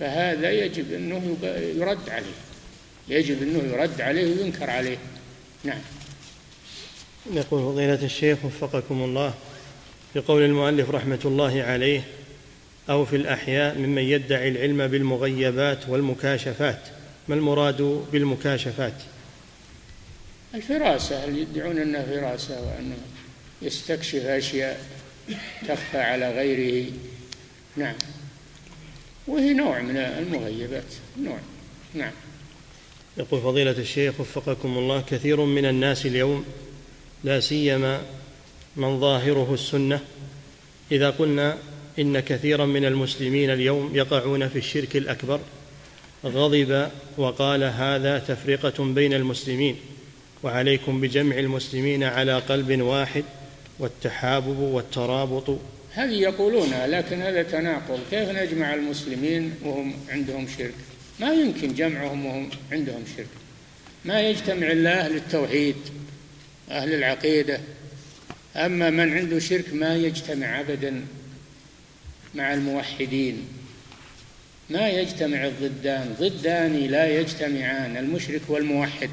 فهذا 0.00 0.50
يجب 0.50 0.92
أنه 0.92 1.36
يرد 1.76 2.10
عليه. 2.10 2.36
يجب 3.08 3.42
أنه 3.42 3.72
يرد 3.72 4.00
عليه 4.00 4.40
وينكر 4.40 4.70
عليه. 4.70 4.98
نعم. 5.64 5.80
يقول 7.32 7.72
فضيلة 7.72 8.04
الشيخ 8.04 8.44
وفقكم 8.44 9.02
الله. 9.02 9.34
بقول 10.14 10.42
المؤلف 10.42 10.90
رحمة 10.90 11.18
الله 11.24 11.62
عليه 11.62 12.02
أو 12.90 13.04
في 13.04 13.16
الأحياء 13.16 13.78
ممن 13.78 14.02
يدعي 14.02 14.48
العلم 14.48 14.86
بالمغيبات 14.86 15.88
والمكاشفات. 15.88 16.80
ما 17.28 17.34
المراد 17.34 18.04
بالمكاشفات؟ 18.12 18.94
الفراسة 20.54 21.24
اللي 21.24 21.42
يدعون 21.42 21.78
أنها 21.78 22.02
فراسة 22.02 22.60
وانه 22.60 22.96
يستكشف 23.62 24.24
أشياء 24.26 24.84
تخفى 25.68 25.98
على 25.98 26.30
غيره؟ 26.30 26.90
نعم. 27.76 27.94
وهي 29.26 29.52
نوع 29.52 29.80
من 29.80 29.96
المغيبات 29.96 30.84
نوع 31.18 31.38
نعم. 31.94 32.12
يقول 33.16 33.40
فضيلة 33.40 33.70
الشيخ 33.70 34.20
وفقكم 34.20 34.78
الله 34.78 35.00
كثير 35.00 35.40
من 35.40 35.64
الناس 35.64 36.06
اليوم 36.06 36.44
لا 37.24 37.40
سيما 37.40 38.02
من 38.76 39.00
ظاهره 39.00 39.54
السنة. 39.54 40.00
إذا 40.92 41.10
قلنا 41.10 41.58
إن 41.98 42.20
كثيرا 42.20 42.66
من 42.66 42.84
المسلمين 42.84 43.50
اليوم 43.50 43.90
يقعون 43.94 44.48
في 44.48 44.58
الشرك 44.58 44.96
الأكبر 44.96 45.40
غضب 46.24 46.88
وقال 47.18 47.64
هذا 47.64 48.18
تفرقة 48.18 48.84
بين 48.84 49.14
المسلمين 49.14 49.76
وعليكم 50.42 51.00
بجمع 51.00 51.38
المسلمين 51.38 52.04
على 52.04 52.38
قلب 52.38 52.80
واحد 52.80 53.24
والتحابب 53.78 54.58
والترابط. 54.58 55.58
هذه 55.92 56.14
يقولونها 56.14 56.86
لكن 56.86 57.22
هذا 57.22 57.42
تناقض. 57.42 58.00
كيف 58.10 58.28
نجمع 58.28 58.74
المسلمين 58.74 59.54
وهم 59.64 59.94
عندهم 60.08 60.48
شرك؟ 60.58 60.74
ما 61.20 61.32
يمكن 61.32 61.74
جمعهم 61.74 62.26
وهم 62.26 62.50
عندهم 62.72 63.04
شرك. 63.16 63.26
ما 64.04 64.20
يجتمع 64.20 64.72
الا 64.72 65.04
أهل 65.04 65.16
التوحيد 65.16 65.76
أهل 66.70 66.94
العقيدة. 66.94 67.60
أما 68.56 68.90
من 68.90 69.12
عنده 69.12 69.38
شرك 69.38 69.74
ما 69.74 69.96
يجتمع 69.96 70.60
أبدا 70.60 71.04
مع 72.34 72.54
الموحدين. 72.54 73.42
ما 74.70 74.88
يجتمع 74.88 75.46
الضدان. 75.46 76.14
ضدان 76.20 76.76
لا 76.76 77.20
يجتمعان 77.20 77.96
المشرك 77.96 78.40
والموحد 78.48 79.10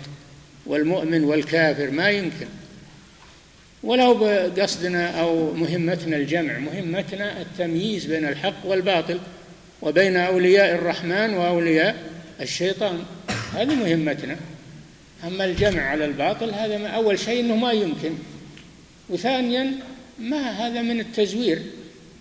والمؤمن 0.66 1.24
والكافر 1.24 1.92
ما 1.92 2.10
يمكن. 2.10 2.48
ولو 3.84 4.14
بقصدنا 4.14 5.22
أو 5.22 5.54
مهمتنا 5.54 6.18
الجمع 6.18 6.58
مهمتنا 6.58 7.42
التمييز 7.42 8.06
بين 8.06 8.26
الحق 8.26 8.66
والباطل 8.66 9.20
وبين 9.82 10.16
أولياء 10.16 10.76
الرحمن 10.76 11.34
وأولياء 11.34 11.96
الشيطان. 12.42 13.04
هذه 13.54 13.76
مهمتنا. 13.76 14.38
أما 15.28 15.46
الجمع 15.46 15.82
على 15.82 16.06
الباطل 16.06 16.54
هذا 16.54 16.88
أول 16.88 17.20
شيء 17.20 17.40
إنه 17.40 17.56
ما 17.56 17.72
يمكن. 17.72 18.14
وثانيا 19.10 19.80
ما 20.20 20.50
هذا 20.50 20.82
من 20.82 21.00
التزوير 21.00 21.62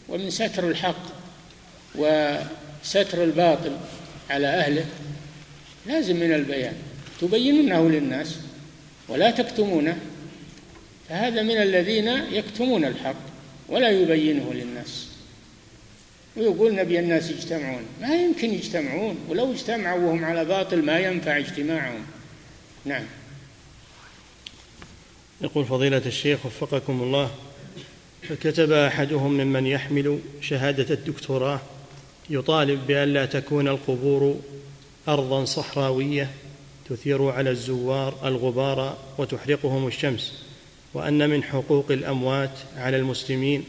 ومن 0.09 0.31
ستر 0.31 0.69
الحق 0.69 1.03
وستر 1.95 3.25
الباطل 3.25 3.77
على 4.31 4.47
أهله؟ 4.47 4.85
لازم 5.87 6.17
من 6.17 6.35
البيان. 6.35 6.75
تبينونه 7.21 7.91
للناس 7.91 8.37
ولا 9.09 9.31
تكتمونه 9.31 9.99
فهذا 11.09 11.43
من 11.43 11.57
الذين 11.57 12.09
يكتمون 12.09 12.85
الحق 12.85 13.17
ولا 13.69 13.91
يبينه 13.91 14.53
للناس. 14.55 15.09
ويقول 16.37 16.75
نبي 16.75 16.99
الناس 16.99 17.31
يجتمعون. 17.31 17.83
ما 18.01 18.15
يمكن 18.15 18.55
يجتمعون 18.55 19.19
ولو 19.29 19.53
اجتمعوا 19.53 20.01
وهم 20.01 20.25
على 20.25 20.45
باطل 20.45 20.83
ما 20.83 20.99
ينفع 20.99 21.37
اجتماعهم. 21.37 22.07
نعم. 22.85 23.05
يقول 25.41 25.65
فضيلة 25.65 26.03
الشيخ 26.07 26.47
وفقكم 26.47 27.03
الله 27.03 27.31
فكتب 28.29 28.73
أحدهم 28.73 29.33
ممن 29.33 29.67
يحمل 29.67 30.19
شهادة 30.41 30.95
الدكتوراه 30.95 31.61
يطالب 32.31 32.87
بأن 32.87 33.13
لا 33.13 33.27
تكون 33.27 33.69
القبور 33.69 34.41
أرضا 35.09 35.45
صحراوية 35.45 36.31
تثير 36.91 37.31
على 37.31 37.51
الزوار 37.51 38.29
الغبار 38.29 38.99
وتحرقهم 39.19 39.87
الشمس 39.87 40.33
وأن 40.95 41.31
من 41.31 41.43
حقوق 41.43 41.91
الأموات 41.91 42.59
على 42.77 42.97
المسلمين 42.97 43.65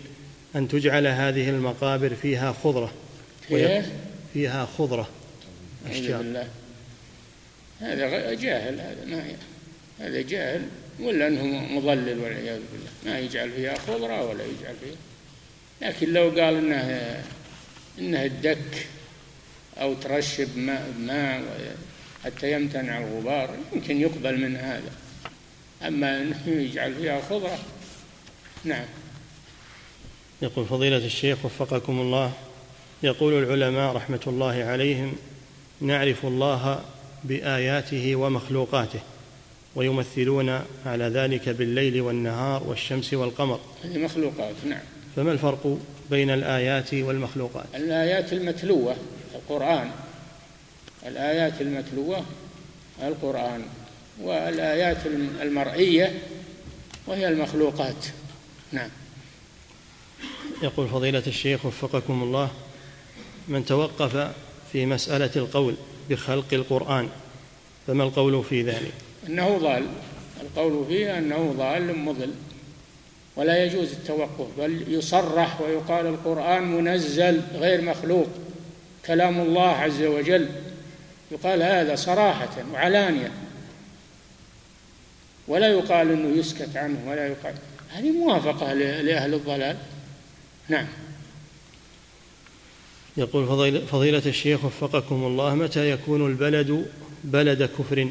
أن 0.56 0.68
تجعل 0.68 1.08
هذه 1.08 1.50
المقابر 1.50 2.16
فيها 2.16 2.56
خضرة. 2.64 2.92
فيها 4.34 4.66
خضرة. 4.78 5.08
أشجار 5.90 6.46
هذا 7.80 8.34
جاهل 8.34 8.80
هذا 8.80 9.06
ما 9.06 9.24
هذا 10.00 10.22
جاهل. 10.22 10.62
ولا 11.02 11.28
أنه 11.28 11.44
مضلل 11.74 12.20
والعياذ 12.20 12.60
بالله. 12.72 12.92
ما 13.06 13.20
يجعل 13.20 13.52
فيها 13.52 13.78
خضره 13.78 14.30
ولا 14.30 14.44
يجعل 14.44 14.76
فيها. 14.82 14.98
لكن 15.82 16.14
لو 16.14 16.24
قال 16.24 16.56
انه 16.56 17.24
انه 18.00 18.26
الدك 18.26 18.88
أو 19.78 19.94
ترشب 19.94 20.58
ماء 20.58 20.94
ماء 21.00 21.76
حتى 22.26 22.52
يمتنع 22.52 22.98
الغبار 22.98 23.56
يمكن 23.74 24.02
يقبل 24.02 24.38
من 24.38 24.56
هذا. 24.56 24.92
أما 25.88 26.22
أنه 26.22 26.48
يجعل 26.48 26.96
فيها 26.96 27.22
خضرة 27.22 27.60
نعم. 28.64 28.86
يقول 30.42 30.66
فضيلة 30.66 31.06
الشيخ 31.06 31.46
وفقكم 31.46 32.00
الله 32.00 32.34
يقول 33.04 33.44
العلماء 33.44 33.96
رحمة 33.96 34.20
الله 34.28 34.64
عليهم 34.64 35.16
نعرف 35.82 36.26
الله 36.26 36.86
بآياته 37.24 38.16
ومخلوقاته. 38.16 39.00
ويمثلون 39.76 40.62
على 40.86 41.04
ذلك 41.04 41.50
بالليل 41.50 42.02
والنهار 42.02 42.64
والشمس 42.64 43.14
والقمر. 43.14 43.60
هذه 43.84 43.98
مخلوقات 43.98 44.56
نعم. 44.66 44.82
فما 45.16 45.32
الفرق 45.32 45.78
بين 46.10 46.30
الآيات 46.30 46.94
والمخلوقات؟ 46.94 47.66
الآيات 47.76 48.34
المتلوة 48.34 48.96
القرآن. 49.36 49.92
الآيات 51.08 51.62
المتلوة 51.62 52.26
القرآن. 53.04 53.62
والآيات 54.22 54.98
المرئية 55.42 56.20
وهي 57.08 57.28
المخلوقات. 57.28 58.06
نعم. 58.72 58.90
يقول 60.64 60.88
فضيلة 60.88 61.24
الشيخ 61.28 61.66
وفقكم 61.66 62.24
الله 62.24 62.52
من 63.48 63.66
توقف 63.66 64.34
في 64.72 64.86
مسألة 64.86 65.32
القول 65.36 65.76
بخلق 66.10 66.54
القرآن 66.54 67.10
فما 67.88 68.04
القول 68.04 68.44
في 68.44 68.62
ذلك؟ 68.62 69.09
أنه 69.30 69.58
ضال. 69.58 69.86
القول 70.42 70.86
فيه 70.88 71.18
أنه 71.18 71.56
ضال 71.58 71.98
مضل. 71.98 72.32
ولا 73.36 73.64
يجوز 73.64 73.92
التوقف 73.92 74.48
بل 74.58 74.84
يصرح 74.88 75.62
ويقال 75.62 76.06
القرآن 76.06 76.64
منزل 76.64 77.42
غير 77.54 77.82
مخلوق. 77.82 78.28
كلام 79.06 79.40
الله 79.40 79.70
عز 79.70 80.02
وجل. 80.02 80.50
يقال 81.32 81.64
هذا 81.64 81.96
صراحة 81.96 82.56
وعلانية. 82.74 83.32
ولا 85.48 85.68
يقال 85.68 86.12
إنه 86.12 86.40
يسكت 86.40 86.78
عنه 86.78 87.00
ولا 87.08 87.28
يقال. 87.28 87.54
هذه 87.90 88.12
موافقة 88.12 88.74
لأهل 88.74 89.34
الضلال. 89.34 89.78
نعم. 90.70 90.88
يقول 93.18 93.46
فضيلة 93.88 94.22
الشيخ 94.26 94.66
وفقكم 94.66 95.24
الله 95.24 95.56
متى 95.56 95.92
يكون 95.92 96.28
البلد 96.28 96.86
بلد 97.24 97.64
كفر؟ 97.64 98.10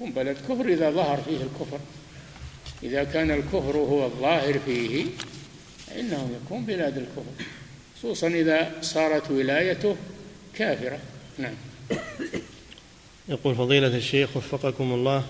يكون 0.00 0.12
بلد 0.12 0.36
كفر 0.48 0.68
إذا 0.68 0.90
ظهر 0.90 1.22
فيه 1.22 1.36
الكفر. 1.36 1.78
إذا 2.82 3.04
كان 3.04 3.30
الكفر 3.30 3.76
هو 3.76 4.06
الظاهر 4.06 4.58
فيه 4.58 5.04
فإنه 5.86 6.30
يكون 6.44 6.64
بلاد 6.64 6.96
الكفر. 6.98 7.44
خصوصا 7.98 8.28
إذا 8.28 8.72
صارت 8.82 9.30
ولايته 9.30 9.96
كافرة. 10.54 10.98
نعم. 11.38 11.54
يقول 13.28 13.54
فضيلة 13.54 13.96
الشيخ 13.96 14.36
وفقكم 14.36 14.92
الله 14.92 15.24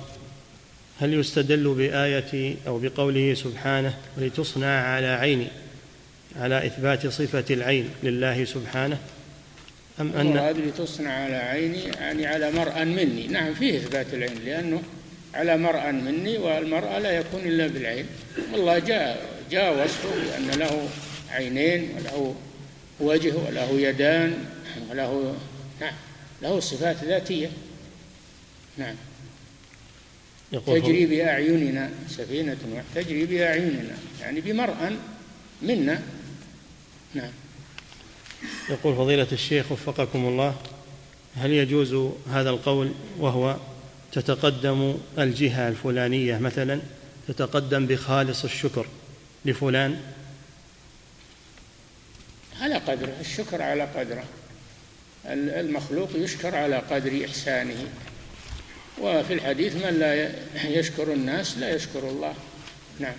هل 1.00 1.14
يستدل 1.14 1.74
بآية 1.74 2.56
أو 2.66 2.78
بقوله 2.78 3.34
سبحانه 3.34 3.94
لتصنع 4.18 4.80
على 4.80 5.06
عيني 5.06 5.46
على 6.36 6.66
إثبات 6.66 7.06
صفة 7.06 7.44
العين 7.50 7.88
لله 8.02 8.44
سبحانه؟ 8.44 8.98
أم 10.00 10.12
أن 10.12 10.36
هذه 10.36 10.58
لتصنع 10.58 11.10
على 11.10 11.36
عيني 11.36 11.82
يعني 11.82 12.26
على 12.26 12.50
مرأى 12.50 12.84
مني. 12.84 13.26
نعم 13.26 13.54
فيه 13.54 13.76
إثبات 13.76 14.14
العين 14.14 14.44
لأنه 14.44 14.82
على 15.34 15.56
مرأى 15.56 15.92
مني 15.92 16.38
والمرأة 16.38 16.98
لا 16.98 17.10
يكون 17.10 17.40
إلا 17.40 17.66
بالعين. 17.66 18.06
والله 18.52 18.78
جاء 18.78 19.26
جاء 19.50 19.84
وصفه 19.84 20.08
بأن 20.08 20.58
له 20.58 20.88
عينين 21.30 21.90
وله 21.96 22.34
وجه 23.00 23.34
وله 23.36 23.80
يدان 23.80 24.44
وله 24.90 25.36
نعم 25.80 25.94
له 26.42 26.60
صفات 26.60 27.04
ذاتية. 27.04 27.50
نعم. 28.78 28.94
يقول 30.52 30.82
تجري 30.82 31.06
بأعيننا 31.06 31.90
سفينة 32.08 32.56
تجري 32.94 33.24
بأعيننا 33.24 33.96
يعني 34.20 34.40
بمرأى 34.40 34.96
منا. 35.62 36.02
نعم. 37.14 37.30
يقول 38.70 38.96
فضيلة 38.96 39.26
الشيخ 39.32 39.72
وفقكم 39.72 40.26
الله 40.26 40.54
هل 41.36 41.50
يجوز 41.50 42.12
هذا 42.32 42.50
القول 42.50 42.92
وهو 43.18 43.56
تتقدم 44.12 44.94
الجهة 45.18 45.68
الفلانية 45.68 46.38
مثلا 46.38 46.80
تتقدم 47.28 47.86
بخالص 47.86 48.44
الشكر 48.44 48.86
لفلان؟ 49.44 50.00
على 52.60 52.74
قدره 52.74 53.16
الشكر 53.20 53.62
على 53.62 53.84
قدره. 53.84 54.24
المخلوق 55.26 56.10
يشكر 56.14 56.56
على 56.56 56.76
قدر 56.76 57.24
إحسانه. 57.24 57.88
وفي 59.00 59.34
الحديث 59.34 59.74
من 59.74 59.98
لا 59.98 60.32
يشكر 60.64 61.12
الناس 61.12 61.58
لا 61.58 61.74
يشكر 61.74 62.08
الله. 62.08 62.34
نعم. 63.00 63.14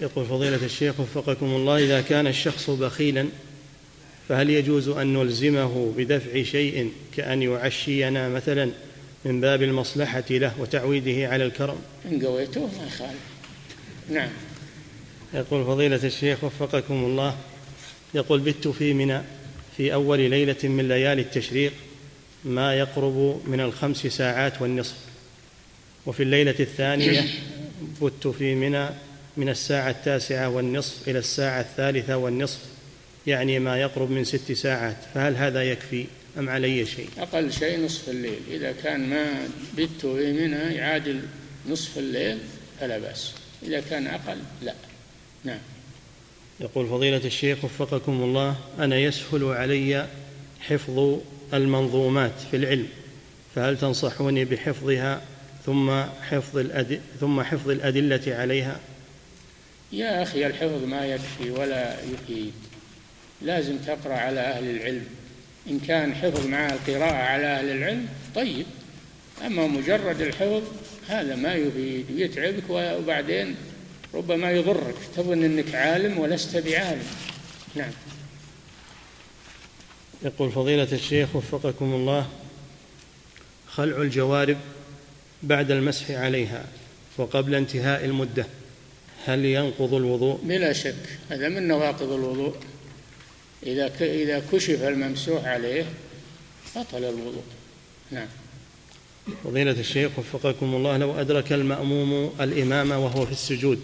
يقول 0.00 0.26
فضيلة 0.26 0.64
الشيخ 0.64 1.00
وفقكم 1.00 1.46
الله 1.46 1.84
إذا 1.84 2.00
كان 2.00 2.26
الشخص 2.26 2.70
بخيلا 2.70 3.28
فهل 4.28 4.50
يجوز 4.50 4.88
أن 4.88 5.14
نلزمه 5.14 5.92
بدفع 5.96 6.42
شيء 6.42 6.92
كأن 7.16 7.42
يعشينا 7.42 8.28
مثلا 8.28 8.70
من 9.24 9.40
باب 9.40 9.62
المصلحة 9.62 10.24
له 10.30 10.52
وتعويده 10.60 11.28
على 11.28 11.44
الكرم؟ 11.44 11.78
إن 12.10 12.26
قويته 12.26 12.60
ما 12.60 12.86
يخالف. 12.86 13.20
نعم. 14.10 14.28
يقول 15.34 15.64
فضيلة 15.64 16.00
الشيخ 16.04 16.44
وفقكم 16.44 16.94
الله 16.94 17.36
يقول 18.14 18.40
بت 18.40 18.68
في 18.68 18.94
منى 18.94 19.20
في 19.76 19.94
أول 19.94 20.30
ليلة 20.30 20.56
من 20.64 20.88
ليالي 20.88 21.22
التشريق 21.22 21.72
ما 22.44 22.74
يقرب 22.74 23.42
من 23.46 23.60
الخمس 23.60 24.06
ساعات 24.06 24.62
والنصف. 24.62 24.96
وفي 26.06 26.22
الليلة 26.22 26.54
الثانية 26.60 27.24
بت 28.02 28.28
في 28.28 28.54
منى 28.54 28.86
من 29.36 29.48
الساعة 29.48 29.90
التاسعة 29.90 30.48
والنصف 30.48 31.08
إلى 31.08 31.18
الساعة 31.18 31.60
الثالثة 31.60 32.16
والنصف. 32.16 32.60
يعني 33.26 33.58
ما 33.58 33.80
يقرب 33.80 34.10
من 34.10 34.24
ست 34.24 34.52
ساعات 34.52 34.96
فهل 35.14 35.36
هذا 35.36 35.62
يكفي 35.62 36.06
أم 36.38 36.48
علي 36.48 36.86
شيء؟ 36.86 37.08
أقل 37.18 37.52
شيء 37.52 37.84
نصف 37.84 38.08
الليل. 38.08 38.40
إذا 38.50 38.72
كان 38.72 39.08
ما 39.10 39.48
بت 39.76 40.00
في 40.00 40.32
منى 40.32 40.74
يعادل 40.74 41.20
نصف 41.68 41.98
الليل 41.98 42.38
فلا 42.80 42.98
بأس. 42.98 43.32
إذا 43.62 43.80
كان 43.80 44.06
أقل 44.06 44.38
لا. 44.62 44.74
نعم. 45.44 45.58
يقول 46.60 46.88
فضيلة 46.88 47.24
الشيخ 47.24 47.64
وفقكم 47.64 48.22
الله 48.22 48.56
أنا 48.78 48.98
يسهل 48.98 49.44
علي 49.44 50.06
حفظ 50.60 51.18
المنظومات 51.54 52.32
في 52.50 52.56
العلم 52.56 52.88
فهل 53.54 53.78
تنصحوني 53.78 54.44
بحفظها 54.44 55.20
ثم 55.66 56.02
حفظ 56.02 56.58
الأد... 56.58 57.00
ثم 57.20 57.42
حفظ 57.42 57.70
الأدلة 57.70 58.22
عليها؟ 58.26 58.80
يا 59.92 60.22
أخي 60.22 60.46
الحفظ 60.46 60.84
ما 60.84 61.06
يكفي 61.06 61.50
ولا 61.50 61.96
يفيد. 62.04 62.52
لازم 63.42 63.76
تقرأ 63.78 64.14
على 64.14 64.40
أهل 64.40 64.70
العلم. 64.70 65.04
إن 65.70 65.80
كان 65.80 66.14
حفظ 66.14 66.46
مع 66.46 66.66
القراءة 66.66 67.14
على 67.14 67.46
أهل 67.46 67.70
العلم 67.70 68.08
طيب. 68.34 68.66
أما 69.46 69.66
مجرد 69.66 70.20
الحفظ 70.20 70.62
هذا 71.08 71.36
ما 71.36 71.54
يفيد 71.54 72.06
ويتعبك 72.10 72.70
وبعدين 72.70 73.56
ربما 74.14 74.50
يضرك. 74.50 74.94
تظن 75.16 75.44
أنك 75.44 75.74
عالم 75.74 76.18
ولست 76.18 76.56
بعالم. 76.56 77.06
نعم. 77.74 77.92
يقول 80.22 80.50
فضيلة 80.50 80.88
الشيخ 80.92 81.36
وفقكم 81.36 81.94
الله 81.94 82.28
خلع 83.68 83.96
الجوارب 83.96 84.56
بعد 85.42 85.70
المسح 85.70 86.10
عليها 86.10 86.64
وقبل 87.18 87.54
انتهاء 87.54 88.04
المدة 88.04 88.46
هل 89.26 89.44
ينقض 89.44 89.94
الوضوء؟ 89.94 90.40
بلا 90.42 90.72
شك 90.72 90.94
هذا 91.30 91.48
من 91.48 91.68
نواقض 91.68 92.12
الوضوء. 92.12 92.56
إذا 93.66 93.90
إذا 94.00 94.42
كشف 94.52 94.82
الممسوح 94.82 95.44
عليه 95.44 95.84
بطل 96.76 97.04
الوضوء. 97.04 97.42
نعم. 98.10 98.28
فضيلة 99.44 99.70
الشيخ 99.70 100.18
وفقكم 100.18 100.74
الله 100.74 100.96
لو 100.96 101.20
أدرك 101.20 101.52
المأموم 101.52 102.34
الإمام 102.40 102.90
وهو 102.90 103.26
في 103.26 103.32
السجود 103.32 103.82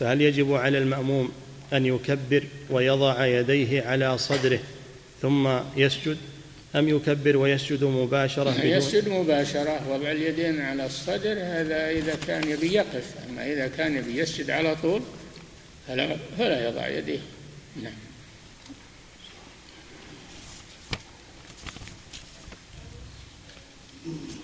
فهل 0.00 0.20
يجب 0.20 0.54
على 0.54 0.78
المأموم 0.78 1.32
أن 1.72 1.86
يكبر 1.86 2.44
ويضع 2.70 3.26
يديه 3.26 3.82
على 3.82 4.18
صدره 4.18 4.60
ثم 5.22 5.48
يسجد؟ 5.76 6.16
أم 6.76 6.88
يكبر 6.88 7.36
ويسجد 7.36 7.84
مباشرة 7.84 8.50
بدون؟ 8.50 8.66
يسجد 8.66 9.08
مباشرة 9.08 9.90
وضع 9.90 10.10
اليدين 10.10 10.60
على 10.60 10.86
الصدر 10.86 11.32
هذا 11.32 11.90
إذا 11.90 12.16
كان 12.26 12.48
يبي 12.48 12.72
يقف. 12.72 13.14
أما 13.30 13.52
إذا 13.52 13.66
كان 13.66 13.96
يبي 13.96 14.18
يسجد 14.18 14.50
على 14.50 14.76
طول 14.82 15.00
فلا, 15.88 16.16
فلا 16.38 16.68
يضع 16.68 16.88
يديه. 16.88 17.18
نعم. 17.82 17.92
فضيلة 24.02 24.42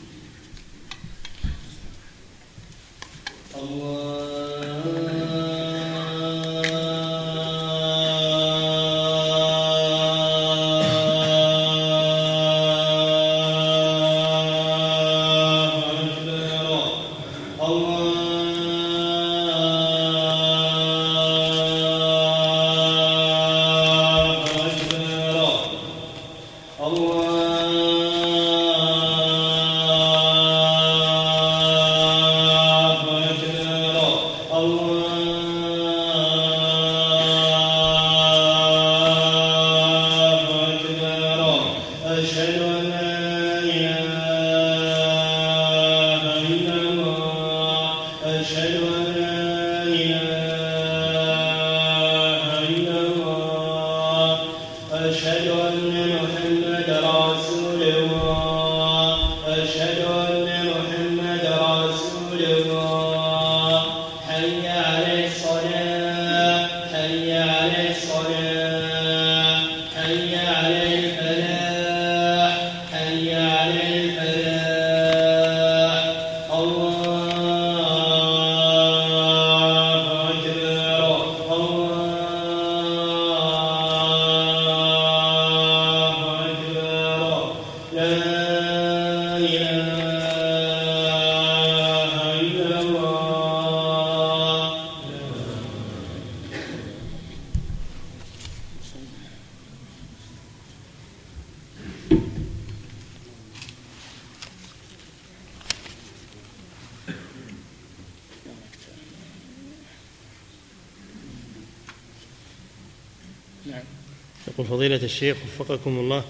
الشيخ 115.09 115.37
وفقكم 115.45 115.99
الله. 115.99 116.25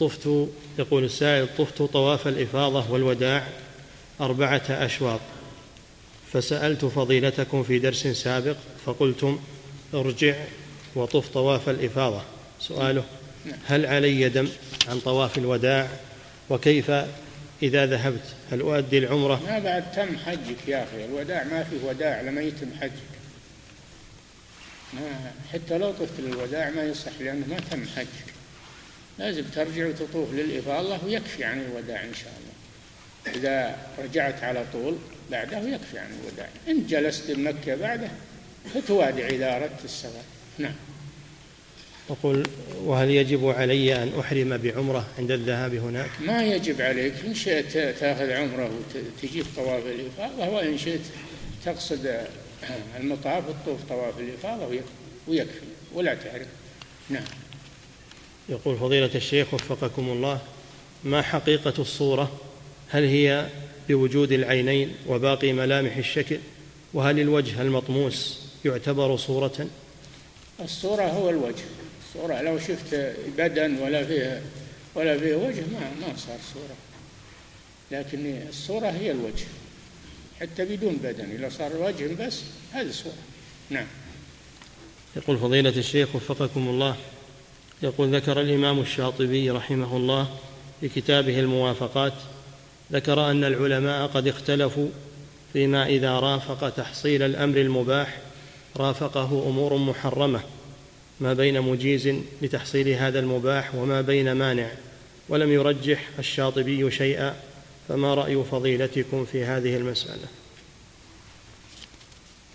طفت 0.00 0.28
يقول 0.78 1.04
السائل 1.04 1.48
طفت 1.58 1.82
طواف 1.82 2.28
الإفاضة 2.28 2.90
والوداع 2.90 3.46
أربعة 4.20 4.62
أشواط. 4.70 5.20
فسألت 6.32 6.84
فضيلتكم 6.84 7.62
في 7.62 7.78
درس 7.78 8.06
سابق 8.06 8.56
فقلتم 8.86 9.38
ارجع 9.94 10.34
وطف 10.96 11.28
طواف 11.28 11.68
الإفاضة. 11.68 12.22
سؤاله 12.60 13.04
هل 13.66 13.86
علي 13.86 14.28
دم 14.28 14.48
عن 14.88 15.00
طواف 15.00 15.38
الوداع؟ 15.38 15.88
وكيف 16.50 16.90
إذا 17.62 17.86
ذهبت؟ 17.86 18.24
هل 18.52 18.60
أؤدي 18.60 18.98
العمرة؟ 18.98 19.40
ما 19.46 19.58
بعد 19.58 19.92
تم 19.92 20.16
حجك 20.26 20.68
يا 20.68 20.84
أخي. 20.84 21.04
الوداع 21.04 21.44
ما 21.44 21.64
فيه 21.64 21.88
وداع 21.88 22.20
لما 22.20 22.40
يتم 22.40 22.66
حجك. 22.80 23.13
حتى 25.54 25.78
لو 25.78 25.90
طفت 25.90 26.20
للوداع 26.20 26.70
ما 26.70 26.84
يصح 26.84 27.10
لأنه 27.20 27.46
ما 27.46 27.56
تم 27.70 27.84
حج. 27.96 28.06
لازم 29.18 29.44
ترجع 29.44 29.86
وتطوف 29.86 30.32
للإفاضة. 30.32 31.04
ويكفي 31.04 31.44
عن 31.44 31.60
الوداع 31.60 32.04
إن 32.04 32.14
شاء 32.14 32.32
الله. 32.38 32.54
إذا 33.38 33.76
رجعت 33.98 34.42
على 34.42 34.64
طول 34.72 34.96
بعده 35.30 35.58
يكفي 35.58 35.98
عن 35.98 36.10
الوداع. 36.22 36.48
إن 36.68 36.86
جلست 36.86 37.30
بمكة 37.30 37.74
بعده 37.74 38.08
فتوادع 38.74 39.26
إذا 39.26 39.56
أردت 39.56 39.84
السفر. 39.84 40.22
نعم. 40.58 40.74
أقول 42.10 42.46
وهل 42.84 43.10
يجب 43.10 43.48
علي 43.48 44.02
أن 44.02 44.12
أحرم 44.20 44.56
بعمرة 44.56 45.06
عند 45.18 45.30
الذهاب 45.30 45.74
هناك؟ 45.74 46.10
ما 46.20 46.44
يجب 46.44 46.80
عليك. 46.82 47.14
إن 47.26 47.34
شئت 47.34 47.72
تأخذ 47.72 48.30
عمرة 48.30 48.70
وتجيب 49.22 49.46
طواف 49.56 49.82
الإفاضة 49.86 50.48
وإن 50.48 50.78
شئت 50.78 51.00
تقصد 51.64 52.26
المطاف 53.00 53.48
الطوف 53.48 53.80
طواف 53.88 54.18
الإفاضة 54.18 54.66
ويكفي. 54.66 55.03
ولا 55.94 56.14
تعرف. 56.14 56.46
نعم. 57.10 57.24
يقول 58.48 58.76
فضيلة 58.76 59.10
الشيخ 59.14 59.54
وفقكم 59.54 60.08
الله 60.08 60.40
ما 61.04 61.22
حقيقة 61.22 61.74
الصورة؟ 61.78 62.40
هل 62.88 63.04
هي 63.04 63.48
بوجود 63.88 64.32
العينين 64.32 64.94
وباقي 65.06 65.52
ملامح 65.52 65.96
الشكل؟ 65.96 66.38
وهل 66.94 67.20
الوجه 67.20 67.62
المطموس 67.62 68.38
يعتبر 68.64 69.16
صورة؟ 69.16 69.68
الصورة 70.60 71.02
هو 71.02 71.30
الوجه. 71.30 71.64
الصورة 72.06 72.42
لو 72.42 72.58
شفت 72.58 73.14
بدن 73.38 73.76
ولا 73.78 74.04
فيه 74.04 74.42
ولا 74.94 75.18
فيه 75.18 75.34
وجه 75.34 75.60
ما 75.60 75.90
ما 76.00 76.16
صار 76.16 76.38
صورة. 76.54 76.76
لكن 77.90 78.42
الصورة 78.48 78.86
هي 78.86 79.10
الوجه. 79.10 79.46
حتى 80.40 80.64
بدون 80.64 80.96
بدن 80.96 81.30
إذا 81.30 81.48
صار 81.48 81.76
وجه 81.76 82.26
بس 82.26 82.40
هذه 82.72 82.90
صورة. 82.90 83.14
نعم. 83.70 83.86
يقول 85.16 85.38
فضيلة 85.38 85.70
الشيخ 85.76 86.16
وفقكم 86.16 86.68
الله. 86.68 86.96
يقول 87.82 88.16
ذكر 88.16 88.40
الإمام 88.40 88.80
الشاطبي 88.80 89.50
رحمه 89.50 89.96
الله 89.96 90.28
في 90.80 90.88
كتابه 90.88 91.40
الموافقات 91.40 92.12
ذكر 92.92 93.30
أن 93.30 93.44
العلماء 93.44 94.06
قد 94.06 94.28
اختلفوا 94.28 94.88
فيما 95.52 95.86
إذا 95.86 96.20
رافق 96.20 96.68
تحصيل 96.68 97.22
الأمر 97.22 97.56
المباح 97.56 98.18
رافقه 98.76 99.48
أمور 99.48 99.76
محرمة 99.76 100.40
ما 101.20 101.32
بين 101.34 101.60
مجيز 101.60 102.14
لتحصيل 102.42 102.88
هذا 102.88 103.18
المباح 103.18 103.74
وما 103.74 104.00
بين 104.00 104.32
مانع 104.32 104.70
ولم 105.28 105.52
يرجح 105.52 106.08
الشاطبي 106.18 106.90
شيئا 106.90 107.34
فما 107.88 108.14
رأي 108.14 108.44
فضيلتكم 108.50 109.24
في 109.24 109.44
هذه 109.44 109.76
المسألة؟ 109.76 110.26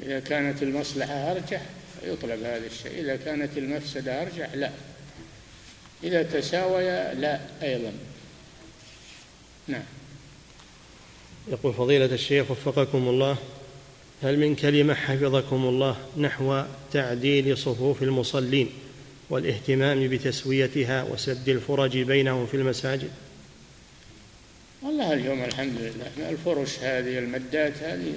إذا 0.04 0.20
كانت 0.20 0.64
المصلحة 0.64 1.14
أرجح. 1.14 1.62
يطلب 2.04 2.44
هذا 2.44 2.66
الشيء 2.66 3.00
إذا 3.02 3.16
كانت 3.16 3.58
المفسدة 3.58 4.22
أرجح 4.22 4.54
لا. 4.54 4.72
إذا 6.04 6.24
تساويا 6.24 7.14
لا 7.14 7.40
أيضا. 7.64 7.94
نعم. 9.68 9.84
يقول 11.48 11.74
فضيلة 11.74 12.06
الشيخ 12.06 12.52
وفقكم 12.52 13.08
الله 13.08 13.38
هل 14.24 14.40
من 14.40 14.56
كلمة 14.56 14.94
حفظكم 14.94 15.66
الله 15.66 15.98
نحو 16.18 16.64
تعديل 16.94 17.58
صفوف 17.58 18.04
المصلين 18.04 18.70
والاهتمام 19.30 20.08
بتسويتها 20.08 21.04
وسد 21.04 21.50
الفرج 21.50 21.98
بينهم 21.98 22.46
في 22.46 22.54
المساجد؟ 22.54 23.10
والله 24.82 25.14
اليوم 25.14 25.44
الحمد 25.44 25.76
لله 25.78 26.30
الفرش 26.30 26.80
هذه 26.80 27.20
المدات 27.20 27.78
هذه 27.78 28.14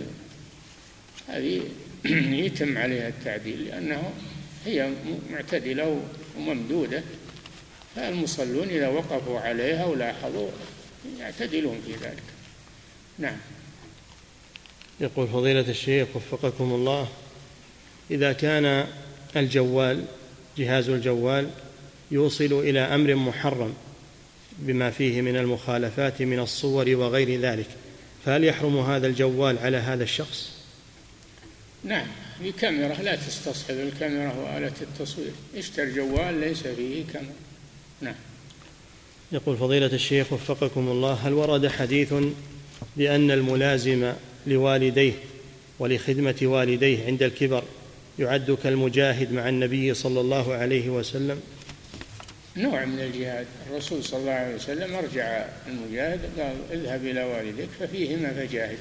هذه 1.29 1.63
يتم 2.45 2.79
عليها 2.79 3.09
التعديل 3.09 3.65
لأنه 3.65 4.13
هي 4.67 4.91
معتدلة 5.31 6.01
وممدودة 6.39 7.03
فالمصلون 7.97 8.69
إذا 8.69 8.89
وقفوا 8.89 9.41
عليها 9.41 9.85
ولاحظوا 9.85 10.49
يعتدلون 11.19 11.81
في 11.87 11.93
ذلك. 11.93 12.23
نعم. 13.19 13.37
يقول 15.01 15.29
فضيلة 15.29 15.71
الشيخ 15.71 16.09
وفقكم 16.15 16.73
الله 16.73 17.09
إذا 18.11 18.33
كان 18.33 18.87
الجوال 19.37 20.05
جهاز 20.59 20.89
الجوال 20.89 21.51
يوصل 22.11 22.45
إلى 22.45 22.81
أمر 22.81 23.15
محرم 23.15 23.75
بما 24.59 24.91
فيه 24.91 25.21
من 25.21 25.37
المخالفات 25.37 26.23
من 26.23 26.39
الصور 26.39 26.97
وغير 26.97 27.41
ذلك 27.41 27.67
فهل 28.25 28.45
يحرم 28.45 28.79
هذا 28.79 29.07
الجوال 29.07 29.59
على 29.59 29.77
هذا 29.77 30.05
الشخص؟ 30.05 30.52
نعم 31.85 32.07
بكاميرا 32.45 32.95
لا 32.95 33.17
تستصحب 33.17 33.75
الكاميرا 33.75 34.33
وآلة 34.33 34.73
التصوير. 34.81 35.33
اشتر 35.57 35.85
جوال 35.85 36.41
ليس 36.41 36.63
فيه 36.63 37.05
كاميرا. 37.13 37.33
نعم. 38.01 38.15
يقول 39.33 39.57
فضيلة 39.57 39.87
الشيخ 39.87 40.33
وفقكم 40.33 40.89
الله 40.89 41.13
هل 41.13 41.33
ورد 41.33 41.67
حديث 41.67 42.15
بأن 42.97 43.31
الملازم 43.31 44.13
لوالديه 44.47 45.13
ولخدمة 45.79 46.39
والديه 46.43 47.07
عند 47.07 47.23
الكبر 47.23 47.65
يعد 48.19 48.59
كالمجاهد 48.63 49.33
مع 49.33 49.49
النبي 49.49 49.95
صلى 49.95 50.21
الله 50.21 50.55
عليه 50.55 50.91
وسلم؟ 50.91 51.41
نوع 52.57 52.85
من 52.85 53.01
الجهاد. 53.01 53.47
الرسول 53.71 54.05
صلى 54.05 54.21
الله 54.21 54.33
عليه 54.33 54.55
وسلم 54.55 54.95
أرجع 54.95 55.47
المجاهد 55.69 56.21
قال 56.39 56.57
اذهب 56.73 57.07
إلى 57.07 57.25
والديك 57.25 57.69
ففيهما 57.81 58.33
فجاهد 58.33 58.79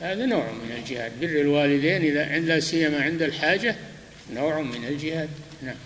هذا 0.00 0.26
نوع 0.26 0.52
من 0.52 0.76
الجهاد. 0.78 1.20
بر 1.20 1.40
الوالدين 1.40 2.02
إذا 2.02 2.26
عند 2.26 2.44
لا 2.44 2.60
سيما 2.60 3.02
عند 3.02 3.22
الحاجة 3.22 3.76
نوع 4.32 4.60
من 4.60 4.84
الجهاد. 4.84 5.28
نعم. 5.62 5.76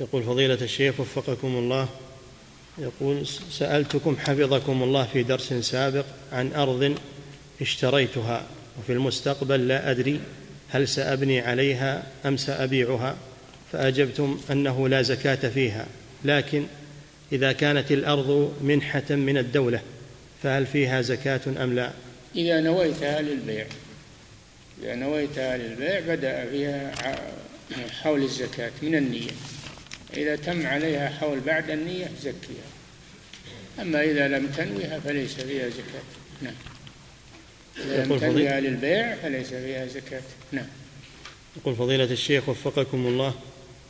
يقول 0.00 0.22
فضيلة 0.22 0.54
الشيخ 0.54 1.00
وفقكم 1.00 1.48
الله 1.48 1.88
يقول 2.78 3.26
سألتكم 3.50 4.16
حفظكم 4.16 4.82
الله 4.82 5.04
في 5.12 5.22
درس 5.22 5.52
سابق 5.52 6.04
عن 6.32 6.52
أرض 6.52 6.98
اشتريتها 7.60 8.46
وفي 8.78 8.92
المستقبل 8.92 9.68
لا 9.68 9.90
أدري 9.90 10.20
هل 10.68 10.88
سأبني 10.88 11.40
عليها 11.40 12.02
أم 12.26 12.36
سأبيعها 12.36 13.16
فأجبتم 13.72 14.40
أنه 14.50 14.88
لا 14.88 15.02
زكاة 15.02 15.48
فيها. 15.48 15.86
لكن 16.24 16.66
إذا 17.32 17.52
كانت 17.52 17.92
الأرض 17.92 18.54
منحة 18.62 19.10
من 19.10 19.38
الدولة 19.38 19.80
فهل 20.42 20.66
فيها 20.66 21.02
زكاة 21.02 21.40
أم 21.46 21.74
لا؟ 21.74 21.90
إذا 22.36 22.60
نويتها 22.60 23.22
للبيع 23.22 23.66
إذا 24.82 24.94
نويتها 24.94 25.56
للبيع 25.56 26.00
بدأ 26.00 26.50
فيها 26.50 26.94
حول 28.02 28.22
الزكاة 28.22 28.70
من 28.82 28.94
النية. 28.94 29.30
إذا 30.16 30.36
تم 30.36 30.66
عليها 30.66 31.08
حول 31.08 31.40
بعد 31.40 31.70
النية 31.70 32.10
زكيها. 32.22 32.68
أما 33.80 34.04
إذا 34.04 34.28
لم 34.28 34.46
تنويها 34.46 35.00
فليس 35.00 35.34
فيها 35.34 35.68
زكاة. 35.68 36.02
نعم. 36.42 36.54
إذا 37.78 38.04
لم 38.04 38.18
تنويها 38.18 38.60
للبيع 38.60 39.14
فليس 39.14 39.48
فيها 39.48 39.86
زكاة. 39.86 40.22
نعم. 40.52 40.66
يقول 41.56 41.76
فضيلة 41.76 42.04
الشيخ 42.04 42.48
وفقكم 42.48 43.06
الله 43.06 43.34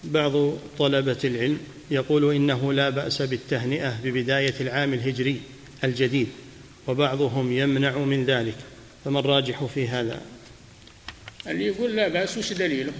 بعض 0.04 0.56
طلبة 0.78 1.18
العلم 1.24 1.60
يقول 1.90 2.34
إنه 2.34 2.72
لا 2.72 2.90
بأس 2.90 3.22
بالتهنئة 3.22 4.00
ببداية 4.04 4.54
العام 4.60 4.94
الهجري 4.94 5.40
الجديد. 5.84 6.28
وبعضهم 6.88 7.52
يمنع 7.52 7.98
من 7.98 8.24
ذلك. 8.24 8.56
فما 9.04 9.20
الراجح 9.20 9.64
في 9.64 9.88
هذا؟ 9.88 10.20
اللي 11.46 11.66
يقول 11.66 11.96
لا 11.96 12.08
بأس 12.08 12.38
وش 12.38 12.52
دليله؟ 12.52 12.92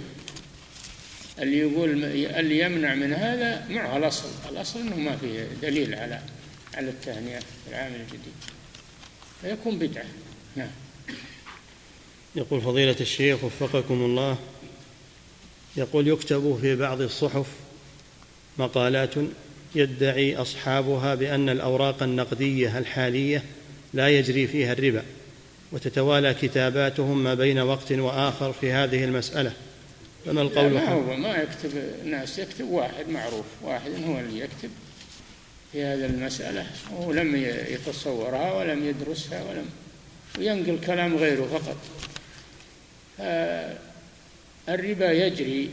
اللي 1.39 1.57
يقول 1.57 2.03
اللي 2.25 2.59
يمنع 2.59 2.95
من 2.95 3.13
هذا 3.13 3.65
معه 3.69 3.97
الأصل. 3.97 4.29
الأصل 4.49 4.79
أنه 4.79 4.95
ما 4.95 5.17
فيه 5.17 5.47
دليل 5.61 5.95
على 5.95 6.19
على 6.73 6.89
التهنئة 6.89 7.39
في 7.39 7.69
العام 7.69 7.93
الجديد. 7.93 8.33
فيكون 9.41 9.79
بدعة. 9.79 10.05
نعم. 10.55 10.69
يقول 12.35 12.61
فضيلة 12.61 12.95
الشيخ 13.01 13.43
وفقكم 13.43 13.93
الله 13.93 14.37
يقول 15.77 16.07
يكتب 16.07 16.57
في 16.61 16.75
بعض 16.75 17.01
الصحف 17.01 17.45
مقالات 18.57 19.13
يدعي 19.75 20.35
أصحابها 20.35 21.15
بأن 21.15 21.49
الأوراق 21.49 22.03
النقدية 22.03 22.77
الحالية 22.77 23.43
لا 23.93 24.09
يجري 24.09 24.47
فيها 24.47 24.73
الربا 24.73 25.03
وتتوالى 25.71 26.33
كتاباتهم 26.33 27.23
ما 27.23 27.33
بين 27.33 27.59
وقت 27.59 27.91
وآخر 27.91 28.53
في 28.53 28.71
هذه 28.71 29.03
المسألة. 29.03 29.51
فما 30.25 30.41
القول 30.41 30.73
لا 30.73 30.89
هو 30.93 31.15
ما 31.15 31.35
يكتب 31.35 31.71
الناس 32.03 32.39
يكتب 32.39 32.69
واحد 32.69 33.09
معروف 33.09 33.45
واحد 33.63 33.91
هو 34.07 34.19
اللي 34.19 34.39
يكتب 34.39 34.69
في 35.71 35.83
هذه 35.83 36.05
المسألة 36.05 36.65
ولم 36.97 37.35
يتصورها 37.69 38.53
ولم 38.53 38.85
يدرسها 38.85 39.43
ولم 39.43 39.65
وينقل 40.37 40.85
كلام 40.85 41.17
غيره 41.17 41.45
فقط. 41.45 41.77
الربا 44.69 45.11
يجري 45.11 45.69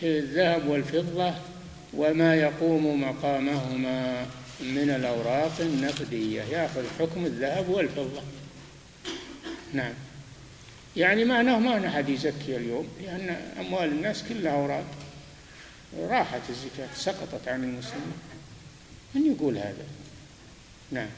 في 0.00 0.18
الذهب 0.18 0.68
والفضة 0.68 1.34
وما 1.94 2.34
يقوم 2.34 3.02
مقامهما. 3.02 4.26
من 4.62 4.90
الأوراق 4.90 5.60
النقدية 5.60 6.42
يأخذ 6.42 6.82
حكم 6.98 7.26
الذهب 7.26 7.68
والفضة. 7.68 8.22
نعم. 9.72 9.92
يعني 10.96 11.24
معناه 11.24 11.58
ما 11.58 11.88
أحد 11.88 12.08
يزكي 12.08 12.56
اليوم 12.56 12.88
لأن 13.02 13.36
أموال 13.60 13.88
الناس 13.88 14.24
كلها 14.28 14.52
أوراق. 14.52 14.84
راحت 16.00 16.40
الزكاة 16.50 16.88
سقطت 16.94 17.48
عن 17.48 17.64
المسلمين. 17.64 18.18
من 19.14 19.32
يقول 19.32 19.58
هذا؟ 19.58 19.84
نعم. 20.90 21.08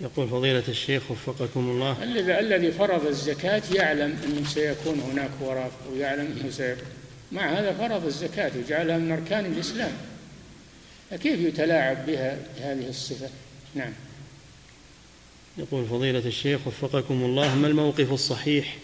يقول 0.00 0.28
فضيلة 0.28 0.64
الشيخ 0.68 1.10
وفقكم 1.10 1.60
الله. 1.60 2.02
الذي 2.02 2.38
الذي 2.38 2.72
فرض 2.72 3.06
الزكاة 3.06 3.62
يعلم 3.74 4.18
أنه 4.24 4.48
سيكون 4.48 5.00
هناك 5.00 5.30
وراء 5.40 5.70
ويعلم 5.92 6.38
أنه 6.40 6.50
سيكون. 6.50 6.88
مع 7.32 7.52
هذا 7.52 7.72
فرض 7.72 8.06
الزكاة 8.06 8.52
وجعلها 8.58 8.98
من 8.98 9.12
أركان 9.12 9.46
الإسلام. 9.46 9.92
فكيف 11.10 11.40
يتلاعب 11.40 12.06
بها 12.06 12.38
هذه 12.60 12.88
الصفة؟ 12.88 13.28
نعم. 13.74 13.92
يقول 15.58 15.86
فضيلة 15.86 16.26
الشيخ 16.26 16.66
وفقكم 16.66 17.24
الله 17.24 17.54
ما 17.54 17.66
الموقف 17.66 18.12
الصحيح 18.12 18.76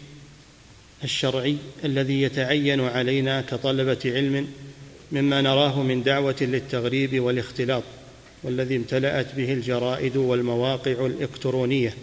الشرعي 1.04 1.56
الذي 1.84 2.22
يتعين 2.22 2.80
علينا 2.80 3.40
كطلبة 3.40 3.98
علم 4.04 4.48
مما 5.12 5.40
نراه 5.40 5.82
من 5.82 6.02
دعوة 6.02 6.36
للتغريب 6.40 7.20
والاختلاط 7.20 7.82
والذي 8.42 8.76
امتلأت 8.76 9.34
به 9.36 9.52
الجرائد 9.52 10.16
والمواقع 10.16 11.06
الإلكترونية؟ 11.06 11.94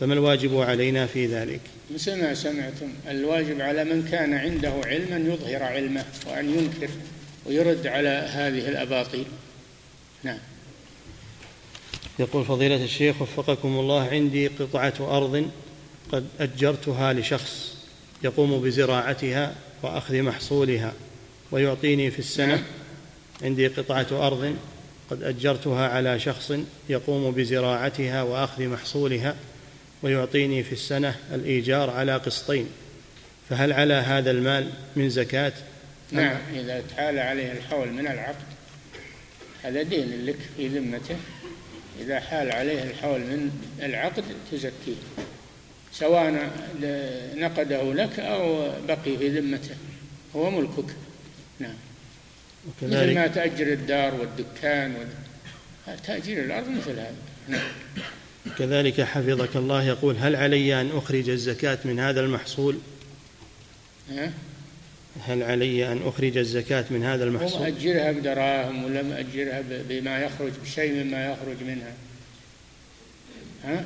فما 0.00 0.14
الواجب 0.14 0.60
علينا 0.60 1.06
في 1.06 1.26
ذلك؟ 1.26 1.60
مثل 1.94 2.22
ما 2.22 2.34
سمعتم. 2.34 2.88
الواجب 3.08 3.60
على 3.60 3.84
من 3.84 4.08
كان 4.10 4.34
عنده 4.34 4.72
علما 4.84 5.34
يظهر 5.34 5.62
علمه 5.62 6.04
وأن 6.26 6.50
ينكر 6.50 6.88
ويرد 7.46 7.86
على 7.86 8.08
هذه 8.08 8.68
الأباطيل. 8.68 9.24
نعم. 10.24 10.38
يقول 12.18 12.44
فضيلة 12.44 12.84
الشيخ 12.84 13.22
وفقكم 13.22 13.68
الله 13.68 14.08
عندي 14.08 14.46
قطعة 14.46 14.94
أرض 15.00 15.50
قد 16.12 16.26
أجرتها 16.40 17.12
لشخص 17.12 17.76
يقوم 18.22 18.62
بزراعتها 18.62 19.54
وأخذ 19.82 20.22
محصولها 20.22 20.92
ويعطيني 21.50 22.10
في 22.10 22.18
السنة. 22.18 22.46
نعم. 22.46 22.64
عندي 23.42 23.66
قطعة 23.66 24.06
أرض 24.26 24.56
قد 25.10 25.22
أجرتها 25.22 25.88
على 25.88 26.20
شخص 26.20 26.52
يقوم 26.88 27.30
بزراعتها 27.30 28.22
وأخذ 28.22 28.62
محصولها 28.68 29.36
ويعطيني 30.02 30.62
في 30.62 30.72
السنة 30.72 31.16
الإيجار 31.32 31.90
على 31.90 32.16
قسطين. 32.16 32.66
فهل 33.50 33.72
على 33.72 33.94
هذا 33.94 34.30
المال 34.30 34.70
من 34.96 35.10
زكاة؟ 35.10 35.52
نعم 36.12 36.36
إذا 36.54 36.82
تعالى 36.96 37.20
عليه 37.20 37.52
الحول 37.52 37.88
من 37.88 38.06
العقد 38.06 38.53
هذا 39.64 39.82
دين 39.82 40.26
لك 40.26 40.38
في 40.56 40.68
ذمته. 40.68 41.16
إذا 42.00 42.20
حال 42.20 42.52
عليه 42.52 42.82
الحول 42.82 43.20
من 43.20 43.50
العقد 43.82 44.24
تزكيه 44.52 44.94
سواء 45.92 46.50
نقده 47.34 47.92
لك 47.92 48.20
أو 48.20 48.72
بقي 48.88 49.18
في 49.18 49.28
ذمته 49.28 49.74
هو 50.36 50.50
ملكك. 50.50 50.94
نعم. 51.58 51.74
مثل 52.82 53.14
ما 53.14 53.26
تأجر 53.26 53.72
الدار 53.72 54.14
والدكان 54.14 54.94
تأجير 56.06 56.44
الأرض 56.44 56.68
مثل 56.68 56.90
هذا. 56.90 57.14
نعم. 57.48 57.68
كذلك 58.58 59.00
حفظك 59.00 59.56
الله 59.56 59.84
يقول 59.84 60.16
هل 60.16 60.36
علي 60.36 60.80
أن 60.80 60.90
أخرج 60.96 61.28
الزكاة 61.28 61.78
من 61.84 62.00
هذا 62.00 62.20
المحصول؟ 62.20 62.78
هل 65.22 65.42
علي 65.42 65.92
أن 65.92 66.02
أخرج 66.06 66.36
الزكاة 66.36 66.84
من 66.90 67.04
هذا 67.04 67.24
المحصول؟ 67.24 67.60
مأجرها 67.60 68.12
بدراهم 68.12 68.84
ولا 68.84 69.02
مأجرها 69.02 69.62
بما 69.68 70.18
يخرج 70.18 70.52
بشيء 70.64 70.92
مما 70.92 71.32
يخرج 71.32 71.56
منها. 71.66 71.92
ها؟ 73.64 73.84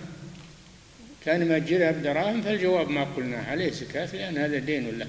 كان 1.25 1.49
مأجرها 1.49 1.91
بدراهم 1.91 2.43
فالجواب 2.43 2.89
ما 2.89 3.05
قلنا 3.05 3.39
عليه 3.39 3.71
زكاة 3.71 4.09
لأن 4.13 4.39
هذا 4.39 4.59
دين 4.59 4.99
له 4.99 5.07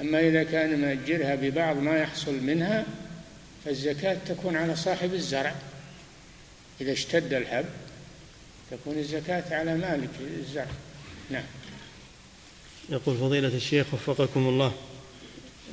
أما 0.00 0.20
إذا 0.28 0.42
كان 0.42 0.80
مأجرها 0.80 1.34
ببعض 1.34 1.76
ما 1.76 1.98
يحصل 1.98 2.42
منها 2.42 2.86
فالزكاة 3.64 4.16
تكون 4.26 4.56
على 4.56 4.76
صاحب 4.76 5.14
الزرع. 5.14 5.54
إذا 6.80 6.92
اشتد 6.92 7.34
الحب 7.34 7.64
تكون 8.70 8.98
الزكاة 8.98 9.44
على 9.50 9.76
مالك 9.76 10.10
الزرع. 10.38 10.66
نعم. 11.30 11.44
يقول 12.90 13.16
فضيلة 13.16 13.48
الشيخ 13.48 13.94
وفقكم 13.94 14.48
الله. 14.48 14.72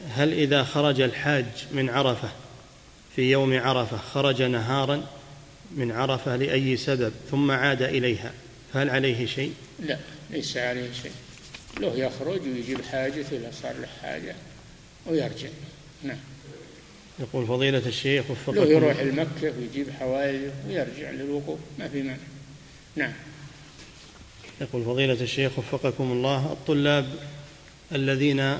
هل 0.09 0.33
إذا 0.33 0.63
خرج 0.63 1.01
الحاج 1.01 1.45
من 1.71 1.89
عرفة 1.89 2.29
في 3.15 3.31
يوم 3.31 3.59
عرفة 3.59 3.97
خرج 3.97 4.41
نهارا 4.41 5.07
من 5.75 5.91
عرفة 5.91 6.35
لأي 6.35 6.77
سبب 6.77 7.13
ثم 7.31 7.51
عاد 7.51 7.81
إليها 7.81 8.31
فهل 8.73 8.89
عليه 8.89 9.25
شيء؟ 9.25 9.53
لا 9.79 9.97
ليس 10.29 10.57
عليه 10.57 10.89
شيء. 11.01 11.11
له 11.79 11.95
يخرج 11.95 12.41
ويجيب 12.41 12.81
حاجته 12.81 13.37
إذا 13.37 13.51
صار 13.61 13.73
له 13.81 13.87
حاجة 14.01 14.35
ويرجع. 15.05 15.49
نعم. 16.03 16.17
يقول 17.19 17.47
فضيلة 17.47 17.81
الشيخ 17.85 18.31
وفقكم. 18.31 18.55
له 18.55 18.65
يروح 18.65 18.99
المكة 18.99 19.53
ويجيب 19.59 19.87
حوائجه 19.99 20.51
ويرجع 20.67 21.11
للوقوف 21.11 21.59
ما 21.79 21.87
في 21.87 22.01
مانع. 22.01 22.17
نعم. 22.95 23.13
يقول 24.61 24.83
فضيلة 24.85 25.21
الشيخ 25.21 25.59
وفقكم 25.59 26.11
الله 26.11 26.51
الطلاب 26.51 27.05
الذين 27.91 28.57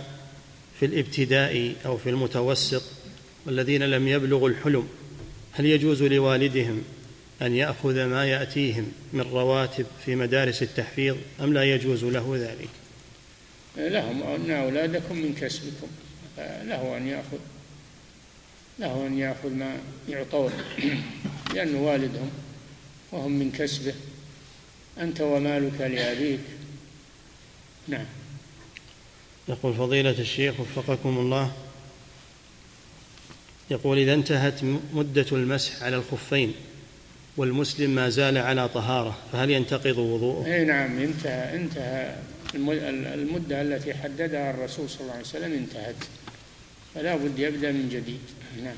في 0.82 0.88
الابتداء 0.88 1.76
أو 1.86 1.98
في 1.98 2.10
المتوسط 2.10 2.84
والذين 3.45 3.84
لم 3.84 4.08
يبلغوا 4.08 4.49
الحلم 4.49 4.88
هل 5.52 5.66
يجوز 5.66 6.03
لوالدهم 6.03 6.84
أن 7.41 7.56
يأخذ 7.56 8.06
ما 8.06 8.26
يأتيهم 8.26 8.91
من 9.14 9.22
رواتب 9.22 9.86
في 10.06 10.16
مدارس 10.16 10.64
التحفيظ 10.64 11.18
أم 11.41 11.53
لا 11.53 11.64
يجوز 11.64 12.03
له 12.03 12.36
ذلك؟ 12.36 12.70
لهم 13.91 14.24
أن 14.24 14.52
أولادكم 14.52 15.18
من 15.18 15.36
كسبكم 15.41 15.88
له 16.38 16.98
أن 16.98 17.08
يأخذ 17.08 17.40
له 18.80 19.08
أن 19.08 19.20
يأخذ 19.20 19.49
ما 19.49 19.78
يعطون 20.10 20.52
لأنه 21.53 21.82
والدهم 21.82 22.30
وهم 23.12 23.32
من 23.32 23.52
كسبه 23.52 23.94
أنت 24.99 25.22
ومالك 25.22 25.82
لأبيك. 25.82 26.40
نعم. 27.88 28.20
يقول 29.49 29.73
فضيلة 29.73 30.19
الشيخ 30.19 30.59
وفقكم 30.59 31.18
الله. 31.18 31.51
يقول 33.72 33.97
إذا 33.97 34.13
انتهت 34.13 34.63
مدة 34.93 35.26
المسح 35.31 35.84
على 35.84 35.95
الخفين 35.95 36.53
والمسلم 37.38 37.95
ما 37.95 38.09
زال 38.09 38.38
على 38.38 38.69
طهارة 38.69 39.18
فهل 39.31 39.49
ينتقض 39.49 39.97
وضوءه؟ 39.97 40.45
أي 40.45 40.63
نعم 40.63 40.99
انتهى 40.99 41.55
انتهى 41.55 42.15
المدة 43.13 43.61
التي 43.61 43.93
حددها 43.93 44.51
الرسول 44.51 44.89
صلى 44.89 45.01
الله 45.01 45.13
عليه 45.13 45.23
وسلم 45.23 45.53
انتهت. 45.53 45.95
فلا 46.95 47.15
بد 47.15 47.39
يبدأ 47.39 47.72
من 47.72 47.89
جديد. 47.89 48.19
نعم. 48.63 48.76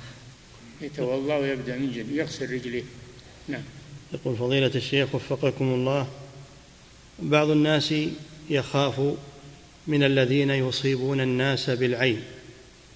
يتوضأ 0.82 1.36
ويبدأ 1.36 1.76
من 1.76 1.92
جديد 1.92 2.12
يغسل 2.12 2.54
رجليه 2.54 2.84
نعم. 3.48 3.64
يقول 4.14 4.36
فضيلة 4.36 4.72
الشيخ 4.76 5.16
وفقكم 5.16 5.66
الله. 5.66 6.08
بعض 7.20 7.50
الناس 7.50 7.94
يخاف 8.50 9.02
من 9.88 10.04
الذين 10.04 10.50
يصيبون 10.50 11.22
الناس 11.22 11.70
بالعين 11.70 12.24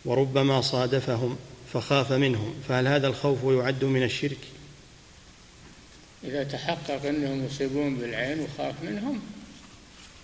وربما 0.05 0.61
صادفهم 0.61 1.37
فخاف 1.73 2.11
منهم 2.11 2.53
فهل 2.67 2.87
هذا 2.87 3.07
الخوف 3.07 3.43
يعد 3.43 3.83
من 3.83 4.03
الشرك؟ 4.03 4.37
إذا 6.23 6.43
تحقق 6.43 7.05
أنهم 7.05 7.45
يصيبون 7.45 7.95
بالعين 7.95 8.39
وخاف 8.39 8.75
منهم 8.83 9.19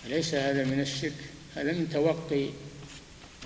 ليس 0.08 0.36
هذا 0.36 0.66
من 0.66 0.80
الشرك؟ 0.80 1.14
هذا 1.56 1.72
من 1.72 1.90
توقي 1.90 2.50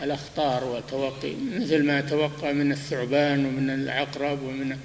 الأخطار 0.04 0.64
وتوقي 0.64 1.34
مثل 1.36 1.84
ما 1.84 2.02
توقع 2.02 2.52
من 2.52 2.72
الثعبان 2.72 3.46
ومن 3.46 3.70
العقرب 3.70 4.44
ومن 4.44 4.78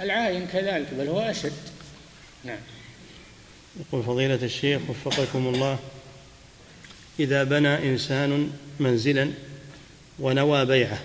العاين 0.00 0.46
كذلك 0.46 0.88
بل 0.94 1.08
هو 1.08 1.20
أشد. 1.20 1.52
نعم. 2.44 2.58
يقول 3.80 4.02
فضيلة 4.02 4.38
الشيخ 4.42 4.80
وفقكم 4.88 5.46
الله 5.46 5.78
إذا 7.20 7.44
بنى 7.44 7.90
إنسان 7.92 8.50
منزلا 8.80 9.30
ونوى 10.18 10.64
بيعه. 10.64 11.00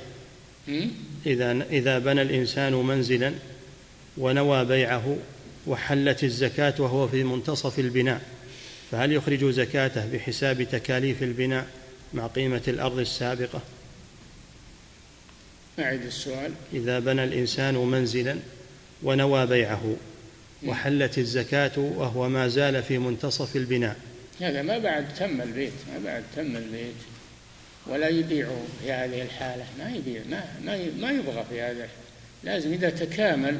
إذا 1.25 1.51
إذا 1.71 1.99
بنى 1.99 2.21
الإنسان 2.21 2.73
منزلا 2.73 3.33
ونوى 4.17 4.65
بيعه 4.65 5.17
وحلت 5.67 6.23
الزكاة 6.23 6.73
وهو 6.79 7.07
في 7.07 7.23
منتصف 7.23 7.79
البناء 7.79 8.21
فهل 8.91 9.11
يخرج 9.11 9.45
زكاته 9.45 10.05
بحساب 10.13 10.63
تكاليف 10.63 11.23
البناء 11.23 11.67
مع 12.13 12.27
قيمة 12.27 12.61
الأرض 12.67 12.99
السابقة؟ 12.99 13.61
أعد 15.79 16.05
السؤال. 16.05 16.51
إذا 16.73 16.99
بنى 16.99 17.23
الإنسان 17.23 17.75
منزلا 17.75 18.39
ونوى 19.03 19.45
بيعه 19.45 19.95
وحلت 20.65 21.17
الزكاة 21.17 21.79
وهو 21.79 22.29
ما 22.29 22.47
زال 22.47 22.83
في 22.83 22.97
منتصف 22.97 23.55
البناء 23.55 23.95
هذا 24.39 24.61
ما 24.61 24.77
بعد 24.77 25.13
تم 25.13 25.41
البيت 25.41 25.73
ما 25.93 25.99
بعد 26.05 26.23
تم 26.35 26.55
البيت. 26.55 26.95
ولا 27.87 28.09
يبيع 28.09 28.47
في 28.81 28.91
هذه 28.91 29.21
الحالة. 29.21 29.65
ما 29.79 29.95
يبيع 29.95 30.21
ما 30.29 30.45
ما 30.65 30.77
ما 30.99 31.11
يبغى 31.11 31.45
في 31.49 31.61
هذا. 31.61 31.87
لازم 32.43 32.73
إذا 32.73 32.89
تكامل 32.89 33.59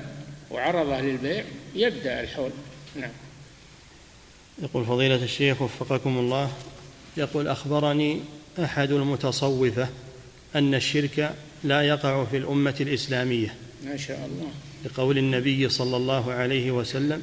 وعرضه 0.51 1.01
للبيع 1.01 1.43
يبدأ 1.75 2.21
الحول. 2.21 2.51
نعم. 2.95 3.11
يقول 4.63 4.85
فضيلة 4.85 5.23
الشيخ 5.23 5.61
وفقكم 5.61 6.17
الله 6.17 6.51
يقول 7.17 7.47
أخبرني 7.47 8.21
أحد 8.63 8.91
المتصوفة 8.91 9.87
أن 10.55 10.75
الشرك 10.75 11.33
لا 11.63 11.81
يقع 11.81 12.25
في 12.25 12.37
الأمة 12.37 12.75
الإسلامية. 12.81 13.55
ما 13.85 13.97
شاء 13.97 14.17
الله. 14.25 14.51
لقول 14.85 15.17
النبي 15.17 15.69
صلى 15.69 15.97
الله 15.97 16.31
عليه 16.31 16.71
وسلم 16.71 17.21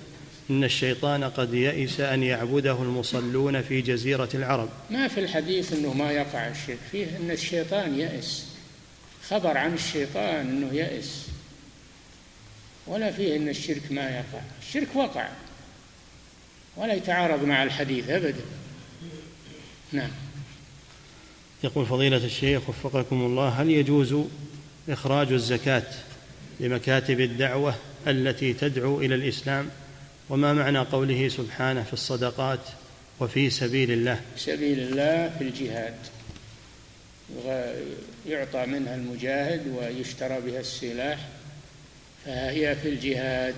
إن 0.51 0.65
الشيطان 0.65 1.25
قد 1.25 1.55
يئس 1.55 2.01
أن 2.01 2.23
يعبده 2.23 2.83
المصلون 2.83 3.63
في 3.63 3.81
جزيرة 3.81 4.29
العرب. 4.35 4.69
ما 4.91 5.09
في 5.09 5.21
الحديث 5.21 5.73
أنه 5.73 5.95
ما 5.95 6.13
يقع 6.13 6.49
الشرك 6.49 6.79
فيه 6.93 7.07
أن 7.17 7.31
الشيطان 7.31 8.01
يئس. 8.01 8.47
خبر 9.29 9.59
عن 9.59 9.75
الشيطان 9.75 10.41
أنه 10.41 10.75
يئس. 10.75 11.27
ولا 12.87 13.13
فيه 13.13 13.37
أن 13.37 13.49
الشرك 13.49 13.83
ما 13.91 14.11
يقع. 14.11 14.41
الشرك 14.69 14.89
وقع. 14.95 15.29
ولا 16.77 16.95
يتعارض 16.95 17.45
مع 17.45 17.63
الحديث 17.63 18.11
أبدا. 18.11 18.45
نعم. 19.93 20.11
يقول 21.65 21.87
فضيلة 21.87 22.25
الشيخ 22.25 22.69
وفقكم 22.69 23.21
الله 23.21 23.49
هل 23.49 23.71
يجوز 23.71 24.17
إخراج 24.89 25.33
الزكاة 25.33 25.87
لمكاتب 26.61 27.21
الدعوة 27.21 27.75
التي 28.07 28.53
تدعو 28.53 29.01
إلى 29.01 29.15
الإسلام؟ 29.15 29.71
وما 30.33 30.53
معنى 30.53 30.79
قوله 30.79 31.29
سبحانه 31.29 31.83
في 31.83 31.93
الصدقات 31.93 32.61
وفي 33.21 33.51
سبيل 33.51 33.91
الله؟ 33.91 34.21
سبيل 34.37 34.79
الله 34.81 35.35
في 35.39 35.45
الجهاد. 35.45 35.95
يعطى 38.27 38.67
منها 38.67 38.95
المجاهد 38.95 39.67
ويشترى 39.77 40.41
بها 40.41 40.61
السلاح 40.61 41.19
فهي 42.25 42.77
في 42.77 42.89
الجهاد 42.89 43.55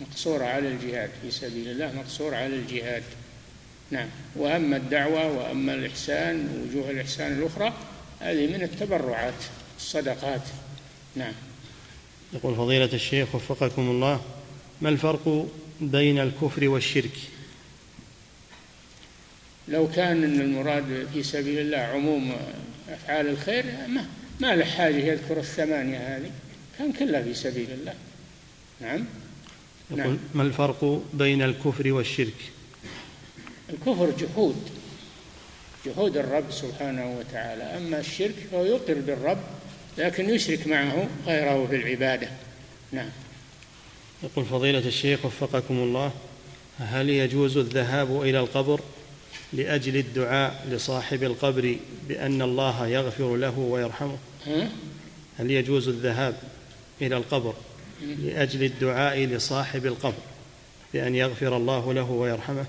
مقصورة 0.00 0.44
على 0.44 0.68
الجهاد 0.68 1.10
في 1.22 1.30
سبيل 1.30 1.68
الله 1.68 1.92
مقصور 1.92 2.34
على 2.34 2.56
الجهاد. 2.56 3.02
نعم. 3.90 4.08
وأما 4.36 4.76
الدعوة 4.76 5.26
وأما 5.26 5.74
الإحسان 5.74 6.66
وجوه 6.68 6.90
الإحسان 6.90 7.32
الأخرى 7.32 7.72
هذه 8.20 8.46
من 8.46 8.62
التبرعات 8.62 9.42
الصدقات. 9.78 10.42
نعم. 11.16 11.34
يقول 12.32 12.54
فضيلة 12.54 12.90
الشيخ 12.92 13.34
وفقكم 13.34 13.90
الله 13.90 14.20
ما 14.80 14.88
الفرق 14.88 15.48
بين 15.80 16.18
الكفر 16.18 16.68
والشرك. 16.68 17.18
لو 19.68 19.88
كان 19.88 20.24
إن 20.24 20.40
المراد 20.40 21.08
في 21.12 21.22
سبيل 21.22 21.58
الله 21.58 21.78
عموم 21.78 22.36
أفعال 22.88 23.28
الخير 23.28 23.64
ما, 23.88 24.06
ما 24.40 24.56
له 24.56 24.64
حاجة 24.64 24.96
يذكر 24.96 25.38
الثمانية 25.38 26.16
هذه. 26.16 26.30
كان 26.78 26.92
كلها 26.92 27.22
في 27.22 27.34
سبيل 27.34 27.70
الله. 27.70 27.94
نعم؟ 28.80 29.04
يقول 29.90 30.02
نعم. 30.02 30.18
ما 30.34 30.42
الفرق 30.42 31.02
بين 31.12 31.42
الكفر 31.42 31.92
والشرك؟ 31.92 32.34
الكفر 33.70 34.10
جحود. 34.10 34.68
جحود 35.86 36.16
الرب 36.16 36.50
سبحانه 36.50 37.18
وتعالى. 37.18 37.62
أما 37.62 38.00
الشرك 38.00 38.34
فهو 38.50 38.64
يقر 38.64 38.94
بالرب 38.94 39.40
لكن 39.98 40.30
يشرك 40.30 40.66
معه 40.66 41.08
غيره 41.26 41.66
في 41.66 41.76
العبادة. 41.76 42.28
نعم. 42.92 43.10
يقول 44.24 44.44
فضيلة 44.44 44.78
الشيخ 44.78 45.24
وفقكم 45.24 45.74
الله 45.74 46.12
هل 46.78 47.10
يجوز 47.10 47.56
الذهاب 47.56 48.22
إلى 48.22 48.40
القبر 48.40 48.80
لأجل 49.52 49.96
الدعاء 49.96 50.66
لصاحب 50.70 51.22
القبر 51.22 51.76
بأن 52.08 52.42
الله 52.42 52.86
يغفر 52.86 53.36
له 53.36 53.58
ويرحمه؟ 53.58 54.18
هل 55.38 55.50
يجوز 55.50 55.88
الذهاب 55.88 56.36
إلى 57.02 57.16
القبر 57.16 57.54
لأجل 58.18 58.64
الدعاء 58.64 59.18
لصاحب 59.18 59.86
القبر 59.86 60.22
بأن 60.92 61.14
يغفر 61.14 61.56
الله 61.56 61.92
له 61.92 62.10
ويرحمه؟ 62.10 62.64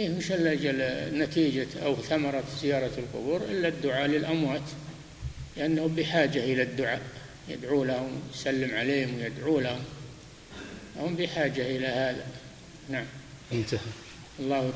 إيه 0.00 0.08
مش 0.08 0.32
إلا 0.32 1.10
نتيجة 1.24 1.68
أو 1.84 1.96
ثمرة 1.96 2.44
زيارة 2.62 2.90
القبور 2.98 3.40
إلا 3.50 3.68
الدعاء 3.68 4.06
للأموات 4.06 4.62
لأنهم 5.56 5.94
بحاجة 5.94 6.44
إلى 6.44 6.62
الدعاء. 6.62 7.00
يدعو 7.48 7.84
لهم 7.84 8.10
يسلم 8.34 8.74
عليهم 8.74 9.14
ويدعو 9.18 9.60
لهم. 9.60 9.80
هم 10.96 11.16
بحاجة 11.16 11.76
إلى 11.76 11.86
هذا. 11.86 12.26
نعم. 12.88 13.06
انتهى. 13.52 13.78
الله 14.40 14.58
تعالى. 14.58 14.72